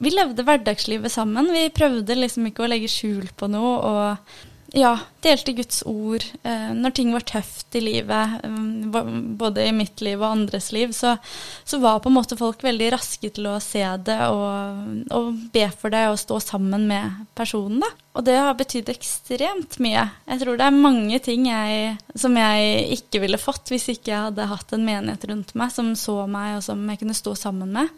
Vi 0.00 0.10
levde 0.14 0.44
hverdagslivet 0.44 1.12
sammen. 1.12 1.50
Vi 1.52 1.66
prøvde 1.76 2.16
liksom 2.16 2.46
ikke 2.48 2.64
å 2.64 2.70
legge 2.70 2.88
skjul 2.88 3.26
på 3.36 3.50
noe. 3.52 3.72
og 3.84 4.49
ja, 4.72 4.92
delte 5.20 5.52
Guds 5.52 5.82
ord. 5.86 6.24
Eh, 6.42 6.70
når 6.76 6.92
ting 6.94 7.10
var 7.12 7.24
tøft 7.26 7.74
i 7.74 7.82
livet, 7.82 8.40
eh, 8.44 9.06
både 9.40 9.64
i 9.66 9.72
mitt 9.74 10.00
liv 10.04 10.20
og 10.20 10.28
andres 10.30 10.70
liv, 10.72 10.92
så, 10.94 11.16
så, 11.64 11.80
var 11.82 11.98
på 12.00 12.10
en 12.10 12.14
måte 12.14 12.38
folk 12.38 12.62
veldig 12.62 12.92
raske 12.94 13.32
til 13.34 13.48
å 13.50 13.56
se 13.62 13.82
det 14.06 14.18
og, 14.30 15.08
og, 15.10 15.40
be 15.50 15.66
for 15.74 15.90
det 15.90 16.04
og 16.10 16.20
stå 16.22 16.38
sammen 16.44 16.86
med 16.90 17.24
personen. 17.34 17.80
da. 17.82 17.90
Og 18.14 18.26
det 18.26 18.36
har 18.38 18.58
betydd 18.58 18.92
ekstremt 18.92 19.78
mye. 19.82 20.06
Jeg 20.30 20.42
tror 20.42 20.58
det 20.58 20.68
er 20.68 20.84
mange 20.86 21.18
ting 21.24 21.48
jeg, 21.50 21.96
som 22.14 22.36
jeg 22.38 22.84
ikke 22.98 23.24
ville 23.24 23.40
fått 23.42 23.72
hvis 23.74 23.88
ikke 23.94 24.12
jeg 24.12 24.28
hadde 24.28 24.50
hatt 24.50 24.76
en 24.76 24.86
menighet 24.86 25.26
rundt 25.30 25.54
meg 25.58 25.74
som 25.74 25.92
så 25.98 26.22
meg, 26.30 26.58
og 26.58 26.64
som 26.66 26.86
jeg 26.90 27.02
kunne 27.02 27.18
stå 27.18 27.34
sammen 27.38 27.74
med. 27.74 27.90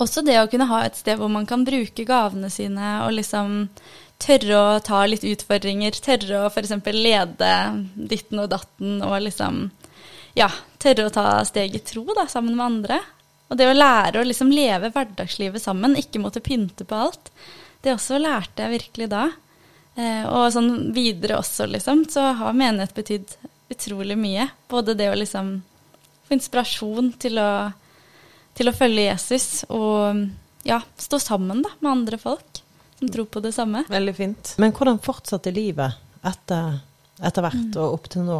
Også 0.00 0.22
det 0.24 0.38
å 0.40 0.46
kunne 0.48 0.70
ha 0.70 0.84
et 0.86 0.96
sted 0.96 1.18
hvor 1.20 1.28
man 1.28 1.46
kan 1.48 1.66
bruke 1.66 2.06
gavene 2.08 2.48
sine 2.50 2.94
og 3.04 3.12
liksom 3.18 3.66
tørre 4.22 4.58
å 4.58 4.80
ta 4.84 5.02
litt 5.08 5.24
utfordringer, 5.26 5.96
tørre 6.04 6.44
å 6.44 6.50
f.eks. 6.50 6.74
lede 6.94 7.52
ditten 7.94 8.42
og 8.42 8.52
datten 8.54 9.00
og 9.04 9.18
liksom 9.26 9.64
Ja, 10.38 10.48
tørre 10.80 11.10
å 11.10 11.12
ta 11.12 11.26
steg 11.44 11.74
i 11.76 11.82
tro 11.84 12.06
da, 12.16 12.24
sammen 12.30 12.56
med 12.56 12.64
andre. 12.64 13.00
Og 13.52 13.58
det 13.60 13.66
å 13.68 13.76
lære 13.76 14.22
å 14.22 14.24
liksom 14.24 14.48
leve 14.54 14.88
hverdagslivet 14.94 15.60
sammen, 15.60 15.98
ikke 16.00 16.22
måtte 16.22 16.40
pynte 16.40 16.86
på 16.88 16.96
alt, 16.96 17.28
det 17.84 17.92
også 17.92 18.20
lærte 18.22 18.64
jeg 18.64 18.78
virkelig 18.78 19.10
da. 19.12 19.26
Eh, 20.00 20.24
og 20.24 20.46
sånn 20.54 20.94
videre 20.96 21.36
også, 21.36 21.66
liksom, 21.68 22.06
så 22.08 22.30
har 22.38 22.56
menighet 22.56 22.94
betydd 22.96 23.36
utrolig 23.74 24.16
mye. 24.16 24.48
Både 24.72 24.96
det 24.96 25.10
å 25.12 25.18
liksom 25.20 25.58
få 26.24 26.38
inspirasjon 26.38 27.12
til 27.20 27.36
å, 27.42 27.52
til 28.56 28.72
å 28.72 28.76
følge 28.76 29.10
Jesus 29.10 29.66
og 29.68 30.24
ja, 30.64 30.80
stå 30.96 31.20
sammen 31.20 31.60
da, 31.66 31.74
med 31.82 31.92
andre 31.92 32.22
folk 32.22 32.61
som 33.02 33.10
tror 33.10 33.24
på 33.24 33.40
det 33.42 33.50
samme. 33.52 33.82
Veldig 33.90 34.14
fint. 34.14 34.54
Men 34.62 34.70
hvordan 34.76 35.00
fortsatte 35.02 35.50
livet 35.50 35.98
etter, 36.22 36.76
etter 37.18 37.42
hvert 37.42 37.64
mm. 37.64 37.78
og 37.82 37.96
opp 37.96 38.06
til 38.14 38.22
nå? 38.28 38.36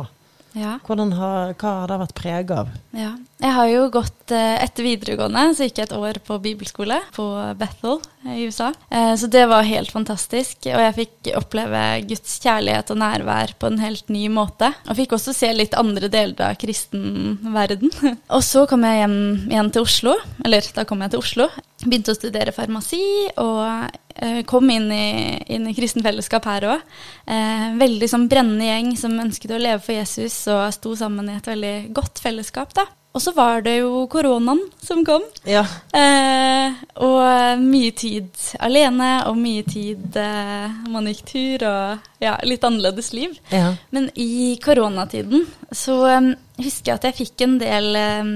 Ja. 0.55 0.77
Har, 0.87 1.55
hva 1.59 1.73
har 1.81 1.91
det 1.91 1.99
vært 2.05 2.15
preget 2.15 2.53
av? 2.55 2.71
Ja. 2.95 3.17
Jeg 3.43 3.55
har 3.57 3.69
jo 3.73 3.87
gått 3.91 4.33
eh, 4.35 4.57
etter 4.63 4.87
videregående, 4.87 5.49
så 5.57 5.67
gikk 5.67 5.81
jeg 5.81 5.89
et 5.89 5.95
år 5.97 6.21
på 6.23 6.39
bibelskole 6.45 7.01
på 7.17 7.27
Bethel 7.59 7.99
i 8.31 8.47
USA. 8.47 8.71
Eh, 8.87 9.15
så 9.19 9.27
det 9.33 9.43
var 9.51 9.67
helt 9.67 9.91
fantastisk, 9.91 10.69
og 10.71 10.83
jeg 10.85 10.97
fikk 11.01 11.33
oppleve 11.41 11.81
Guds 12.07 12.37
kjærlighet 12.45 12.93
og 12.95 13.01
nærvær 13.03 13.57
på 13.59 13.73
en 13.73 13.83
helt 13.83 14.13
ny 14.15 14.29
måte. 14.31 14.71
Og 14.87 14.99
fikk 15.01 15.17
også 15.19 15.35
se 15.35 15.51
litt 15.57 15.75
andre 15.79 16.11
deler 16.13 16.39
av 16.53 16.61
kristen 16.61 17.41
verden. 17.53 17.91
Og 18.37 18.47
så 18.47 18.63
kom 18.71 18.87
jeg 18.87 19.03
hjem 19.03 19.19
igjen 19.51 19.75
til 19.75 19.85
Oslo, 19.85 20.15
eller 20.45 20.67
da 20.77 20.87
kom 20.89 21.03
jeg 21.03 21.13
til 21.13 21.23
Oslo. 21.25 21.49
Begynte 21.83 22.15
å 22.15 22.19
studere 22.19 22.55
farmasi 22.55 23.03
og 23.43 23.91
Eh, 24.17 24.43
kom 24.45 24.71
inn 24.71 24.93
i, 24.93 25.43
inn 25.47 25.67
i 25.69 25.75
kristen 25.75 26.05
fellesskap 26.05 26.47
her 26.49 26.67
òg. 26.69 26.83
Eh, 27.27 27.69
veldig 27.81 28.09
sånn 28.11 28.29
brennende 28.31 28.69
gjeng 28.69 28.93
som 29.01 29.21
ønsket 29.23 29.55
å 29.57 29.61
leve 29.61 29.81
for 29.83 29.97
Jesus 29.97 30.37
og 30.53 30.67
sto 30.77 30.97
sammen 30.99 31.31
i 31.31 31.39
et 31.39 31.49
veldig 31.49 31.77
godt 31.97 32.23
fellesskap. 32.23 32.75
da. 32.77 32.87
Og 33.13 33.21
så 33.21 33.35
var 33.37 33.61
det 33.65 33.75
jo 33.83 34.07
koronaen 34.09 34.63
som 34.81 35.03
kom. 35.05 35.25
Ja. 35.45 35.67
Eh, 35.93 36.79
og 37.05 37.61
mye 37.61 37.93
tid 37.97 38.31
alene, 38.65 39.11
og 39.29 39.37
mye 39.37 39.67
tid 39.69 40.17
eh, 40.17 40.79
man 40.89 41.11
gikk 41.11 41.25
tur, 41.29 41.67
og 41.69 42.23
ja, 42.25 42.39
litt 42.49 42.65
annerledes 42.65 43.13
liv. 43.13 43.37
Ja. 43.53 43.75
Men 43.93 44.09
i 44.17 44.57
koronatiden 44.65 45.45
så 45.69 45.99
um, 46.09 46.33
husker 46.57 46.95
jeg 46.95 47.01
at 47.01 47.09
jeg 47.11 47.19
fikk 47.21 47.45
en 47.45 47.59
del, 47.61 47.91
um, 48.25 48.33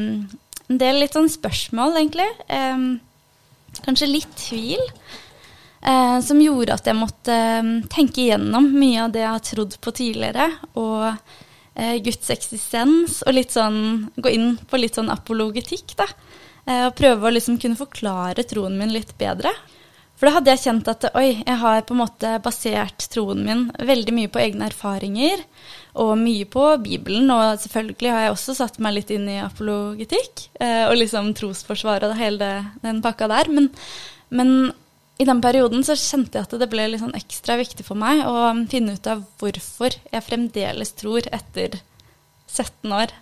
en 0.69 0.83
del 0.83 1.01
litt 1.01 1.17
sånn 1.17 1.33
spørsmål, 1.33 1.97
egentlig. 2.03 2.29
Um, 2.53 2.89
kanskje 3.85 4.13
litt 4.13 4.37
tvil 4.41 4.83
eh, 5.87 6.21
som 6.21 6.41
gjorde 6.41 6.77
at 6.77 6.89
jeg 6.89 6.99
måtte 6.99 7.35
eh, 7.35 7.73
tenke 7.93 8.25
igjennom 8.25 8.71
mye 8.77 9.07
av 9.07 9.15
det 9.15 9.25
jeg 9.25 9.33
har 9.35 9.45
trodd 9.51 9.77
på 9.83 9.95
tidligere, 10.01 10.49
og 10.81 11.09
eh, 11.77 11.97
Guds 12.05 12.33
eksistens, 12.35 13.23
og 13.27 13.37
litt 13.37 13.55
sånn 13.55 14.11
gå 14.17 14.33
inn 14.33 14.57
på 14.69 14.81
litt 14.81 14.99
sånn 14.99 15.13
apologetikk, 15.13 15.97
da. 16.01 16.09
Eh, 16.67 16.85
og 16.89 16.97
prøve 16.99 17.29
å 17.29 17.35
liksom 17.35 17.61
kunne 17.63 17.79
forklare 17.79 18.47
troen 18.49 18.79
min 18.81 18.95
litt 18.95 19.15
bedre. 19.21 19.53
For 20.17 20.29
da 20.29 20.39
hadde 20.39 20.53
jeg 20.55 20.63
kjent 20.65 20.87
at 20.89 21.05
oi, 21.13 21.43
jeg 21.43 21.59
har 21.61 21.83
på 21.85 21.93
en 21.93 22.01
måte 22.01 22.31
basert 22.45 23.05
troen 23.13 23.43
min 23.45 23.67
veldig 23.77 24.15
mye 24.17 24.31
på 24.33 24.41
egne 24.41 24.71
erfaringer, 24.71 25.43
og 26.01 26.15
mye 26.21 26.47
på 26.49 26.65
Bibelen. 26.85 27.29
Og 27.33 27.61
selvfølgelig 27.61 28.13
har 28.15 28.25
jeg 28.25 28.33
også 28.33 28.57
satt 28.57 28.81
meg 28.81 28.97
litt 28.97 29.13
inn 29.13 29.29
i 29.29 29.37
apologetikk, 29.45 30.49
eh, 30.61 30.87
og 30.89 30.97
liksom 31.03 31.35
trosforsvaret 31.37 32.09
og 32.09 32.21
hele 32.21 32.51
den 32.83 33.03
pakka 33.05 33.29
der. 33.33 33.53
Men, 33.53 33.69
men 34.33 34.57
i 35.17 35.25
den 35.25 35.41
perioden 35.41 35.85
så 35.87 35.97
kjente 35.97 36.37
jeg 36.37 36.45
at 36.45 36.57
det 36.61 36.69
ble 36.69 36.89
litt 36.91 37.01
sånn 37.01 37.17
ekstra 37.17 37.57
viktig 37.57 37.87
for 37.87 37.97
meg 37.99 38.21
å 38.29 38.51
finne 38.69 38.97
ut 38.99 39.07
av 39.09 39.23
hvorfor 39.41 39.97
jeg 40.13 40.27
fremdeles 40.27 40.93
tror 40.99 41.29
etter 41.33 41.79
17 42.53 42.93
år 42.93 43.15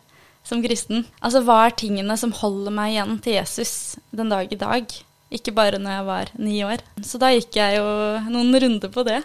som 0.45 0.63
kristen. 0.65 1.07
Altså 1.25 1.45
hva 1.47 1.65
er 1.67 1.77
tingene 1.79 2.17
som 2.21 2.35
holder 2.37 2.75
meg 2.75 2.95
igjen 2.95 3.19
til 3.25 3.39
Jesus 3.39 3.75
den 4.11 4.33
dag 4.33 4.51
i 4.51 4.59
dag? 4.61 4.97
Ikke 5.35 5.55
bare 5.55 5.81
når 5.83 5.97
jeg 5.97 6.07
var 6.09 6.33
ni 6.37 6.57
år. 6.67 6.83
Så 7.07 7.21
da 7.23 7.31
gikk 7.33 7.57
jeg 7.59 7.79
jo 7.79 7.87
noen 8.27 8.59
runder 8.65 8.93
på 8.93 9.07
det. 9.07 9.23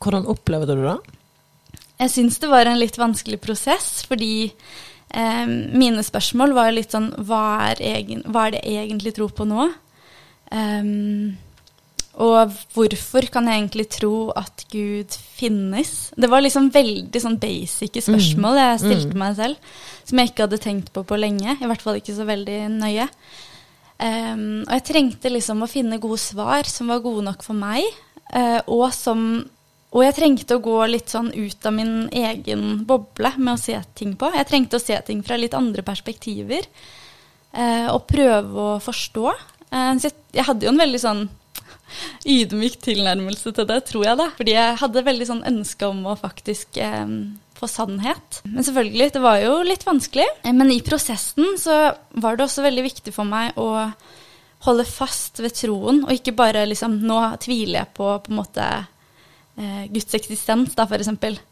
Hvordan 0.00 0.28
opplevde 0.32 0.76
du 0.78 0.84
det? 0.86 0.96
Jeg 2.00 2.14
syns 2.14 2.40
det 2.40 2.48
var 2.48 2.64
en 2.64 2.80
litt 2.80 2.96
vanskelig 2.96 3.42
prosess, 3.44 4.06
fordi 4.08 4.48
eh, 4.48 5.46
mine 5.46 6.00
spørsmål 6.04 6.56
var 6.56 6.72
litt 6.72 6.96
sånn 6.96 7.12
hva 7.28 7.44
er, 7.68 7.84
egen, 7.92 8.24
hva 8.24 8.48
er 8.48 8.56
det 8.56 8.64
jeg 8.64 8.88
egentlig 8.88 9.14
tror 9.20 9.36
på 9.36 9.44
nå? 9.48 9.68
Um, 10.50 11.36
og 12.18 12.54
hvorfor 12.74 13.28
kan 13.30 13.46
jeg 13.46 13.60
egentlig 13.60 13.86
tro 13.94 14.14
at 14.36 14.64
Gud 14.72 15.14
finnes? 15.38 16.10
Det 16.18 16.30
var 16.30 16.42
liksom 16.42 16.72
veldig 16.74 17.22
sånn 17.22 17.38
basic 17.40 18.00
spørsmål 18.02 18.58
jeg 18.58 18.72
mm. 18.74 18.82
stilte 18.82 19.14
mm. 19.14 19.22
meg 19.22 19.38
selv, 19.38 19.70
som 20.08 20.20
jeg 20.20 20.32
ikke 20.32 20.48
hadde 20.48 20.60
tenkt 20.64 20.90
på 20.96 21.04
på 21.06 21.20
lenge. 21.20 21.54
I 21.54 21.70
hvert 21.70 21.84
fall 21.84 22.00
ikke 22.00 22.16
så 22.16 22.26
veldig 22.28 22.58
nøye. 22.74 23.06
Um, 24.00 24.62
og 24.64 24.74
jeg 24.74 24.86
trengte 24.90 25.32
liksom 25.32 25.62
å 25.62 25.70
finne 25.70 26.00
gode 26.02 26.20
svar 26.22 26.68
som 26.68 26.90
var 26.90 27.02
gode 27.04 27.24
nok 27.26 27.44
for 27.46 27.56
meg, 27.56 27.84
uh, 28.34 28.60
og 28.66 28.88
som 28.96 29.42
og 29.90 30.04
jeg 30.04 30.14
trengte 30.14 30.54
å 30.54 30.62
gå 30.62 30.76
litt 30.86 31.10
sånn 31.10 31.32
ut 31.34 31.66
av 31.66 31.74
min 31.74 32.04
egen 32.14 32.84
boble 32.86 33.32
med 33.40 33.56
å 33.56 33.58
se 33.58 33.74
ting 33.98 34.12
på. 34.14 34.28
Jeg 34.36 34.46
trengte 34.46 34.78
å 34.78 34.82
se 34.82 34.94
ting 35.02 35.24
fra 35.26 35.34
litt 35.34 35.56
andre 35.58 35.82
perspektiver, 35.82 36.68
uh, 37.56 37.88
og 37.90 38.06
prøve 38.10 38.66
å 38.76 38.78
forstå. 38.82 39.32
Uh, 39.70 39.92
så 39.98 40.06
jeg, 40.06 40.16
jeg 40.38 40.46
hadde 40.46 40.68
jo 40.68 40.74
en 40.74 40.84
veldig 40.84 41.02
sånn 41.02 41.24
ydmyk 42.36 42.80
tilnærmelse 42.84 43.52
til 43.56 43.68
det, 43.68 43.78
tror 43.88 44.06
jeg 44.08 44.20
da. 44.20 44.30
Fordi 44.38 44.56
jeg 44.56 44.80
hadde 44.82 45.06
veldig 45.06 45.28
sånn 45.28 45.46
ønske 45.50 45.90
om 45.90 46.04
å 46.10 46.16
faktisk 46.18 46.80
eh, 46.82 47.16
få 47.60 47.68
sannhet. 47.68 48.40
Men 48.48 48.64
selvfølgelig, 48.64 49.10
det 49.16 49.24
var 49.24 49.40
jo 49.42 49.58
litt 49.66 49.84
vanskelig. 49.86 50.28
Eh, 50.44 50.54
men 50.56 50.72
i 50.72 50.80
prosessen 50.86 51.58
så 51.60 51.82
var 52.22 52.38
det 52.38 52.46
også 52.46 52.64
veldig 52.66 52.86
viktig 52.88 53.14
for 53.16 53.28
meg 53.28 53.58
å 53.60 53.70
holde 54.66 54.84
fast 54.84 55.40
ved 55.40 55.54
troen, 55.56 56.02
og 56.04 56.12
ikke 56.12 56.36
bare 56.36 56.66
liksom 56.68 56.98
Nå 57.08 57.20
tviler 57.40 57.80
jeg 57.80 57.94
på 57.96 58.10
på 58.24 58.32
en 58.32 58.40
måte 58.40 58.66
eh, 59.56 59.84
Guds 59.92 60.16
eksistens, 60.18 60.74
da, 60.76 60.88
for. 60.88 61.04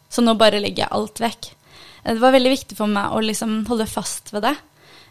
Så 0.09 0.25
nå 0.25 0.35
bare 0.37 0.61
legger 0.61 0.85
jeg 0.85 0.93
alt 0.97 1.23
vekk. 1.23 1.51
Eh, 2.03 2.13
det 2.13 2.21
var 2.21 2.35
veldig 2.35 2.53
viktig 2.55 2.77
for 2.77 2.91
meg 2.91 3.13
å 3.13 3.23
liksom 3.23 3.63
holde 3.69 3.89
fast 3.89 4.33
ved 4.35 4.45
det. 4.47 4.55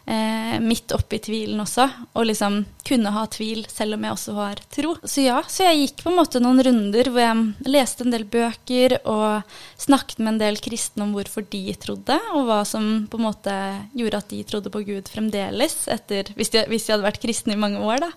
Eh, 0.09 0.57
midt 0.63 0.91
oppi 0.95 1.19
tvilen 1.23 1.61
også, 1.61 1.85
og 2.17 2.27
liksom 2.27 2.59
kunne 2.87 3.13
ha 3.13 3.25
tvil 3.31 3.63
selv 3.69 3.95
om 3.95 4.05
jeg 4.05 4.15
også 4.15 4.35
har 4.37 4.61
tro. 4.73 4.95
Så 5.03 5.25
ja, 5.25 5.39
så 5.47 5.67
jeg 5.67 5.83
gikk 5.83 6.03
på 6.03 6.11
en 6.11 6.19
måte 6.19 6.41
noen 6.43 6.61
runder 6.65 7.11
hvor 7.13 7.23
jeg 7.23 7.69
leste 7.69 8.05
en 8.05 8.15
del 8.15 8.25
bøker 8.29 8.97
og 9.03 9.55
snakket 9.79 10.21
med 10.23 10.35
en 10.35 10.41
del 10.43 10.61
kristne 10.63 11.05
om 11.05 11.15
hvorfor 11.17 11.45
de 11.53 11.63
trodde, 11.79 12.19
og 12.33 12.49
hva 12.49 12.61
som 12.67 12.91
på 13.09 13.19
en 13.19 13.27
måte 13.29 13.57
gjorde 13.97 14.23
at 14.23 14.31
de 14.33 14.43
trodde 14.49 14.73
på 14.73 14.83
Gud 14.87 15.11
fremdeles, 15.11 15.81
etter, 15.91 16.33
hvis 16.37 16.55
de, 16.55 16.65
hvis 16.71 16.87
de 16.87 16.95
hadde 16.95 17.07
vært 17.07 17.21
kristne 17.23 17.55
i 17.55 17.61
mange 17.61 17.83
år, 17.83 18.07
da. 18.07 18.13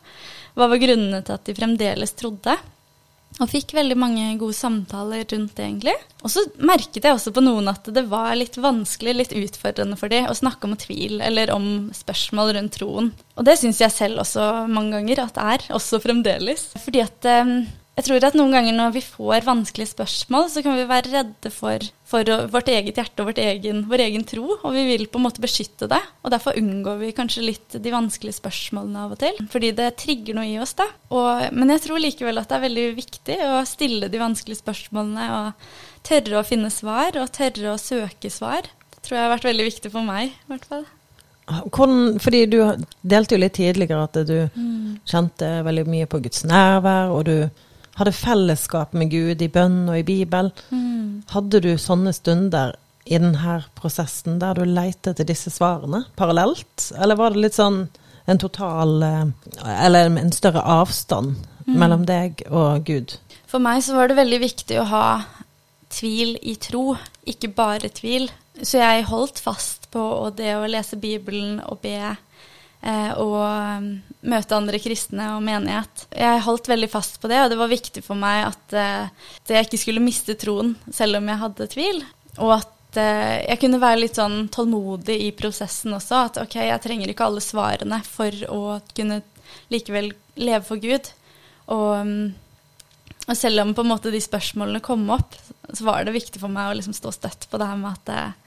Hva 0.57 0.69
var 0.69 0.81
grunnene 0.81 1.23
til 1.25 1.37
at 1.37 1.47
de 1.49 1.57
fremdeles 1.57 2.13
trodde? 2.19 2.57
Og 3.41 3.49
fikk 3.49 3.73
veldig 3.77 3.97
mange 3.97 4.25
gode 4.41 4.55
samtaler 4.57 5.25
rundt 5.25 5.55
det, 5.57 5.65
egentlig. 5.65 5.95
Og 6.23 6.33
så 6.35 6.45
merket 6.61 7.07
jeg 7.07 7.17
også 7.17 7.33
på 7.35 7.43
noen 7.45 7.71
at 7.73 7.89
det 7.95 8.05
var 8.11 8.35
litt 8.37 8.59
vanskelig, 8.61 9.15
litt 9.17 9.35
utfordrende 9.37 9.97
for 9.99 10.13
dem 10.13 10.29
å 10.29 10.37
snakke 10.37 10.69
om 10.69 10.77
tvil 10.79 11.23
eller 11.25 11.53
om 11.55 11.67
spørsmål 11.97 12.55
rundt 12.59 12.77
troen. 12.77 13.13
Og 13.41 13.49
det 13.49 13.57
syns 13.61 13.81
jeg 13.83 13.95
selv 13.95 14.23
også 14.23 14.67
mange 14.71 14.99
ganger 14.99 15.25
at 15.25 15.39
det 15.39 15.47
er, 15.55 15.69
også 15.79 16.03
fremdeles. 16.05 16.69
Fordi 16.85 17.03
at 17.03 17.31
eh, 17.31 17.55
jeg 17.93 18.07
tror 18.07 18.25
at 18.25 18.37
noen 18.39 18.55
ganger 18.55 18.73
når 18.73 18.93
vi 18.95 19.01
får 19.05 19.45
vanskelige 19.45 19.91
spørsmål, 19.91 20.47
så 20.49 20.63
kan 20.65 20.79
vi 20.79 20.85
være 20.89 21.11
redde 21.13 21.51
for, 21.53 21.83
for 22.09 22.29
vårt 22.49 22.71
eget 22.73 22.97
hjerte 22.97 23.25
og 23.27 23.37
egen, 23.37 23.83
vår 23.91 24.05
egen 24.07 24.23
tro, 24.29 24.47
og 24.55 24.71
vi 24.73 24.85
vil 24.89 25.05
på 25.13 25.21
en 25.21 25.27
måte 25.27 25.43
beskytte 25.45 25.91
det. 25.93 25.99
Og 26.25 26.33
derfor 26.33 26.57
unngår 26.57 27.03
vi 27.03 27.11
kanskje 27.17 27.45
litt 27.45 27.77
de 27.77 27.93
vanskelige 27.93 28.39
spørsmålene 28.39 29.03
av 29.03 29.13
og 29.13 29.21
til, 29.21 29.37
fordi 29.53 29.75
det 29.77 29.91
trigger 30.01 30.39
noe 30.39 30.49
i 30.49 30.57
oss, 30.63 30.73
da. 30.79 30.87
Og, 31.13 31.51
men 31.53 31.75
jeg 31.75 31.83
tror 31.85 32.01
likevel 32.01 32.41
at 32.41 32.49
det 32.49 32.57
er 32.57 32.65
veldig 32.65 32.87
viktig 32.97 33.37
å 33.51 33.59
stille 33.69 34.09
de 34.09 34.23
vanskelige 34.23 34.63
spørsmålene 34.63 35.27
og 35.37 35.67
tørre 36.09 36.41
å 36.41 36.47
finne 36.49 36.71
svar, 36.73 37.19
og 37.21 37.35
tørre 37.37 37.75
å 37.75 37.81
søke 37.81 38.31
svar. 38.33 38.71
Det 38.97 39.03
tror 39.05 39.19
jeg 39.19 39.27
har 39.27 39.35
vært 39.35 39.51
veldig 39.51 39.67
viktig 39.69 39.93
for 39.93 40.07
meg, 40.07 40.33
i 40.33 40.55
hvert 40.55 40.65
fall. 40.71 40.87
Hvordan, 41.53 42.17
fordi 42.23 42.41
du 42.49 42.57
delte 43.05 43.37
jo 43.37 43.43
litt 43.43 43.59
tidligere 43.59 44.07
at 44.07 44.17
du 44.25 44.39
mm. 44.49 45.05
kjente 45.11 45.53
veldig 45.67 45.85
mye 45.93 46.09
på 46.09 46.23
Guds 46.25 46.47
nærvær, 46.49 47.13
og 47.13 47.29
du 47.29 47.37
hadde 47.99 48.15
fellesskap 48.17 48.95
med 48.97 49.11
Gud 49.13 49.43
i 49.43 49.51
bønn 49.53 49.85
og 49.89 49.99
i 49.99 50.07
Bibel. 50.07 50.51
Mm. 50.71 51.23
Hadde 51.33 51.61
du 51.65 51.73
sånne 51.81 52.15
stunder 52.17 52.77
i 53.05 53.19
denne 53.19 53.59
prosessen 53.79 54.39
der 54.43 54.57
du 54.57 54.65
leite 54.69 55.13
etter 55.13 55.27
disse 55.27 55.51
svarene 55.51 56.05
parallelt, 56.17 56.93
eller 56.97 57.19
var 57.19 57.35
det 57.35 57.43
litt 57.47 57.59
sånn 57.59 57.85
en 58.31 58.39
total 58.39 59.03
eh, 59.03 59.25
Eller 59.83 60.07
en 60.07 60.31
større 60.31 60.63
avstand 60.63 61.35
mm. 61.67 61.75
mellom 61.75 62.05
deg 62.07 62.45
og 62.51 62.85
Gud? 62.87 63.17
For 63.51 63.63
meg 63.63 63.83
så 63.83 63.97
var 63.97 64.09
det 64.09 64.21
veldig 64.21 64.39
viktig 64.45 64.79
å 64.81 64.87
ha 64.93 65.07
tvil 65.93 66.37
i 66.41 66.55
tro, 66.57 66.95
ikke 67.29 67.51
bare 67.53 67.91
tvil. 67.93 68.31
Så 68.63 68.79
jeg 68.79 69.09
holdt 69.11 69.43
fast 69.43 69.91
på 69.93 70.31
det 70.39 70.55
å 70.57 70.69
lese 70.71 70.97
Bibelen 71.01 71.59
og 71.67 71.83
be 71.83 72.15
og 72.83 73.37
um, 73.39 73.93
møte 74.23 74.57
andre 74.57 74.79
kristne 74.83 75.33
og 75.37 75.43
menighet. 75.45 76.05
Jeg 76.15 76.43
holdt 76.47 76.71
veldig 76.71 76.89
fast 76.91 77.19
på 77.23 77.31
det, 77.31 77.41
og 77.43 77.51
det 77.51 77.59
var 77.59 77.71
viktig 77.71 78.05
for 78.07 78.19
meg 78.19 78.45
at, 78.49 78.77
eh, 78.79 79.09
at 79.43 79.55
jeg 79.55 79.67
ikke 79.67 79.81
skulle 79.83 80.05
miste 80.05 80.37
troen 80.39 80.77
selv 80.95 81.19
om 81.19 81.31
jeg 81.31 81.43
hadde 81.43 81.71
tvil. 81.73 82.03
Og 82.39 82.53
at 82.61 83.01
eh, 83.03 83.41
jeg 83.49 83.61
kunne 83.65 83.83
være 83.83 84.03
litt 84.05 84.21
sånn 84.21 84.47
tålmodig 84.55 85.19
i 85.27 85.33
prosessen 85.37 85.97
også. 85.99 86.21
At 86.29 86.39
ok, 86.45 86.61
jeg 86.69 86.85
trenger 86.85 87.11
ikke 87.11 87.27
alle 87.27 87.43
svarene 87.43 87.99
for 88.07 88.45
å 88.51 88.63
kunne 88.95 89.23
likevel 89.75 90.13
leve 90.39 90.63
for 90.69 90.83
Gud. 90.83 91.11
Og, 91.75 91.89
um, 91.99 92.31
og 93.27 93.35
selv 93.39 93.65
om 93.65 93.75
på 93.75 93.83
en 93.83 93.91
måte 93.91 94.15
de 94.15 94.23
spørsmålene 94.23 94.83
kom 94.85 95.05
opp, 95.15 95.35
så 95.73 95.89
var 95.89 96.07
det 96.07 96.15
viktig 96.15 96.41
for 96.43 96.53
meg 96.53 96.71
å 96.71 96.79
liksom 96.79 96.95
stå 96.95 97.11
støtt 97.15 97.51
på 97.51 97.59
det 97.59 97.69
her 97.69 97.79
med 97.81 97.99
at 97.99 98.39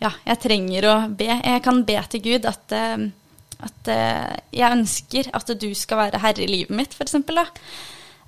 ja, 0.00 0.10
jeg 0.24 0.40
trenger 0.40 0.86
å 0.88 0.94
be. 1.12 1.26
Jeg 1.28 1.62
kan 1.64 1.82
be 1.84 1.96
til 2.08 2.22
Gud 2.24 2.46
at 2.48 2.72
at 3.66 3.90
eh, 3.92 4.36
jeg 4.56 4.76
ønsker 4.78 5.30
at 5.36 5.54
du 5.60 5.70
skal 5.76 6.04
være 6.04 6.20
herre 6.22 6.44
i 6.44 6.50
livet 6.50 6.74
mitt, 6.76 6.94
f.eks. 6.96 7.16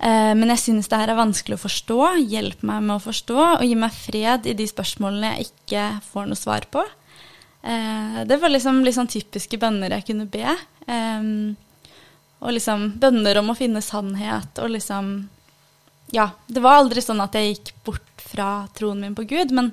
Eh, 0.03 0.33
men 0.39 0.51
jeg 0.55 0.63
syns 0.65 0.91
det 0.91 0.99
her 0.99 1.13
er 1.13 1.21
vanskelig 1.21 1.59
å 1.59 1.65
forstå. 1.65 1.99
Hjelp 2.33 2.65
meg 2.67 2.83
med 2.89 2.97
å 2.97 3.05
forstå, 3.05 3.39
og 3.59 3.67
gi 3.67 3.77
meg 3.79 3.95
fred 3.95 4.49
i 4.51 4.57
de 4.59 4.67
spørsmålene 4.69 5.35
jeg 5.37 5.53
ikke 5.53 5.87
får 6.11 6.31
noe 6.31 6.41
svar 6.41 6.67
på. 6.73 6.85
Eh, 7.63 8.23
det 8.27 8.41
var 8.43 8.51
liksom 8.51 8.83
sånn 8.95 9.13
typiske 9.13 9.61
bønner 9.63 9.95
jeg 9.99 10.09
kunne 10.11 10.27
be. 10.31 10.57
Eh, 10.91 11.29
og 12.43 12.57
liksom 12.57 12.89
bønner 12.99 13.39
om 13.39 13.53
å 13.53 13.59
finne 13.59 13.85
sannhet 13.85 14.59
og 14.63 14.75
liksom 14.75 15.15
Ja, 16.13 16.27
det 16.45 16.61
var 16.61 16.77
aldri 16.77 17.01
sånn 17.01 17.23
at 17.25 17.33
jeg 17.39 17.55
gikk 17.55 17.71
bort 17.87 18.11
fra 18.21 18.67
troen 18.77 18.99
min 19.01 19.15
på 19.17 19.25
Gud, 19.31 19.55
men 19.57 19.71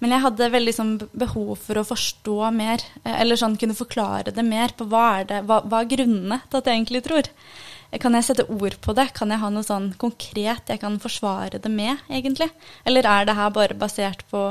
men 0.00 0.14
jeg 0.14 0.24
hadde 0.24 0.50
veldig 0.54 0.74
sånn 0.74 0.94
behov 1.12 1.54
for 1.62 1.80
å 1.80 1.86
forstå 1.86 2.38
mer, 2.54 2.82
eh, 3.04 3.20
eller 3.20 3.38
sånn 3.40 3.58
kunne 3.60 3.76
forklare 3.78 4.34
det 4.34 4.46
mer 4.46 4.74
på 4.76 4.88
hva 4.90 5.04
er, 5.20 5.28
det, 5.30 5.44
hva, 5.48 5.60
hva 5.62 5.82
er 5.82 5.92
grunnene 5.92 6.40
til 6.48 6.60
at 6.60 6.70
jeg 6.70 6.80
egentlig 6.80 7.04
tror. 7.06 7.30
Kan 8.02 8.16
jeg 8.16 8.26
sette 8.26 8.46
ord 8.50 8.74
på 8.82 8.94
det? 8.96 9.06
Kan 9.14 9.30
jeg 9.30 9.38
ha 9.38 9.48
noe 9.54 9.66
sånn 9.66 9.92
konkret 10.00 10.70
jeg 10.72 10.80
kan 10.82 10.96
forsvare 11.02 11.60
det 11.62 11.70
med, 11.70 12.00
egentlig? 12.10 12.48
Eller 12.82 13.06
er 13.06 13.28
det 13.28 13.36
her 13.38 13.52
bare 13.54 13.76
basert 13.78 14.24
på 14.32 14.42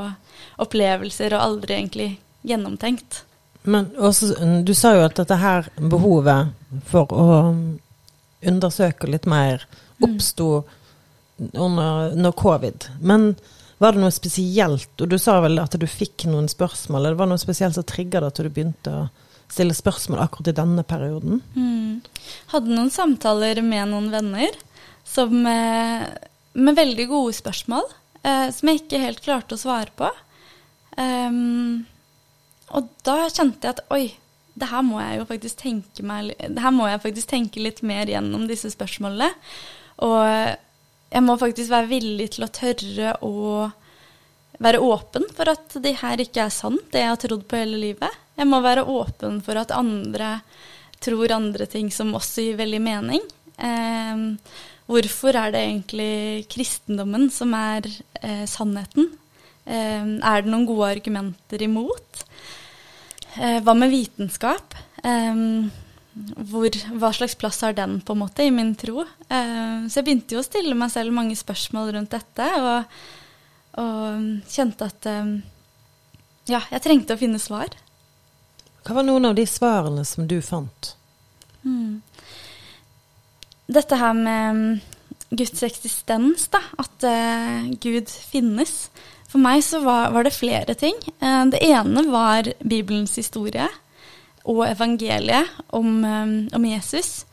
opplevelser 0.64 1.36
og 1.36 1.44
aldri 1.44 1.76
egentlig 1.76 2.10
gjennomtenkt? 2.48 3.24
Men 3.64 3.90
også, 4.00 4.34
du 4.64 4.74
sa 4.76 4.94
jo 4.96 5.04
at 5.08 5.18
dette 5.20 5.40
her 5.40 5.68
behovet 5.76 6.54
for 6.88 7.12
å 7.12 7.28
undersøke 8.44 9.08
litt 9.12 9.28
mer 9.30 9.64
mm. 10.04 10.18
under, 11.40 12.12
under 12.12 12.32
covid. 12.32 12.88
Men 13.00 13.34
var 13.84 13.96
det 13.96 14.04
noe 14.04 14.16
spesielt, 14.16 14.94
og 15.02 15.12
du 15.12 15.18
sa 15.20 15.38
vel 15.44 15.60
at 15.62 15.76
du 15.80 15.86
fikk 15.90 16.26
noen 16.32 16.48
spørsmål, 16.52 17.02
eller 17.02 17.20
var 17.20 17.28
det 17.28 17.36
noe 17.36 17.44
spesielt 17.44 17.76
som 17.76 17.86
trigga 17.88 18.22
deg 18.22 18.32
at 18.32 18.40
du 18.40 18.50
begynte 18.50 18.94
å 18.96 19.08
stille 19.52 19.76
spørsmål 19.76 20.24
akkurat 20.24 20.54
i 20.54 20.58
denne 20.58 20.86
perioden? 20.88 21.42
Mm. 21.58 22.00
Hadde 22.54 22.72
noen 22.72 22.94
samtaler 22.94 23.60
med 23.66 23.92
noen 23.92 24.08
venner 24.14 24.56
som, 25.04 25.36
eh, 25.46 26.08
med 26.54 26.80
veldig 26.80 27.08
gode 27.12 27.36
spørsmål, 27.36 27.84
eh, 28.24 28.50
som 28.52 28.70
jeg 28.70 28.84
ikke 28.84 29.04
helt 29.04 29.22
klarte 29.22 29.58
å 29.58 29.62
svare 29.62 29.92
på. 29.98 30.10
Um, 30.98 31.86
og 32.70 32.90
da 33.04 33.28
kjente 33.30 33.66
jeg 33.66 33.76
at 33.76 33.86
oi, 33.92 34.14
det 34.54 34.70
her 34.70 34.84
må 34.86 35.00
jeg 35.02 35.18
jo 35.18 35.26
faktisk 35.26 35.58
tenke 35.58 36.04
meg 36.06 36.36
Det 36.38 36.62
her 36.62 36.70
må 36.70 36.86
jeg 36.86 37.02
faktisk 37.02 37.32
tenke 37.32 37.64
litt 37.64 37.82
mer 37.82 38.06
gjennom 38.06 38.46
disse 38.48 38.70
spørsmålene. 38.70 39.32
Og 40.06 40.58
jeg 41.14 41.24
må 41.26 41.38
faktisk 41.38 41.70
være 41.70 41.92
villig 41.92 42.30
til 42.34 42.46
å 42.48 42.52
tørre 42.54 43.16
å 43.26 43.34
være 44.64 44.82
åpen 44.82 45.26
for 45.36 45.52
at 45.52 45.76
det 45.84 45.98
her 46.02 46.22
ikke 46.22 46.48
er 46.48 46.54
sant, 46.54 46.86
det 46.94 47.04
jeg 47.04 47.12
har 47.12 47.22
trodd 47.22 47.46
på 47.50 47.60
hele 47.60 47.80
livet. 47.82 48.22
Jeg 48.38 48.50
må 48.50 48.62
være 48.64 48.86
åpen 48.90 49.40
for 49.46 49.60
at 49.62 49.74
andre 49.76 50.40
tror 51.04 51.34
andre 51.36 51.68
ting 51.70 51.90
som 51.94 52.14
også 52.16 52.48
gir 52.48 52.60
veldig 52.62 52.80
mening. 52.82 53.24
Eh, 53.58 54.24
hvorfor 54.90 55.38
er 55.38 55.54
det 55.54 55.64
egentlig 55.68 56.48
kristendommen 56.54 57.28
som 57.34 57.54
er 57.58 57.90
eh, 58.22 58.46
sannheten? 58.50 59.12
Eh, 59.66 60.06
er 60.18 60.44
det 60.44 60.50
noen 60.50 60.68
gode 60.70 60.94
argumenter 60.96 61.66
imot? 61.68 62.24
Eh, 63.38 63.60
hva 63.66 63.76
med 63.78 63.94
vitenskap? 63.94 64.78
Eh, 65.04 65.44
hvor, 66.14 66.70
hva 67.00 67.10
slags 67.16 67.36
plass 67.40 67.62
har 67.66 67.74
den 67.78 67.98
på 68.06 68.14
en 68.14 68.22
måte 68.22 68.46
i 68.46 68.54
min 68.54 68.76
tro? 68.78 69.02
Eh, 69.02 69.86
så 69.90 70.00
jeg 70.00 70.06
begynte 70.06 70.38
jo 70.38 70.44
å 70.44 70.46
stille 70.46 70.78
meg 70.78 70.94
selv 70.94 71.16
mange 71.16 71.38
spørsmål 71.38 71.94
rundt 71.96 72.14
dette, 72.14 72.50
og, 72.62 72.98
og 73.82 74.52
kjente 74.54 74.90
at 74.92 75.10
eh, 75.10 75.34
ja, 76.52 76.62
jeg 76.70 76.84
trengte 76.86 77.18
å 77.18 77.22
finne 77.22 77.42
svar. 77.42 77.74
Hva 78.84 79.00
var 79.00 79.08
noen 79.08 79.32
av 79.32 79.38
de 79.38 79.46
svarene 79.48 80.04
som 80.06 80.28
du 80.30 80.38
fant? 80.44 80.94
Hmm. 81.64 82.02
Dette 83.72 83.98
her 83.98 84.14
med 84.18 84.58
mm, 84.58 84.66
Guds 85.40 85.64
eksistens, 85.66 86.50
da. 86.52 86.60
At 86.84 87.06
uh, 87.08 87.70
Gud 87.82 88.12
finnes. 88.12 88.90
For 89.32 89.42
meg 89.42 89.64
så 89.66 89.80
var, 89.86 90.12
var 90.14 90.28
det 90.28 90.36
flere 90.36 90.76
ting. 90.78 91.00
Uh, 91.24 91.48
det 91.50 91.64
ene 91.64 92.04
var 92.12 92.52
Bibelens 92.60 93.16
historie 93.18 93.70
og 94.44 94.66
evangeliet 94.68 95.52
om, 95.72 96.04
um, 96.04 96.34
om, 96.54 96.66
Jesus. 96.68 97.26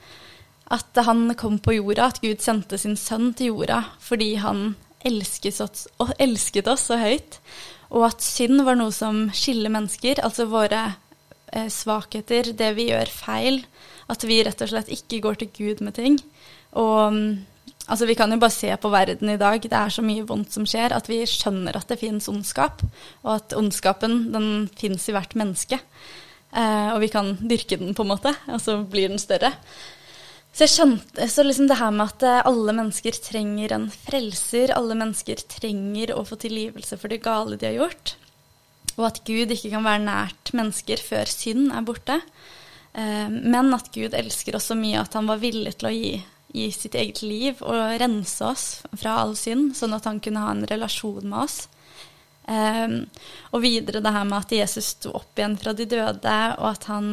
At 0.70 0.94
han 1.05 1.35
kom 1.35 1.59
på 1.59 1.75
jorda, 1.75 2.11
at 2.11 2.20
Gud 2.23 2.42
sendte 2.42 2.79
sin 2.79 2.96
sønn 2.96 3.33
til 3.35 3.51
jorda 3.51 3.83
fordi 4.03 4.37
han 4.38 4.75
elsket 5.07 5.59
oss, 5.64 5.88
elsket 6.20 6.70
oss 6.70 6.87
så 6.90 7.01
høyt. 7.01 7.40
Og 7.90 8.07
at 8.07 8.23
synd 8.23 8.62
var 8.66 8.79
noe 8.79 8.94
som 8.94 9.25
skiller 9.35 9.73
mennesker, 9.73 10.23
altså 10.23 10.46
våre 10.51 10.92
eh, 11.51 11.66
svakheter, 11.73 12.53
det 12.55 12.75
vi 12.77 12.90
gjør 12.92 13.11
feil. 13.11 13.64
At 14.11 14.23
vi 14.27 14.40
rett 14.46 14.62
og 14.62 14.70
slett 14.70 14.92
ikke 14.94 15.23
går 15.25 15.40
til 15.40 15.51
Gud 15.57 15.83
med 15.87 15.96
ting. 15.99 16.20
Og 16.79 17.11
um, 17.11 17.20
altså, 17.87 18.07
vi 18.07 18.14
kan 18.18 18.31
jo 18.31 18.38
bare 18.42 18.55
se 18.55 18.70
på 18.79 18.92
verden 18.92 19.35
i 19.35 19.38
dag. 19.40 19.62
Det 19.62 19.75
er 19.75 19.90
så 19.90 20.03
mye 20.07 20.27
vondt 20.27 20.55
som 20.55 20.66
skjer, 20.68 20.94
at 20.94 21.11
vi 21.11 21.23
skjønner 21.27 21.79
at 21.79 21.90
det 21.90 21.99
finnes 22.03 22.31
ondskap. 22.31 22.85
Og 23.25 23.35
at 23.35 23.55
ondskapen, 23.59 24.29
den 24.35 24.68
fins 24.79 25.09
i 25.11 25.14
hvert 25.16 25.35
menneske. 25.38 25.81
Uh, 26.51 26.97
og 26.97 27.01
vi 27.05 27.09
kan 27.13 27.37
dyrke 27.39 27.79
den, 27.79 27.95
på 27.95 28.03
en 28.03 28.11
måte, 28.11 28.35
og 28.51 28.59
så 28.63 28.81
blir 28.83 29.13
den 29.13 29.23
større. 29.23 29.53
Så 30.51 30.67
jeg 30.67 30.73
skjønte, 30.73 31.29
så 31.31 31.45
liksom 31.47 31.69
det 31.71 31.79
her 31.79 31.93
med 31.95 32.11
at 32.11 32.25
eh, 32.27 32.41
alle 32.49 32.73
mennesker 32.75 33.15
trenger 33.23 33.75
en 33.77 33.87
frelser, 33.95 34.73
alle 34.75 34.97
mennesker 34.99 35.45
trenger 35.47 36.11
å 36.17 36.25
få 36.27 36.41
tilgivelse 36.43 36.99
for 36.99 37.13
det 37.13 37.21
gale 37.23 37.59
de 37.59 37.69
har 37.69 37.77
gjort, 37.77 38.17
og 38.97 39.07
at 39.13 39.21
Gud 39.29 39.55
ikke 39.55 39.71
kan 39.71 39.87
være 39.87 40.03
nært 40.09 40.51
mennesker 40.59 41.05
før 41.07 41.31
synd 41.31 41.71
er 41.71 41.87
borte. 41.87 42.19
Eh, 42.93 43.31
men 43.31 43.71
at 43.77 43.93
Gud 43.95 44.17
elsker 44.19 44.59
oss 44.59 44.73
så 44.73 44.79
mye 44.79 44.99
at 45.05 45.15
han 45.15 45.31
var 45.31 45.39
villig 45.43 45.77
til 45.79 45.91
å 45.93 45.95
gi, 45.95 46.13
gi 46.51 46.67
sitt 46.75 46.99
eget 46.99 47.23
liv 47.23 47.63
og 47.63 48.01
rense 48.03 48.51
oss 48.51 48.67
fra 48.91 49.21
all 49.23 49.37
synd, 49.39 49.77
sånn 49.79 49.95
at 49.95 50.11
han 50.11 50.19
kunne 50.25 50.43
ha 50.43 50.51
en 50.57 50.67
relasjon 50.67 51.31
med 51.31 51.45
oss. 51.47 51.61
Um, 52.51 53.05
og 53.55 53.63
videre 53.63 54.01
det 54.03 54.11
her 54.11 54.25
med 54.27 54.41
at 54.41 54.53
Jesus 54.57 54.89
sto 54.97 55.13
opp 55.15 55.39
igjen 55.39 55.55
fra 55.61 55.71
de 55.77 55.85
døde, 55.87 56.37
og 56.59 56.67
at 56.73 56.87
han 56.91 57.11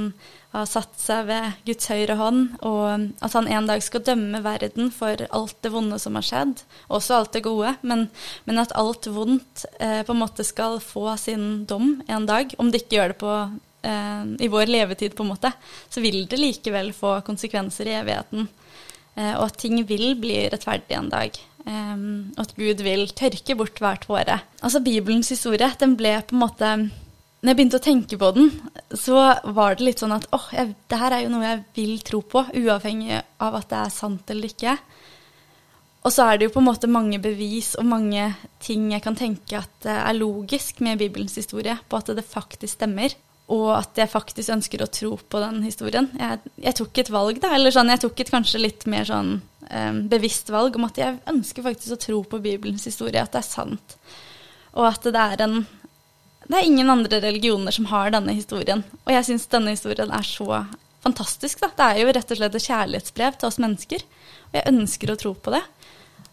har 0.56 0.66
satt 0.66 0.96
seg 0.98 1.28
ved 1.28 1.60
Guds 1.68 1.90
høyre 1.92 2.16
hånd, 2.18 2.40
og 2.66 3.12
at 3.22 3.36
han 3.38 3.50
en 3.52 3.68
dag 3.70 3.84
skal 3.86 4.02
dømme 4.08 4.42
verden 4.42 4.90
for 4.96 5.22
alt 5.28 5.60
det 5.62 5.72
vonde 5.76 6.00
som 6.02 6.18
har 6.18 6.26
skjedd, 6.26 6.64
også 6.90 7.20
alt 7.20 7.38
det 7.38 7.44
gode, 7.46 7.76
men, 7.86 8.08
men 8.50 8.62
at 8.64 8.74
alt 8.80 9.10
vondt 9.14 9.68
eh, 9.78 10.02
på 10.08 10.16
en 10.16 10.24
måte 10.24 10.46
skal 10.48 10.80
få 10.82 11.12
sin 11.22 11.68
dom 11.70 12.00
en 12.08 12.26
dag. 12.26 12.56
Om 12.58 12.72
det 12.72 12.82
ikke 12.82 12.98
gjør 12.98 13.14
det 13.14 13.20
på, 13.22 13.36
uh, 13.92 14.24
i 14.42 14.50
vår 14.50 14.72
levetid, 14.74 15.14
på 15.14 15.28
en 15.28 15.36
måte, 15.36 15.52
så 15.86 16.02
vil 16.02 16.24
det 16.32 16.42
likevel 16.42 16.90
få 16.98 17.20
konsekvenser 17.28 17.92
i 17.92 18.00
evigheten. 18.00 18.50
Uh, 19.14 19.36
og 19.36 19.52
at 19.52 19.62
ting 19.62 19.84
vil 19.86 20.16
bli 20.18 20.42
rettferdig 20.50 20.98
en 20.98 21.14
dag. 21.14 21.38
Um, 21.68 22.32
at 22.40 22.54
Gud 22.56 22.80
vil 22.86 23.10
tørke 23.12 23.58
bort 23.60 23.82
hver 23.84 24.00
tåre. 24.00 24.38
Altså 24.64 24.80
Bibelens 24.80 25.34
historie, 25.34 25.68
den 25.82 25.98
ble 26.00 26.14
på 26.24 26.38
en 26.38 26.40
måte 26.40 26.70
Når 26.78 27.50
jeg 27.52 27.58
begynte 27.58 27.80
å 27.82 27.84
tenke 27.84 28.18
på 28.18 28.30
den, 28.34 28.48
så 28.96 29.20
var 29.54 29.76
det 29.76 29.86
litt 29.86 30.00
sånn 30.02 30.16
at 30.16 30.26
åh, 30.34 30.48
oh, 30.48 30.72
det 30.90 30.98
her 30.98 31.14
er 31.14 31.26
jo 31.26 31.34
noe 31.34 31.44
jeg 31.46 31.60
vil 31.76 32.00
tro 32.08 32.22
på, 32.26 32.42
uavhengig 32.56 33.20
av 33.44 33.60
at 33.60 33.68
det 33.70 33.82
er 33.84 33.94
sant 33.94 34.32
eller 34.34 34.50
ikke. 34.50 34.74
Og 36.08 36.16
så 36.16 36.26
er 36.26 36.40
det 36.40 36.48
jo 36.48 36.56
på 36.56 36.64
en 36.64 36.70
måte 36.70 36.90
mange 36.90 37.20
bevis 37.22 37.76
og 37.78 37.86
mange 37.92 38.32
ting 38.64 38.90
jeg 38.94 39.04
kan 39.06 39.20
tenke 39.20 39.60
at 39.60 39.88
er 39.92 40.18
logisk 40.18 40.82
med 40.82 40.98
Bibelens 41.04 41.38
historie, 41.38 41.78
på 41.78 42.00
at 42.00 42.10
det 42.16 42.26
faktisk 42.26 42.80
stemmer 42.80 43.14
og 43.54 43.70
at 43.78 43.96
jeg 43.96 44.12
faktisk 44.12 44.52
ønsker 44.58 44.82
å 44.84 44.90
tro 44.92 45.14
på 45.16 45.40
den 45.40 45.62
historien. 45.64 46.10
Jeg, 46.20 46.40
jeg 46.60 46.76
tok 46.80 47.00
et 47.00 47.12
valg, 47.14 47.38
da, 47.44 47.54
eller 47.56 47.72
sånn, 47.72 47.92
jeg 47.94 48.04
tok 48.04 48.24
et 48.24 48.32
kanskje 48.34 48.60
litt 48.60 48.84
mer 48.92 49.08
sånn 49.08 49.38
bevisst 50.08 50.48
valg 50.54 50.78
om 50.80 50.86
at 50.88 51.00
jeg 51.00 51.18
ønsker 51.28 51.66
faktisk 51.66 51.96
å 51.96 52.00
tro 52.00 52.22
på 52.24 52.40
Bibelens 52.40 52.86
historie, 52.88 53.20
at 53.20 53.34
det 53.34 53.42
er 53.42 53.48
sant. 53.48 53.96
Og 54.78 54.86
at 54.88 55.04
det 55.04 55.24
er 55.24 55.44
en 55.44 55.58
Det 56.48 56.56
er 56.56 56.64
ingen 56.64 56.90
andre 56.90 57.20
religioner 57.20 57.76
som 57.76 57.90
har 57.92 58.14
denne 58.14 58.32
historien. 58.32 58.80
Og 59.04 59.12
jeg 59.12 59.26
syns 59.28 59.50
denne 59.52 59.74
historien 59.74 60.14
er 60.16 60.24
så 60.24 60.62
fantastisk, 61.04 61.60
da. 61.60 61.68
Det 61.76 61.88
er 61.88 62.00
jo 62.00 62.14
rett 62.16 62.32
og 62.32 62.40
slett 62.40 62.56
et 62.56 62.68
kjærlighetsbrev 62.70 63.36
til 63.36 63.50
oss 63.50 63.60
mennesker. 63.60 64.06
Og 64.48 64.56
jeg 64.56 64.72
ønsker 64.72 65.12
å 65.12 65.18
tro 65.20 65.34
på 65.36 65.52
det. 65.52 65.64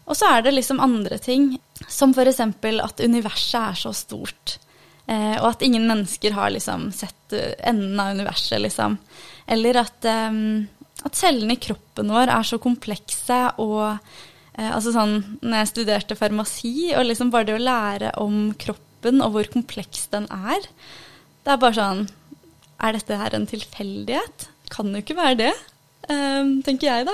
Og 0.05 0.17
så 0.17 0.29
er 0.29 0.45
det 0.45 0.53
liksom 0.53 0.79
andre 0.79 1.17
ting, 1.21 1.55
som 1.89 2.13
f.eks. 2.13 2.39
at 2.39 3.03
universet 3.03 3.59
er 3.61 3.79
så 3.79 3.91
stort. 3.95 4.57
Eh, 5.05 5.35
og 5.37 5.51
at 5.51 5.65
ingen 5.65 5.85
mennesker 5.89 6.33
har 6.33 6.53
liksom 6.53 6.87
sett 6.93 7.33
eh, 7.33 7.53
enden 7.65 7.99
av 8.01 8.13
universet, 8.17 8.61
liksom. 8.61 8.97
Eller 9.47 9.81
at, 9.81 10.05
eh, 10.05 10.31
at 11.05 11.17
cellene 11.17 11.55
i 11.55 11.61
kroppen 11.61 12.11
vår 12.13 12.31
er 12.33 12.47
så 12.47 12.59
komplekse 12.61 13.39
og 13.61 13.83
eh, 14.57 14.71
Altså 14.71 14.93
sånn 14.95 15.17
når 15.41 15.59
jeg 15.59 15.71
studerte 15.71 16.17
farmasi, 16.19 16.93
og 16.95 17.07
liksom 17.09 17.31
bare 17.33 17.49
det 17.49 17.57
å 17.57 17.63
lære 17.63 18.13
om 18.21 18.53
kroppen 18.59 19.21
og 19.21 19.35
hvor 19.35 19.51
kompleks 19.53 20.07
den 20.13 20.25
er 20.33 20.65
Det 21.45 21.53
er 21.53 21.61
bare 21.61 21.77
sånn 21.77 22.05
Er 22.81 22.95
dette 22.97 23.19
her 23.19 23.35
en 23.37 23.49
tilfeldighet? 23.49 24.49
Kan 24.73 24.89
jo 24.95 25.03
ikke 25.03 25.19
være 25.19 25.41
det, 25.43 25.53
eh, 26.09 26.55
tenker 26.65 26.89
jeg, 26.89 27.05
da. 27.11 27.13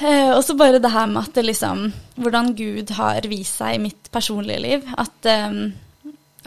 Eh, 0.00 0.30
og 0.32 0.44
så 0.46 0.54
bare 0.56 0.78
det 0.80 0.92
her 0.94 1.08
med 1.10 1.24
at 1.24 1.34
det 1.34 1.48
liksom 1.48 1.88
Hvordan 2.14 2.54
Gud 2.56 2.94
har 2.94 3.26
vist 3.28 3.58
seg 3.58 3.76
i 3.76 3.82
mitt 3.88 4.12
personlige 4.14 4.62
liv. 4.62 4.86
At 4.96 5.26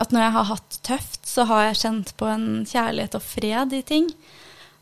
at 0.01 0.12
når 0.12 0.25
jeg 0.25 0.36
har 0.36 0.47
hatt 0.49 0.78
tøft, 0.84 1.21
så 1.28 1.45
har 1.47 1.69
jeg 1.69 1.80
kjent 1.84 2.12
på 2.19 2.28
en 2.28 2.47
kjærlighet 2.67 3.15
og 3.15 3.23
fred 3.23 3.75
i 3.78 3.84
ting. 3.88 4.10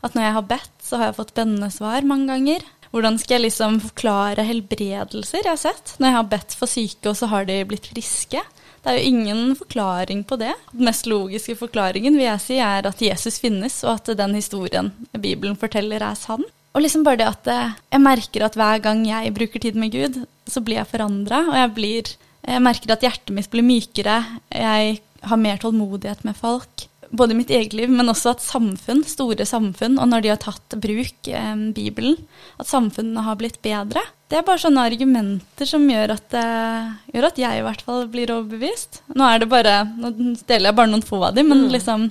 At 0.04 0.16
når 0.16 0.26
jeg 0.26 0.36
har 0.36 0.48
bedt, 0.50 0.83
så 0.94 1.00
har 1.02 1.10
jeg 1.10 1.18
fått 1.18 1.32
spennende 1.34 1.72
svar 1.74 2.06
mange 2.06 2.30
ganger. 2.30 2.62
Hvordan 2.94 3.16
skal 3.18 3.40
jeg 3.40 3.48
liksom 3.48 3.80
forklare 3.82 4.44
helbredelser 4.46 5.42
jeg 5.42 5.50
har 5.50 5.58
sett? 5.58 5.96
Når 5.98 6.06
jeg 6.06 6.16
har 6.20 6.28
bedt 6.30 6.54
for 6.54 6.70
syke, 6.70 7.08
og 7.10 7.16
så 7.18 7.26
har 7.32 7.48
de 7.48 7.56
blitt 7.66 7.88
friske. 7.90 8.42
Det 8.84 8.92
er 8.92 9.00
jo 9.00 9.08
ingen 9.10 9.56
forklaring 9.58 10.22
på 10.28 10.38
det. 10.38 10.52
Den 10.70 10.86
mest 10.86 11.08
logiske 11.10 11.56
forklaringen 11.58 12.14
vil 12.14 12.28
jeg 12.28 12.44
si 12.44 12.60
er 12.62 12.86
at 12.86 13.02
Jesus 13.02 13.40
finnes, 13.42 13.80
og 13.82 13.96
at 13.96 14.12
den 14.20 14.38
historien 14.38 14.92
Bibelen 15.10 15.58
forteller, 15.58 16.04
er 16.06 16.20
sann. 16.20 16.46
Og 16.74 16.84
liksom 16.84 17.02
bare 17.06 17.24
det 17.24 17.26
at 17.32 17.50
eh, 17.50 17.74
jeg 17.96 18.02
merker 18.06 18.46
at 18.46 18.58
hver 18.58 18.78
gang 18.84 19.02
jeg 19.08 19.34
bruker 19.34 19.66
tid 19.66 19.74
med 19.78 19.90
Gud, 19.94 20.20
så 20.46 20.62
blir 20.62 20.78
jeg 20.78 20.92
forandra, 20.92 21.42
og 21.50 21.58
jeg 21.58 21.74
blir 21.74 22.14
jeg 22.44 22.60
merker 22.60 22.92
at 22.92 23.04
hjertet 23.04 23.32
mitt 23.32 23.50
blir 23.50 23.64
mykere. 23.64 24.18
Jeg 24.52 24.98
har 25.24 25.40
mer 25.40 25.60
tålmodighet 25.62 26.26
med 26.28 26.36
folk. 26.36 26.86
Både 27.14 27.36
mitt 27.38 27.52
eget 27.54 27.76
liv, 27.76 27.90
men 27.90 28.10
også 28.10 28.32
at 28.34 28.42
samfunn, 28.42 29.04
store 29.06 29.46
samfunn, 29.46 30.00
og 30.02 30.08
når 30.10 30.24
de 30.24 30.32
har 30.32 30.40
tatt 30.42 30.76
bruk 30.82 31.30
eh, 31.30 31.52
Bibelen, 31.76 32.16
at 32.58 32.70
samfunnene 32.70 33.22
har 33.26 33.38
blitt 33.38 33.60
bedre. 33.62 34.02
Det 34.26 34.40
er 34.40 34.46
bare 34.46 34.62
sånne 34.64 34.86
argumenter 34.88 35.68
som 35.68 35.84
gjør 35.86 36.16
at, 36.16 36.34
eh, 36.40 36.90
gjør 37.14 37.28
at 37.28 37.38
jeg 37.38 37.60
i 37.60 37.64
hvert 37.68 37.86
fall 37.86 38.08
blir 38.10 38.34
overbevist. 38.34 39.04
Nå 39.14 39.28
er 39.28 39.44
det 39.44 39.50
bare, 39.52 39.76
nå 39.94 40.10
deler 40.42 40.72
jeg 40.72 40.78
bare 40.80 40.90
noen 40.90 41.06
få 41.06 41.22
av 41.28 41.38
dem, 41.38 41.52
men 41.52 41.66
mm. 41.68 41.72
liksom 41.78 42.10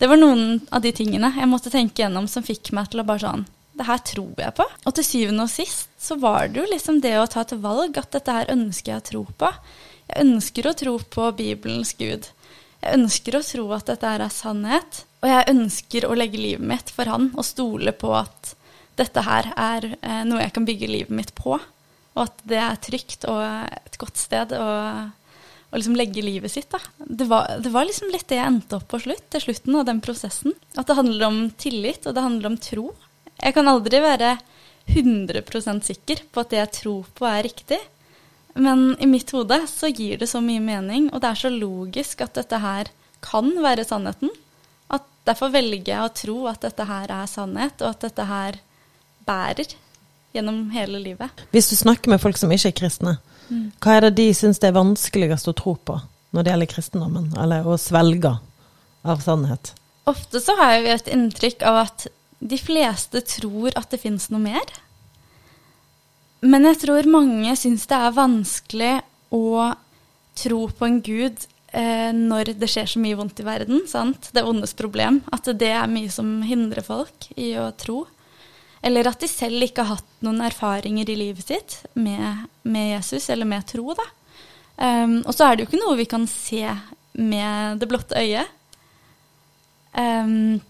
Det 0.00 0.08
var 0.08 0.16
noen 0.16 0.62
av 0.72 0.80
de 0.80 0.94
tingene 0.96 1.28
jeg 1.34 1.48
måtte 1.50 1.68
tenke 1.68 2.00
gjennom 2.00 2.24
som 2.30 2.46
fikk 2.46 2.70
meg 2.72 2.88
til 2.88 3.02
å 3.02 3.04
bare 3.04 3.20
sånn 3.20 3.42
det 3.78 3.86
her 3.86 4.00
tror 4.02 4.40
jeg 4.40 4.54
på. 4.58 4.66
Og 4.86 4.96
til 4.96 5.06
syvende 5.06 5.44
og 5.46 5.52
sist 5.52 5.92
så 6.02 6.18
var 6.20 6.48
det 6.50 6.62
jo 6.62 6.70
liksom 6.70 6.98
det 7.04 7.14
å 7.18 7.28
ta 7.30 7.44
til 7.46 7.60
valg 7.62 7.98
at 8.00 8.10
dette 8.16 8.34
her 8.34 8.50
ønsker 8.54 8.92
jeg 8.92 9.02
å 9.02 9.06
tro 9.10 9.22
på. 9.42 9.52
Jeg 10.08 10.24
ønsker 10.24 10.68
å 10.68 10.74
tro 10.78 10.96
på 11.14 11.28
Bibelens 11.38 11.92
Gud. 11.98 12.30
Jeg 12.82 12.94
ønsker 13.00 13.36
å 13.38 13.44
tro 13.44 13.66
at 13.74 13.90
dette 13.90 14.12
her 14.12 14.24
er 14.24 14.34
sannhet. 14.34 15.02
Og 15.22 15.30
jeg 15.32 15.50
ønsker 15.50 16.06
å 16.06 16.16
legge 16.18 16.40
livet 16.40 16.66
mitt 16.70 16.92
for 16.94 17.10
han 17.10 17.32
og 17.34 17.46
stole 17.46 17.94
på 17.96 18.12
at 18.14 18.54
dette 18.98 19.22
her 19.22 19.50
er 19.54 19.92
eh, 19.98 20.22
noe 20.26 20.42
jeg 20.42 20.54
kan 20.54 20.66
bygge 20.66 20.90
livet 20.90 21.14
mitt 21.14 21.32
på. 21.38 21.58
Og 21.58 22.22
at 22.24 22.42
det 22.50 22.58
er 22.62 22.78
trygt 22.82 23.26
og 23.30 23.40
et 23.42 23.98
godt 23.98 24.18
sted 24.18 24.54
å, 24.58 24.68
å 25.06 25.78
liksom 25.78 25.98
legge 25.98 26.24
livet 26.24 26.54
sitt. 26.54 26.70
Da. 26.70 26.80
Det, 26.98 27.26
var, 27.30 27.58
det 27.62 27.72
var 27.74 27.86
liksom 27.86 28.10
litt 28.14 28.26
det 28.30 28.40
jeg 28.40 28.50
endte 28.50 28.78
opp 28.78 28.88
på 28.90 29.02
slutt, 29.02 29.26
til 29.34 29.44
slutten 29.48 29.78
av 29.78 29.86
den 29.90 30.02
prosessen. 30.04 30.54
At 30.74 30.90
det 30.90 30.98
handler 30.98 31.28
om 31.28 31.42
tillit, 31.58 32.06
og 32.06 32.16
det 32.16 32.26
handler 32.26 32.52
om 32.52 32.58
tro. 32.62 32.88
Jeg 33.38 33.54
kan 33.54 33.70
aldri 33.70 34.02
være 34.02 34.36
100% 34.88 35.86
sikker 35.86 36.24
på 36.32 36.42
at 36.42 36.54
det 36.54 36.62
jeg 36.62 36.74
tror 36.80 37.10
på, 37.14 37.26
er 37.28 37.46
riktig. 37.46 37.78
Men 38.58 38.96
i 38.98 39.06
mitt 39.06 39.30
hode 39.30 39.60
så 39.70 39.90
gir 39.92 40.18
det 40.18 40.26
så 40.30 40.40
mye 40.42 40.62
mening, 40.62 41.08
og 41.12 41.22
det 41.22 41.30
er 41.30 41.42
så 41.44 41.50
logisk 41.52 42.24
at 42.24 42.34
dette 42.40 42.58
her 42.58 42.90
kan 43.22 43.52
være 43.62 43.86
sannheten. 43.86 44.32
At 44.90 45.06
derfor 45.28 45.52
velger 45.54 45.92
jeg 45.92 46.02
å 46.02 46.14
tro 46.16 46.38
at 46.50 46.64
dette 46.66 46.86
her 46.88 47.12
er 47.20 47.30
sannhet, 47.30 47.78
og 47.82 47.92
at 47.94 48.08
dette 48.08 48.26
her 48.26 48.58
bærer 49.28 49.76
gjennom 50.34 50.68
hele 50.74 51.00
livet. 51.02 51.46
Hvis 51.54 51.70
du 51.70 51.76
snakker 51.78 52.10
med 52.10 52.22
folk 52.22 52.38
som 52.40 52.50
ikke 52.54 52.72
er 52.72 52.78
kristne, 52.82 53.16
mm. 53.48 53.64
hva 53.78 53.96
er 53.96 54.08
det 54.08 54.16
de 54.18 54.28
syns 54.36 54.60
det 54.62 54.72
er 54.72 54.78
vanskeligst 54.78 55.50
å 55.50 55.56
tro 55.56 55.76
på 55.78 56.00
når 56.34 56.44
det 56.44 56.52
gjelder 56.52 56.72
kristendommen, 56.74 57.30
eller 57.40 57.66
å 57.66 57.78
svelge 57.80 58.34
av 59.06 59.22
sannhet? 59.24 59.72
Ofte 60.08 60.42
så 60.42 60.56
har 60.58 60.74
jeg 60.74 60.90
et 60.96 61.14
inntrykk 61.14 61.64
av 61.68 61.82
at 61.86 62.08
de 62.38 62.58
fleste 62.60 63.22
tror 63.26 63.72
at 63.78 63.90
det 63.92 64.02
fins 64.02 64.28
noe 64.32 64.42
mer. 64.42 64.66
Men 66.40 66.68
jeg 66.70 66.82
tror 66.84 67.08
mange 67.10 67.54
syns 67.58 67.86
det 67.90 67.98
er 67.98 68.16
vanskelig 68.16 68.94
å 69.34 69.72
tro 70.38 70.60
på 70.70 70.86
en 70.86 71.00
gud 71.02 71.46
eh, 71.74 72.10
når 72.14 72.52
det 72.60 72.68
skjer 72.70 72.92
så 72.92 73.02
mye 73.02 73.18
vondt 73.18 73.42
i 73.42 73.46
verden. 73.46 73.82
Sant? 73.90 74.30
Det 74.34 74.46
ondes 74.46 74.76
problem. 74.78 75.22
At 75.34 75.50
det 75.58 75.72
er 75.74 75.90
mye 75.90 76.12
som 76.14 76.38
hindrer 76.46 76.86
folk 76.86 77.30
i 77.36 77.52
å 77.58 77.70
tro. 77.78 78.04
Eller 78.86 79.10
at 79.10 79.18
de 79.18 79.30
selv 79.30 79.66
ikke 79.66 79.82
har 79.82 79.98
hatt 79.98 80.22
noen 80.22 80.44
erfaringer 80.46 81.10
i 81.10 81.18
livet 81.18 81.50
sitt 81.50 81.80
med, 81.98 82.46
med 82.62 82.92
Jesus, 82.94 83.26
eller 83.34 83.48
med 83.48 83.66
tro. 83.66 83.90
da. 83.98 84.06
Um, 84.78 85.18
og 85.26 85.34
så 85.34 85.48
er 85.48 85.56
det 85.56 85.64
jo 85.64 85.72
ikke 85.72 85.82
noe 85.82 85.98
vi 85.98 86.06
kan 86.06 86.28
se 86.30 86.62
med 87.18 87.80
det 87.82 87.88
blotte 87.90 88.14
øyet. 88.14 88.54
Um, 89.98 90.60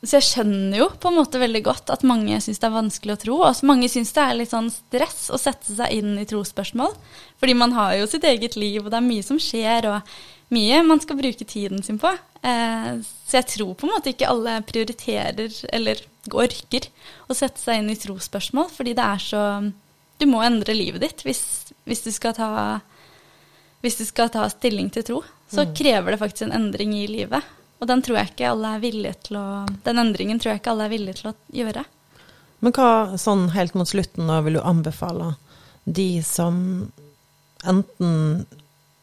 så 0.00 0.16
jeg 0.16 0.24
skjønner 0.30 0.78
jo 0.78 0.86
på 0.96 1.10
en 1.10 1.18
måte 1.18 1.40
veldig 1.40 1.60
godt 1.66 1.90
at 1.92 2.04
mange 2.08 2.38
syns 2.40 2.60
det 2.62 2.68
er 2.70 2.72
vanskelig 2.72 3.12
å 3.12 3.20
tro. 3.20 3.34
Og 3.44 3.64
mange 3.68 3.88
syns 3.92 4.14
det 4.16 4.22
er 4.24 4.38
litt 4.38 4.52
sånn 4.54 4.70
stress 4.72 5.26
å 5.28 5.40
sette 5.40 5.74
seg 5.76 5.92
inn 5.92 6.14
i 6.16 6.24
trosspørsmål. 6.28 6.94
Fordi 7.40 7.56
man 7.60 7.76
har 7.76 7.98
jo 7.98 8.06
sitt 8.08 8.24
eget 8.24 8.56
liv, 8.56 8.80
og 8.80 8.88
det 8.88 8.96
er 8.96 9.04
mye 9.04 9.26
som 9.26 9.40
skjer, 9.40 9.90
og 9.92 10.56
mye 10.56 10.80
man 10.88 11.04
skal 11.04 11.20
bruke 11.20 11.44
tiden 11.44 11.84
sin 11.84 12.00
på. 12.00 12.14
Eh, 12.40 12.94
så 13.04 13.40
jeg 13.42 13.50
tror 13.52 13.74
på 13.76 13.86
en 13.86 13.92
måte 13.92 14.14
ikke 14.14 14.32
alle 14.32 14.56
prioriterer 14.64 15.52
eller 15.68 16.00
orker 16.32 16.88
å 17.28 17.36
sette 17.36 17.60
seg 17.60 17.82
inn 17.82 17.92
i 17.92 18.00
trosspørsmål, 18.00 18.72
fordi 18.72 18.96
det 18.96 19.04
er 19.04 19.24
så 19.28 19.44
Du 20.20 20.26
må 20.28 20.42
endre 20.44 20.74
livet 20.76 21.00
ditt 21.00 21.22
hvis, 21.24 21.72
hvis, 21.88 22.02
du, 22.04 22.10
skal 22.12 22.34
ta, 22.36 22.80
hvis 23.80 23.96
du 23.96 24.04
skal 24.04 24.28
ta 24.28 24.48
stilling 24.52 24.90
til 24.92 25.04
tro. 25.04 25.22
Så 25.48 25.64
mm. 25.64 25.72
krever 25.76 26.12
det 26.12 26.20
faktisk 26.20 26.48
en 26.48 26.56
endring 26.56 26.92
i 26.96 27.06
livet. 27.08 27.44
Og 27.80 27.88
den 27.88 28.02
tror 28.04 28.20
jeg 28.20 28.32
ikke 28.32 28.50
alle 28.52 28.74
er 28.76 28.82
villige 28.82 29.16
til 29.26 29.38
å 29.40 29.46
Den 29.86 30.02
endringen 30.02 30.40
tror 30.40 30.52
jeg 30.52 30.60
ikke 30.60 30.74
alle 30.74 30.86
er 30.88 30.92
villige 30.92 31.20
til 31.22 31.30
å 31.32 31.34
gjøre. 31.62 31.84
Men 32.60 32.74
hva 32.76 33.18
sånn 33.20 33.46
helt 33.54 33.76
mot 33.78 33.88
slutten 33.88 34.28
da 34.28 34.40
vil 34.44 34.58
du 34.58 34.60
anbefale 34.60 35.34
de 35.88 36.22
som 36.22 36.58
enten 37.64 38.44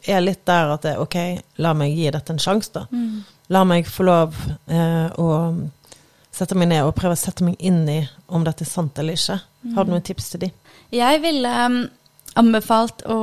er 0.08 0.22
litt 0.22 0.46
der 0.46 0.70
at 0.76 0.86
det, 0.86 0.94
er 0.94 1.02
ok, 1.02 1.18
la 1.62 1.74
meg 1.78 1.98
gi 1.98 2.06
dette 2.14 2.34
en 2.34 2.40
sjanse, 2.42 2.70
da. 2.74 2.86
La 3.54 3.64
meg 3.68 3.90
få 3.90 4.06
lov 4.06 4.38
eh, 4.70 5.10
å 5.18 5.28
sette 6.32 6.56
meg 6.56 6.70
ned 6.70 6.86
og 6.86 6.96
prøve 6.96 7.18
å 7.18 7.20
sette 7.20 7.44
meg 7.44 7.58
inn 7.60 7.82
i 7.90 8.02
om 8.28 8.46
dette 8.46 8.64
er 8.64 8.70
sant 8.70 9.00
eller 9.00 9.18
ikke. 9.18 9.40
Har 9.76 9.86
du 9.88 9.92
noen 9.92 10.06
tips 10.06 10.30
til 10.32 10.46
de? 10.46 10.52
Jeg 10.94 11.22
ville 11.24 11.54
um, 11.66 11.80
anbefalt 12.40 13.04
å 13.10 13.20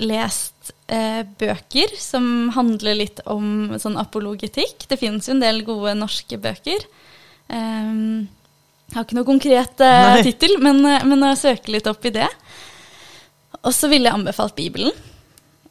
lest 0.00 0.72
eh, 0.86 1.22
bøker 1.40 1.94
som 1.98 2.50
handler 2.54 3.00
litt 3.02 3.22
om 3.30 3.74
sånn 3.80 3.98
apologetikk. 4.00 4.86
Det 4.90 5.00
finnes 5.00 5.28
jo 5.28 5.36
en 5.36 5.44
del 5.44 5.62
gode 5.66 5.96
norske 5.98 6.38
bøker. 6.40 6.86
Um, 7.48 8.26
jeg 8.88 8.98
har 8.98 9.06
ikke 9.06 9.18
noe 9.18 9.28
konkret 9.28 9.82
eh, 9.82 10.20
tittel, 10.26 10.58
men, 10.62 10.84
eh, 10.86 11.02
men 11.08 11.24
jeg 11.30 11.40
søker 11.40 11.74
litt 11.74 11.90
opp 11.90 12.04
i 12.06 12.14
det. 12.14 12.28
Og 13.64 13.72
så 13.74 13.88
ville 13.90 14.10
jeg 14.10 14.20
anbefalt 14.20 14.56
Bibelen. 14.58 14.94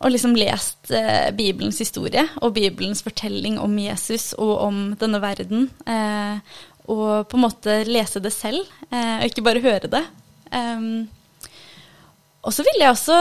Og 0.04 0.12
liksom 0.12 0.36
lest 0.36 0.92
eh, 0.92 1.30
Bibelens 1.36 1.80
historie 1.80 2.26
og 2.42 2.56
Bibelens 2.58 3.04
fortelling 3.06 3.56
om 3.62 3.78
Jesus 3.80 4.34
og 4.36 4.54
om 4.66 4.80
denne 5.00 5.22
verden. 5.24 5.70
Eh, 5.88 6.60
og 6.92 7.30
på 7.32 7.40
en 7.40 7.46
måte 7.46 7.78
lese 7.88 8.20
det 8.20 8.34
selv, 8.36 8.68
eh, 8.90 9.22
og 9.22 9.30
ikke 9.30 9.46
bare 9.46 9.64
høre 9.64 9.92
det. 9.92 10.04
Um, 10.52 11.06
og 12.44 12.56
så 12.56 12.66
vil 12.68 12.82
jeg 12.82 12.92
også 12.92 13.18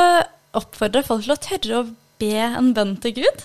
oppfordre 0.59 1.05
folk 1.07 1.25
til 1.25 1.35
å 1.35 1.41
tørre 1.41 1.81
å 1.81 1.91
be 2.23 2.37
en 2.43 2.73
bønn 2.77 2.97
til 3.03 3.17
Gud 3.23 3.45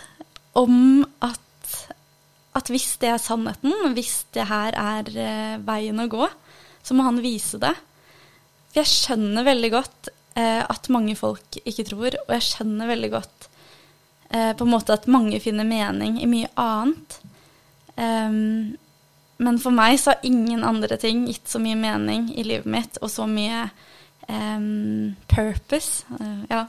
om 0.58 1.06
at, 1.24 1.74
at 2.58 2.72
hvis 2.74 2.96
det 3.02 3.12
er 3.14 3.22
sannheten, 3.22 3.74
hvis 3.94 4.24
det 4.36 4.48
her 4.50 4.78
er 4.78 5.12
eh, 5.14 5.58
veien 5.62 6.02
å 6.02 6.10
gå, 6.10 6.28
så 6.84 6.98
må 6.98 7.06
han 7.06 7.22
vise 7.22 7.60
det. 7.62 7.74
For 8.72 8.82
jeg 8.82 8.92
skjønner 8.92 9.46
veldig 9.48 9.72
godt 9.74 10.10
eh, 10.40 10.64
at 10.64 10.90
mange 10.94 11.16
folk 11.20 11.60
ikke 11.64 11.86
tror, 11.92 12.18
og 12.26 12.34
jeg 12.38 12.48
skjønner 12.50 12.92
veldig 12.94 13.12
godt 13.14 13.48
eh, 14.32 14.52
på 14.58 14.66
en 14.66 14.74
måte 14.74 14.98
at 14.98 15.10
mange 15.12 15.42
finner 15.44 15.68
mening 15.68 16.18
i 16.24 16.30
mye 16.30 16.50
annet. 16.62 17.20
Um, 17.98 18.78
men 19.42 19.58
for 19.62 19.74
meg 19.74 19.98
så 20.02 20.14
har 20.14 20.26
ingen 20.26 20.66
andre 20.66 20.98
ting 21.02 21.24
gitt 21.30 21.50
så 21.50 21.62
mye 21.62 21.78
mening 21.78 22.32
i 22.38 22.46
livet 22.46 22.70
mitt, 22.70 23.00
og 23.02 23.10
så 23.14 23.26
mye 23.30 23.68
em, 24.28 25.16
purpose, 25.32 26.06
uh, 26.20 26.44
ja, 26.50 26.66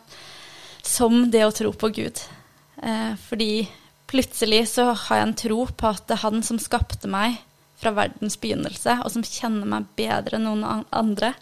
som 0.83 1.29
det 1.31 1.45
å 1.47 1.55
tro 1.55 1.73
på 1.73 1.93
Gud. 1.95 2.23
Uh, 2.79 3.15
fordi 3.29 3.69
plutselig 4.09 4.65
så 4.73 4.93
har 4.93 5.21
jeg 5.21 5.29
en 5.29 5.37
tro 5.43 5.61
på 5.69 5.91
at 5.91 6.07
det 6.09 6.17
er 6.17 6.25
han 6.25 6.43
som 6.47 6.61
skapte 6.63 7.11
meg 7.11 7.41
fra 7.79 7.93
verdens 7.95 8.39
begynnelse, 8.43 8.97
og 9.05 9.13
som 9.13 9.23
kjenner 9.23 9.69
meg 9.71 9.87
bedre 9.99 10.39
enn 10.39 10.49
noen 10.49 10.85
andre. 10.91 11.33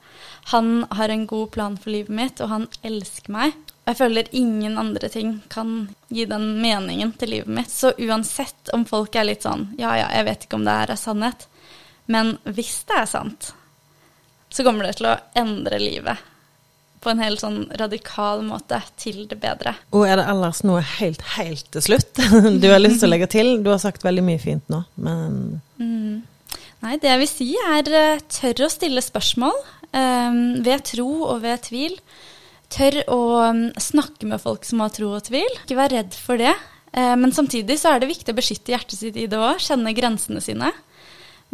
Han 0.52 0.84
har 0.90 1.08
en 1.08 1.24
god 1.28 1.50
plan 1.54 1.78
for 1.80 1.94
livet 1.94 2.12
mitt, 2.12 2.42
og 2.44 2.52
han 2.52 2.66
elsker 2.84 3.32
meg. 3.32 3.56
Og 3.86 3.92
jeg 3.92 4.00
føler 4.02 4.32
ingen 4.36 4.76
andre 4.82 5.08
ting 5.12 5.36
kan 5.52 5.86
gi 6.12 6.26
den 6.28 6.56
meningen 6.60 7.14
til 7.16 7.32
livet 7.36 7.54
mitt. 7.60 7.72
Så 7.72 7.94
uansett 7.96 8.72
om 8.76 8.84
folk 8.88 9.16
er 9.16 9.28
litt 9.30 9.46
sånn 9.46 9.70
ja 9.80 9.94
ja, 9.96 10.10
jeg 10.18 10.26
vet 10.28 10.44
ikke 10.46 10.58
om 10.58 10.66
det 10.66 10.74
her 10.80 10.92
er 10.92 11.00
sannhet, 11.00 11.46
men 12.10 12.36
hvis 12.44 12.80
det 12.90 13.00
er 13.00 13.08
sant, 13.10 13.52
så 14.56 14.64
kommer 14.64 14.88
det 14.88 14.96
til 14.98 15.10
å 15.10 15.18
endre 15.36 15.80
livet 15.82 16.32
på 17.04 17.12
en 17.12 17.20
helt 17.22 17.38
sånn 17.38 17.58
radikal 17.78 18.40
måte 18.42 18.80
til 18.98 19.26
det 19.30 19.36
bedre. 19.38 19.76
Og 19.94 20.08
er 20.08 20.18
det 20.18 20.24
ellers 20.32 20.62
noe 20.66 20.80
helt, 20.96 21.22
helt 21.36 21.68
til 21.76 21.84
slutt 21.84 22.22
du 22.62 22.66
har 22.72 22.80
lyst 22.80 23.02
til 23.02 23.10
å 23.10 23.12
legge 23.12 23.28
til? 23.30 23.52
Du 23.62 23.70
har 23.70 23.82
sagt 23.82 24.06
veldig 24.06 24.24
mye 24.26 24.42
fint 24.42 24.66
nå, 24.72 24.82
men 24.96 25.60
Mm. 25.76 26.24
Nei, 26.80 26.94
det 27.00 27.08
jeg 27.08 27.20
vil 27.20 27.28
si 27.28 27.46
er 27.68 27.88
tør 28.32 28.62
å 28.64 28.68
stille 28.72 29.02
spørsmål 29.04 29.56
um, 29.92 30.38
ved 30.64 30.84
tro 30.88 31.08
og 31.26 31.42
ved 31.42 31.64
tvil. 31.66 31.96
Tør 32.72 32.98
å 33.12 33.18
mm, 33.56 33.66
snakke 33.80 34.28
med 34.30 34.42
folk 34.42 34.64
som 34.68 34.80
har 34.84 34.92
tro 34.94 35.10
og 35.16 35.24
tvil. 35.26 35.48
Ikke 35.64 35.78
vær 35.78 35.92
redd 35.92 36.16
for 36.16 36.40
det. 36.40 36.54
Eh, 36.96 37.14
men 37.18 37.34
samtidig 37.34 37.78
så 37.80 37.92
er 37.92 38.02
det 38.02 38.10
viktig 38.10 38.32
å 38.32 38.38
beskytte 38.38 38.74
hjertet 38.74 38.98
sitt 38.98 39.18
i 39.20 39.28
det 39.30 39.38
òg, 39.40 39.60
kjenne 39.62 39.94
grensene 39.96 40.42
sine. 40.44 40.72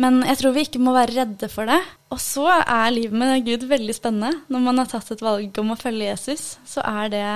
Men 0.01 0.23
jeg 0.25 0.39
tror 0.41 0.55
vi 0.55 0.65
ikke 0.65 0.81
må 0.81 0.95
være 0.97 1.13
redde 1.19 1.49
for 1.53 1.69
det. 1.69 1.81
Og 2.15 2.21
så 2.23 2.47
er 2.61 2.95
livet 2.95 3.17
med 3.19 3.45
Gud 3.47 3.67
veldig 3.69 3.97
spennende. 3.97 4.45
Når 4.53 4.63
man 4.65 4.81
har 4.81 4.89
tatt 4.91 5.13
et 5.13 5.25
valg 5.25 5.59
om 5.61 5.75
å 5.75 5.79
følge 5.81 6.09
Jesus, 6.09 6.57
så 6.69 6.85
er 6.89 7.13
det 7.13 7.27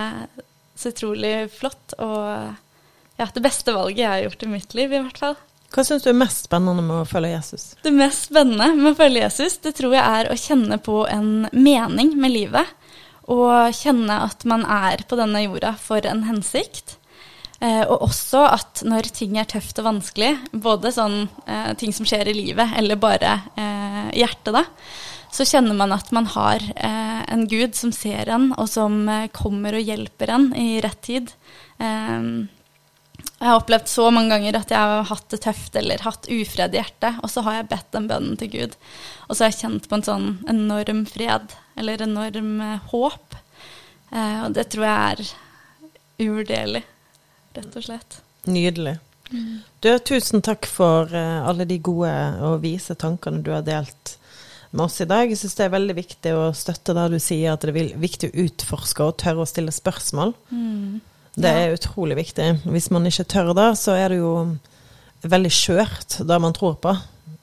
så 0.76 0.92
utrolig 0.92 1.34
flott 1.56 1.96
og 2.04 2.54
ja, 3.16 3.26
det 3.32 3.42
beste 3.44 3.72
valget 3.72 4.02
jeg 4.02 4.10
har 4.10 4.24
gjort 4.26 4.42
i 4.44 4.50
mitt 4.50 4.74
liv, 4.76 4.92
i 4.92 5.00
hvert 5.00 5.20
fall. 5.20 5.36
hva 5.72 5.84
syns 5.84 6.04
du 6.04 6.10
er 6.12 6.18
mest 6.20 6.44
spennende 6.48 6.84
med 6.84 6.98
å 7.00 7.08
følge 7.08 7.32
Jesus? 7.32 7.70
Det 7.84 7.92
mest 7.96 8.28
spennende 8.28 8.68
med 8.76 8.90
å 8.92 8.98
følge 8.98 9.22
Jesus, 9.24 9.56
det 9.64 9.72
tror 9.78 9.96
jeg 9.96 10.04
er 10.20 10.28
å 10.28 10.36
kjenne 10.40 10.78
på 10.84 10.98
en 11.08 11.48
mening 11.52 12.12
med 12.20 12.34
livet. 12.34 12.74
Og 13.32 13.72
kjenne 13.74 14.20
at 14.28 14.44
man 14.46 14.62
er 14.68 15.02
på 15.08 15.16
denne 15.18 15.42
jorda 15.42 15.72
for 15.80 16.04
en 16.06 16.26
hensikt. 16.28 16.98
Eh, 17.56 17.82
og 17.88 18.02
også 18.04 18.42
at 18.50 18.82
når 18.84 19.08
ting 19.16 19.38
er 19.40 19.48
tøft 19.48 19.78
og 19.80 19.88
vanskelig, 19.88 20.34
både 20.52 20.92
sånn 20.92 21.22
eh, 21.48 21.72
ting 21.80 21.94
som 21.96 22.08
skjer 22.08 22.28
i 22.28 22.36
livet, 22.36 22.74
eller 22.76 23.00
bare 23.00 23.38
eh, 23.56 24.02
i 24.12 24.20
hjertet, 24.20 24.52
da, 24.58 24.64
så 25.32 25.46
kjenner 25.48 25.76
man 25.76 25.92
at 25.92 26.12
man 26.16 26.28
har 26.32 26.62
en 26.80 27.42
Gud 27.50 27.74
som 27.76 27.90
ser 27.92 28.30
en, 28.32 28.52
og 28.56 28.70
som 28.72 29.02
kommer 29.36 29.74
og 29.76 29.84
hjelper 29.84 30.30
en 30.32 30.46
i 30.56 30.78
rett 30.80 31.00
tid. 31.04 31.32
Eh, 31.76 32.46
jeg 33.36 33.44
har 33.44 33.58
opplevd 33.58 33.90
så 33.90 34.06
mange 34.14 34.32
ganger 34.32 34.56
at 34.56 34.72
jeg 34.72 34.80
har 34.80 35.04
hatt 35.10 35.28
det 35.34 35.42
tøft 35.44 35.76
eller 35.76 36.04
hatt 36.06 36.28
ufred 36.30 36.72
i 36.72 36.80
hjertet, 36.80 37.20
og 37.20 37.32
så 37.32 37.44
har 37.44 37.58
jeg 37.58 37.68
bedt 37.74 37.92
den 37.92 38.08
bønnen 38.08 38.40
til 38.40 38.52
Gud. 38.54 38.78
Og 39.26 39.36
så 39.36 39.44
har 39.44 39.52
jeg 39.52 39.60
kjent 39.60 39.88
på 39.90 39.98
en 39.98 40.06
sånn 40.08 40.28
enorm 40.48 41.04
fred, 41.10 41.52
eller 41.76 42.06
enorm 42.06 42.54
håp. 42.94 43.36
Og 44.16 44.56
det 44.56 44.68
tror 44.72 44.86
jeg 44.86 45.10
er 45.10 45.34
uvurderlig, 46.22 46.86
rett 47.58 47.78
og 47.78 47.86
slett. 47.88 48.20
Nydelig. 48.46 48.98
Du, 49.82 49.90
tusen 50.06 50.42
takk 50.44 50.68
for 50.70 51.10
eh, 51.10 51.48
alle 51.48 51.66
de 51.66 51.80
gode 51.82 52.12
og 52.46 52.60
vise 52.62 52.94
tankene 52.98 53.42
du 53.42 53.50
har 53.54 53.64
delt 53.66 54.14
med 54.70 54.84
oss 54.86 55.00
i 55.02 55.08
dag. 55.08 55.26
Jeg 55.30 55.40
syns 55.40 55.56
det 55.58 55.66
er 55.66 55.74
veldig 55.74 55.96
viktig 55.98 56.34
å 56.36 56.46
støtte 56.56 56.94
der 56.96 57.12
du 57.12 57.18
sier 57.22 57.54
at 57.54 57.64
det 57.66 57.74
er 57.74 57.98
viktig 57.98 58.30
å 58.30 58.46
utforske 58.46 59.06
og 59.06 59.18
tørre 59.22 59.42
å 59.42 59.50
stille 59.50 59.74
spørsmål. 59.74 60.34
Det 61.36 61.52
er 61.52 61.74
utrolig 61.74 62.16
viktig. 62.20 62.48
Hvis 62.64 62.88
man 62.94 63.08
ikke 63.08 63.26
tør 63.34 63.52
det, 63.56 63.68
så 63.80 63.96
er 63.98 64.14
det 64.14 64.22
jo 64.22 64.32
veldig 65.26 65.52
skjørt, 65.52 66.20
det 66.28 66.38
man 66.42 66.54
tror 66.56 66.78
på. 66.82 66.94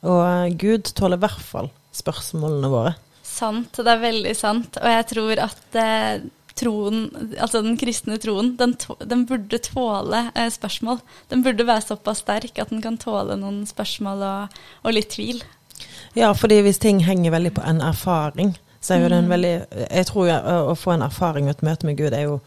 Og 0.07 0.22
eh, 0.24 0.53
Gud 0.59 0.93
tåler 0.95 1.20
i 1.20 1.26
hvert 1.26 1.43
fall 1.43 1.72
spørsmålene 1.93 2.72
våre. 2.72 2.95
Sant, 3.24 3.76
det 3.76 3.91
er 3.91 4.01
veldig 4.01 4.34
sant. 4.38 4.80
Og 4.82 4.89
jeg 4.93 5.05
tror 5.11 5.43
at 5.45 5.78
eh, 5.80 6.26
troen, 6.60 7.08
altså 7.41 7.64
den 7.66 7.78
kristne 7.82 8.20
troen, 8.22 8.54
den, 8.60 8.76
den 9.01 9.26
burde 9.30 9.60
tåle 9.64 10.28
eh, 10.36 10.49
spørsmål. 10.54 11.01
Den 11.32 11.43
burde 11.45 11.66
være 11.68 11.86
såpass 11.88 12.24
sterk 12.24 12.60
at 12.62 12.74
den 12.74 12.84
kan 12.84 12.99
tåle 13.01 13.38
noen 13.39 13.64
spørsmål 13.70 14.26
og, 14.28 14.60
og 14.84 14.95
litt 14.95 15.14
tvil. 15.16 15.43
Ja, 16.18 16.32
fordi 16.38 16.62
hvis 16.62 16.82
ting 16.82 17.01
henger 17.06 17.34
veldig 17.34 17.56
på 17.58 17.64
en 17.66 17.82
erfaring, 17.82 18.54
så 18.84 18.95
er 18.95 19.04
jo 19.04 19.10
det 19.14 19.22
en 19.24 19.32
veldig 19.32 19.54
Jeg 19.80 20.06
tror 20.10 20.28
jo, 20.28 20.36
å, 20.36 20.76
få 20.76 20.93
en 20.93 21.06
erfaring 21.06 21.47
og 21.47 21.56
et 21.56 21.66
møte 21.66 21.88
med 21.88 21.97
Gud 21.97 22.14
er 22.14 22.28
jo 22.28 22.39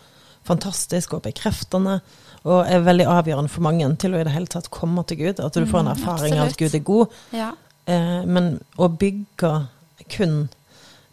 fantastisk 0.47 1.17
og 1.17 1.25
bekreftende. 1.25 2.01
Og 2.47 2.61
er 2.71 2.85
veldig 2.87 3.09
avgjørende 3.11 3.51
for 3.51 3.65
mange 3.67 3.89
til 3.99 4.15
å 4.15 4.21
i 4.21 4.27
det 4.27 4.35
hele 4.35 4.51
tatt 4.51 4.69
komme 4.71 5.03
til 5.09 5.19
Gud. 5.25 5.41
At 5.43 5.57
du 5.57 5.65
får 5.67 5.81
en 5.83 5.89
Mm, 5.89 5.95
erfaring 5.97 6.37
av 6.39 6.53
at. 6.53 6.59
Gud 6.61 6.75
er 6.75 6.85
god. 6.87 7.17
Ja. 7.35 7.51
Eh, 7.87 8.23
men 8.27 8.61
å 8.79 8.89
bygge 8.89 9.67
kun 10.13 10.49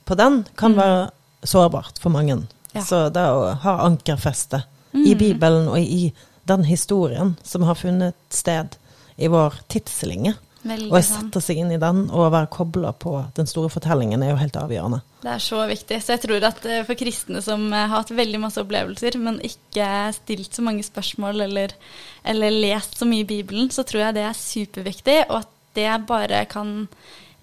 på 0.05 0.17
den 0.19 0.43
kan 0.59 0.75
være 0.77 1.09
sårbart 1.43 1.97
for 2.03 2.13
mange. 2.13 2.43
Mm. 2.73 2.79
Ja. 2.79 2.85
Så 2.85 3.03
det 3.13 3.23
å 3.29 3.51
ha 3.63 3.79
ankerfeste 3.85 4.63
i 4.93 5.13
Mm. 5.13 5.17
Bibelen 5.17 5.67
og 5.69 5.79
i 5.79 6.13
den 6.45 6.63
historien 6.67 7.35
som 7.43 7.63
har 7.63 7.75
funnet 7.75 8.15
sted 8.29 8.75
i 9.17 9.29
vår 9.31 9.55
tidslinje, 9.69 10.33
Veldig 10.63 10.91
og 10.91 10.97
å 10.97 11.01
sette 11.03 11.41
seg 11.43 11.59
inn 11.59 11.71
i 11.75 11.79
den 11.81 12.05
og 12.09 12.31
være 12.31 12.47
kobla 12.53 12.93
på 12.95 13.17
den 13.35 13.49
store 13.49 13.71
fortellingen, 13.73 14.23
er 14.23 14.31
jo 14.31 14.39
helt 14.39 14.55
avgjørende. 14.55 15.01
Det 15.23 15.31
er 15.33 15.41
så 15.43 15.63
viktig. 15.67 15.97
Så 16.03 16.13
jeg 16.15 16.21
tror 16.23 16.45
at 16.47 16.65
eh, 16.65 16.85
for 16.87 16.99
kristne 16.99 17.41
som 17.43 17.65
eh, 17.71 17.83
har 17.83 17.97
hatt 17.97 18.13
veldig 18.15 18.39
masse 18.43 18.61
opplevelser, 18.63 19.17
men 19.19 19.41
ikke 19.43 19.89
stilt 20.15 20.55
så 20.55 20.63
mange 20.65 20.85
spørsmål 20.87 21.45
eller, 21.47 21.75
eller 22.23 22.55
lest 22.63 22.97
så 22.99 23.07
mye 23.07 23.25
i 23.25 23.27
Bibelen, 23.27 23.69
så 23.75 23.83
tror 23.87 24.05
jeg 24.07 24.17
det 24.19 24.25
er 24.29 24.39
superviktig, 24.39 25.19
og 25.29 25.41
at 25.41 25.51
det 25.75 25.91
bare 26.07 26.45
kan 26.51 26.87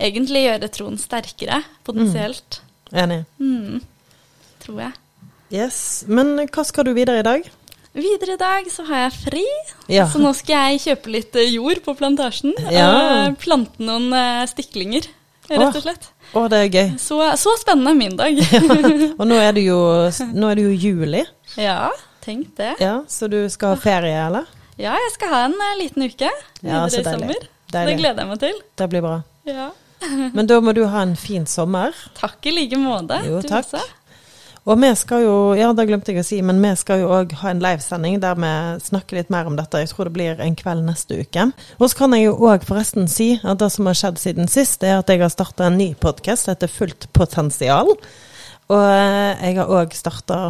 egentlig 0.00 0.46
gjøre 0.46 0.72
troen 0.72 0.98
sterkere, 1.00 1.62
potensielt. 1.84 2.62
Enig. 2.92 3.24
Mm. 3.38 3.80
Tror 4.64 4.80
jeg. 4.86 4.92
Yes. 5.50 6.04
Men 6.08 6.36
hva 6.46 6.64
skal 6.66 6.86
du 6.86 6.92
videre 6.96 7.20
i 7.22 7.26
dag? 7.26 7.48
Videre 7.96 8.36
i 8.36 8.38
dag 8.38 8.68
så 8.70 8.84
har 8.86 9.08
jeg 9.08 9.14
fri, 9.24 9.44
Ja. 9.90 10.04
så 10.06 10.20
nå 10.22 10.30
skal 10.38 10.70
jeg 10.70 10.82
kjøpe 10.84 11.10
litt 11.10 11.34
eh, 11.34 11.48
jord 11.56 11.80
på 11.82 11.94
plantasjen. 11.98 12.52
Ja. 12.70 12.90
og 13.26 13.38
Plante 13.42 13.82
noen 13.82 14.12
eh, 14.14 14.44
stiklinger, 14.46 15.08
rett 15.50 15.74
og 15.74 15.82
slett. 15.82 16.06
Å, 16.38 16.44
det 16.52 16.60
er 16.62 16.68
gøy. 16.70 16.92
Så, 17.02 17.18
så 17.42 17.56
spennende 17.58 17.96
min 17.98 18.14
dag. 18.14 18.38
Og 19.18 19.24
nå 19.26 19.34
er 19.42 19.50
det 19.56 19.64
jo, 19.66 19.80
nå 20.38 20.52
er 20.52 20.60
det 20.60 20.68
jo 20.68 20.76
juli, 20.86 21.24
ja, 21.58 21.90
tenk 22.22 22.52
det. 22.60 22.76
ja, 22.78 23.00
så 23.10 23.26
du 23.32 23.40
skal 23.50 23.74
ha 23.74 23.80
ferie, 23.82 24.14
eller? 24.28 24.46
Ja, 24.78 24.94
jeg 24.94 25.10
skal 25.16 25.34
ha 25.34 25.40
en 25.48 25.58
eh, 25.58 25.74
liten 25.82 26.06
uke 26.06 26.30
Ja, 26.30 26.86
videre 26.86 26.86
i 26.86 27.02
deilig. 27.02 27.10
sommer. 27.10 27.48
Det 27.70 27.98
gleder 27.98 28.22
jeg 28.22 28.30
meg 28.30 28.38
til. 28.46 28.62
Det 28.78 28.86
blir 28.90 29.02
bra. 29.04 29.16
Ja. 29.50 29.66
Men 30.32 30.46
da 30.48 30.56
må 30.64 30.72
du 30.72 30.84
ha 30.88 31.02
en 31.04 31.12
fin 31.20 31.42
sommer. 31.46 31.92
Takk 32.16 32.46
i 32.48 32.54
like 32.54 32.78
måte. 32.80 33.18
Jo, 33.26 33.42
takk. 33.44 33.74
Og 34.70 34.78
vi 34.78 34.90
skal 34.94 35.24
jo, 35.24 35.36
ja 35.58 35.72
det 35.74 35.88
glemte 35.88 36.12
jeg 36.14 36.22
å 36.22 36.26
si, 36.26 36.36
men 36.46 36.60
vi 36.62 36.70
skal 36.78 37.00
jo 37.02 37.08
òg 37.10 37.32
ha 37.40 37.50
en 37.50 37.62
livesending 37.62 38.20
der 38.22 38.36
vi 38.38 38.50
snakker 38.84 39.18
litt 39.18 39.32
mer 39.34 39.48
om 39.50 39.56
dette. 39.58 39.80
Jeg 39.82 39.90
tror 39.90 40.06
det 40.06 40.14
blir 40.14 40.42
en 40.44 40.54
kveld 40.54 40.84
neste 40.86 41.24
uke. 41.24 41.48
Og 41.80 41.90
så 41.90 41.98
kan 41.98 42.14
jeg 42.14 42.28
jo 42.28 42.36
òg 42.46 42.66
forresten 42.68 43.10
si 43.10 43.32
at 43.42 43.58
det 43.58 43.70
som 43.74 43.90
har 43.90 43.98
skjedd 43.98 44.20
siden 44.22 44.50
sist, 44.52 44.86
er 44.86 45.00
at 45.00 45.10
jeg 45.10 45.24
har 45.24 45.32
starta 45.32 45.66
en 45.66 45.78
ny 45.80 45.88
podkast 45.98 46.52
etter 46.52 46.70
Fullt 46.70 47.08
potensial. 47.16 47.90
Og 48.70 48.78
eh, 48.78 49.42
jeg 49.48 49.58
har 49.58 49.74
òg 49.80 49.96
starta 49.98 50.40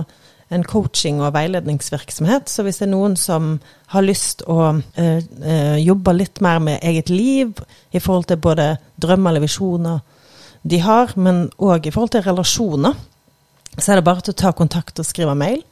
en 0.53 0.67
coaching- 0.69 1.23
og 1.25 1.33
veiledningsvirksomhet. 1.39 2.53
Så 2.53 2.67
hvis 2.67 2.83
det 2.83 2.91
er 2.91 2.93
noen 2.93 3.17
som 3.17 3.55
har 3.95 4.05
lyst 4.05 4.45
å 4.45 4.75
eh, 5.01 5.23
eh, 5.41 5.79
jobbe 5.81 6.19
litt 6.19 6.43
mer 6.45 6.61
med 6.61 6.85
eget 6.85 7.09
liv 7.09 7.55
i 7.97 8.03
forhold 8.03 8.29
til 8.29 8.43
både 8.43 8.75
drømmer 9.01 9.33
eller 9.33 9.49
visjoner 9.49 10.05
de 10.61 10.83
har, 10.85 11.15
men 11.17 11.47
òg 11.57 11.89
i 11.89 11.95
forhold 11.95 12.13
til 12.13 12.27
relasjoner, 12.27 12.99
så 13.79 13.93
er 13.93 14.01
det 14.01 14.07
bare 14.07 14.25
til 14.25 14.35
å 14.35 14.41
ta 14.43 14.53
kontakt 14.57 14.99
og 15.01 15.07
skrive 15.09 15.37
mail. 15.39 15.63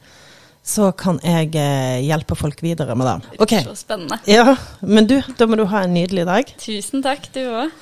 Så 0.65 0.91
kan 0.99 1.17
jeg 1.25 1.53
eh, 1.57 1.99
hjelpe 2.05 2.35
folk 2.37 2.61
videre 2.61 2.95
med 2.99 3.07
det. 3.07 3.37
Ok. 3.41 3.55
Så 3.65 3.77
spennende. 3.79 4.19
Ja, 4.29 4.55
men 4.81 5.07
du, 5.09 5.17
da 5.39 5.47
må 5.49 5.57
du 5.57 5.65
ha 5.71 5.85
en 5.85 5.95
nydelig 5.95 6.27
dag. 6.29 6.51
Tusen 6.61 7.03
takk, 7.05 7.31
du 7.33 7.41
òg. 7.47 7.73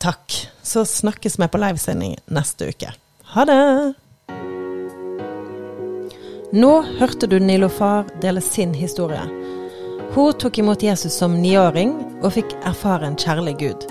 Takk. 0.00 0.38
Så 0.62 0.86
snakkes 0.88 1.36
vi 1.40 1.50
på 1.50 1.60
livesending 1.60 2.14
neste 2.32 2.70
uke. 2.72 2.94
Ha 3.34 3.44
det! 3.48 3.60
Nå 6.50 6.70
hørte 6.98 7.28
du 7.30 7.36
Nilofar 7.38 8.08
dele 8.22 8.40
sin 8.42 8.72
historie. 8.74 9.22
Hun 10.14 10.32
tok 10.32 10.58
imot 10.58 10.82
Jesus 10.82 11.14
som 11.20 11.36
niåring 11.38 11.92
og 12.24 12.32
fikk 12.34 12.56
erfare 12.66 13.06
en 13.06 13.18
kjærlig 13.20 13.54
Gud. 13.60 13.84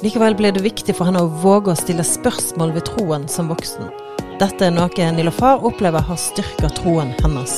Likevel 0.00 0.38
ble 0.38 0.54
det 0.56 0.62
viktig 0.64 0.94
for 0.96 1.10
henne 1.10 1.26
å 1.26 1.32
våge 1.42 1.74
å 1.74 1.76
stille 1.76 2.06
spørsmål 2.06 2.72
ved 2.78 2.86
troen 2.88 3.26
som 3.28 3.50
voksen. 3.52 3.90
Dette 4.40 4.70
er 4.70 4.72
noe 4.72 5.06
Nilofar 5.12 5.66
opplever 5.68 6.00
har 6.00 6.16
styrka 6.16 6.70
troen 6.72 7.10
hennes. 7.20 7.52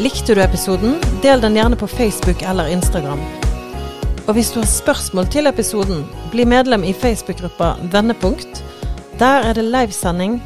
Likte 0.00 0.32
du 0.32 0.40
episoden? 0.40 0.96
Del 1.20 1.44
den 1.44 1.60
gjerne 1.60 1.76
på 1.76 1.90
Facebook 1.92 2.40
eller 2.48 2.72
Instagram. 2.72 3.20
Og 4.24 4.32
hvis 4.38 4.54
du 4.54 4.62
har 4.62 4.70
spørsmål 4.70 5.28
til 5.28 5.52
episoden, 5.52 6.06
bli 6.32 6.48
medlem 6.48 6.88
i 6.88 6.96
Facebook-gruppa 6.96 7.74
Vendepunkt. 7.92 8.64
Der 9.20 9.44
er 9.44 9.60
det 9.60 9.68
livesending 9.68 10.40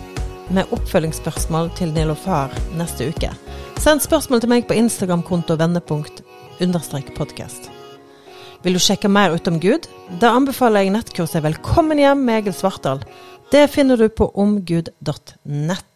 med 0.50 0.74
oppfølgingsspørsmål 0.74 1.70
til 1.78 1.94
Nilofar 1.94 2.50
neste 2.74 3.12
uke. 3.14 3.30
Send 3.78 4.02
spørsmål 4.02 4.42
til 4.42 4.56
meg 4.56 4.66
på 4.66 4.74
Instagram-konto 4.74 5.54
vendepunkt 5.54 6.24
understrek. 6.58 7.14
Vil 8.64 8.74
du 8.74 8.80
sjekke 8.82 9.06
mer 9.06 9.36
ut 9.36 9.46
om 9.46 9.60
Gud? 9.62 9.86
Da 10.18 10.32
anbefaler 10.34 10.82
jeg 10.82 10.90
nettkurset 10.96 11.44
Velkommen 11.44 12.00
hjem 12.02 12.24
med 12.26 12.40
Egil 12.40 12.56
Svartdal. 12.58 13.04
Det 13.52 13.68
finner 13.70 14.00
du 14.00 14.08
på 14.10 14.26
omgud.nett. 14.34 15.87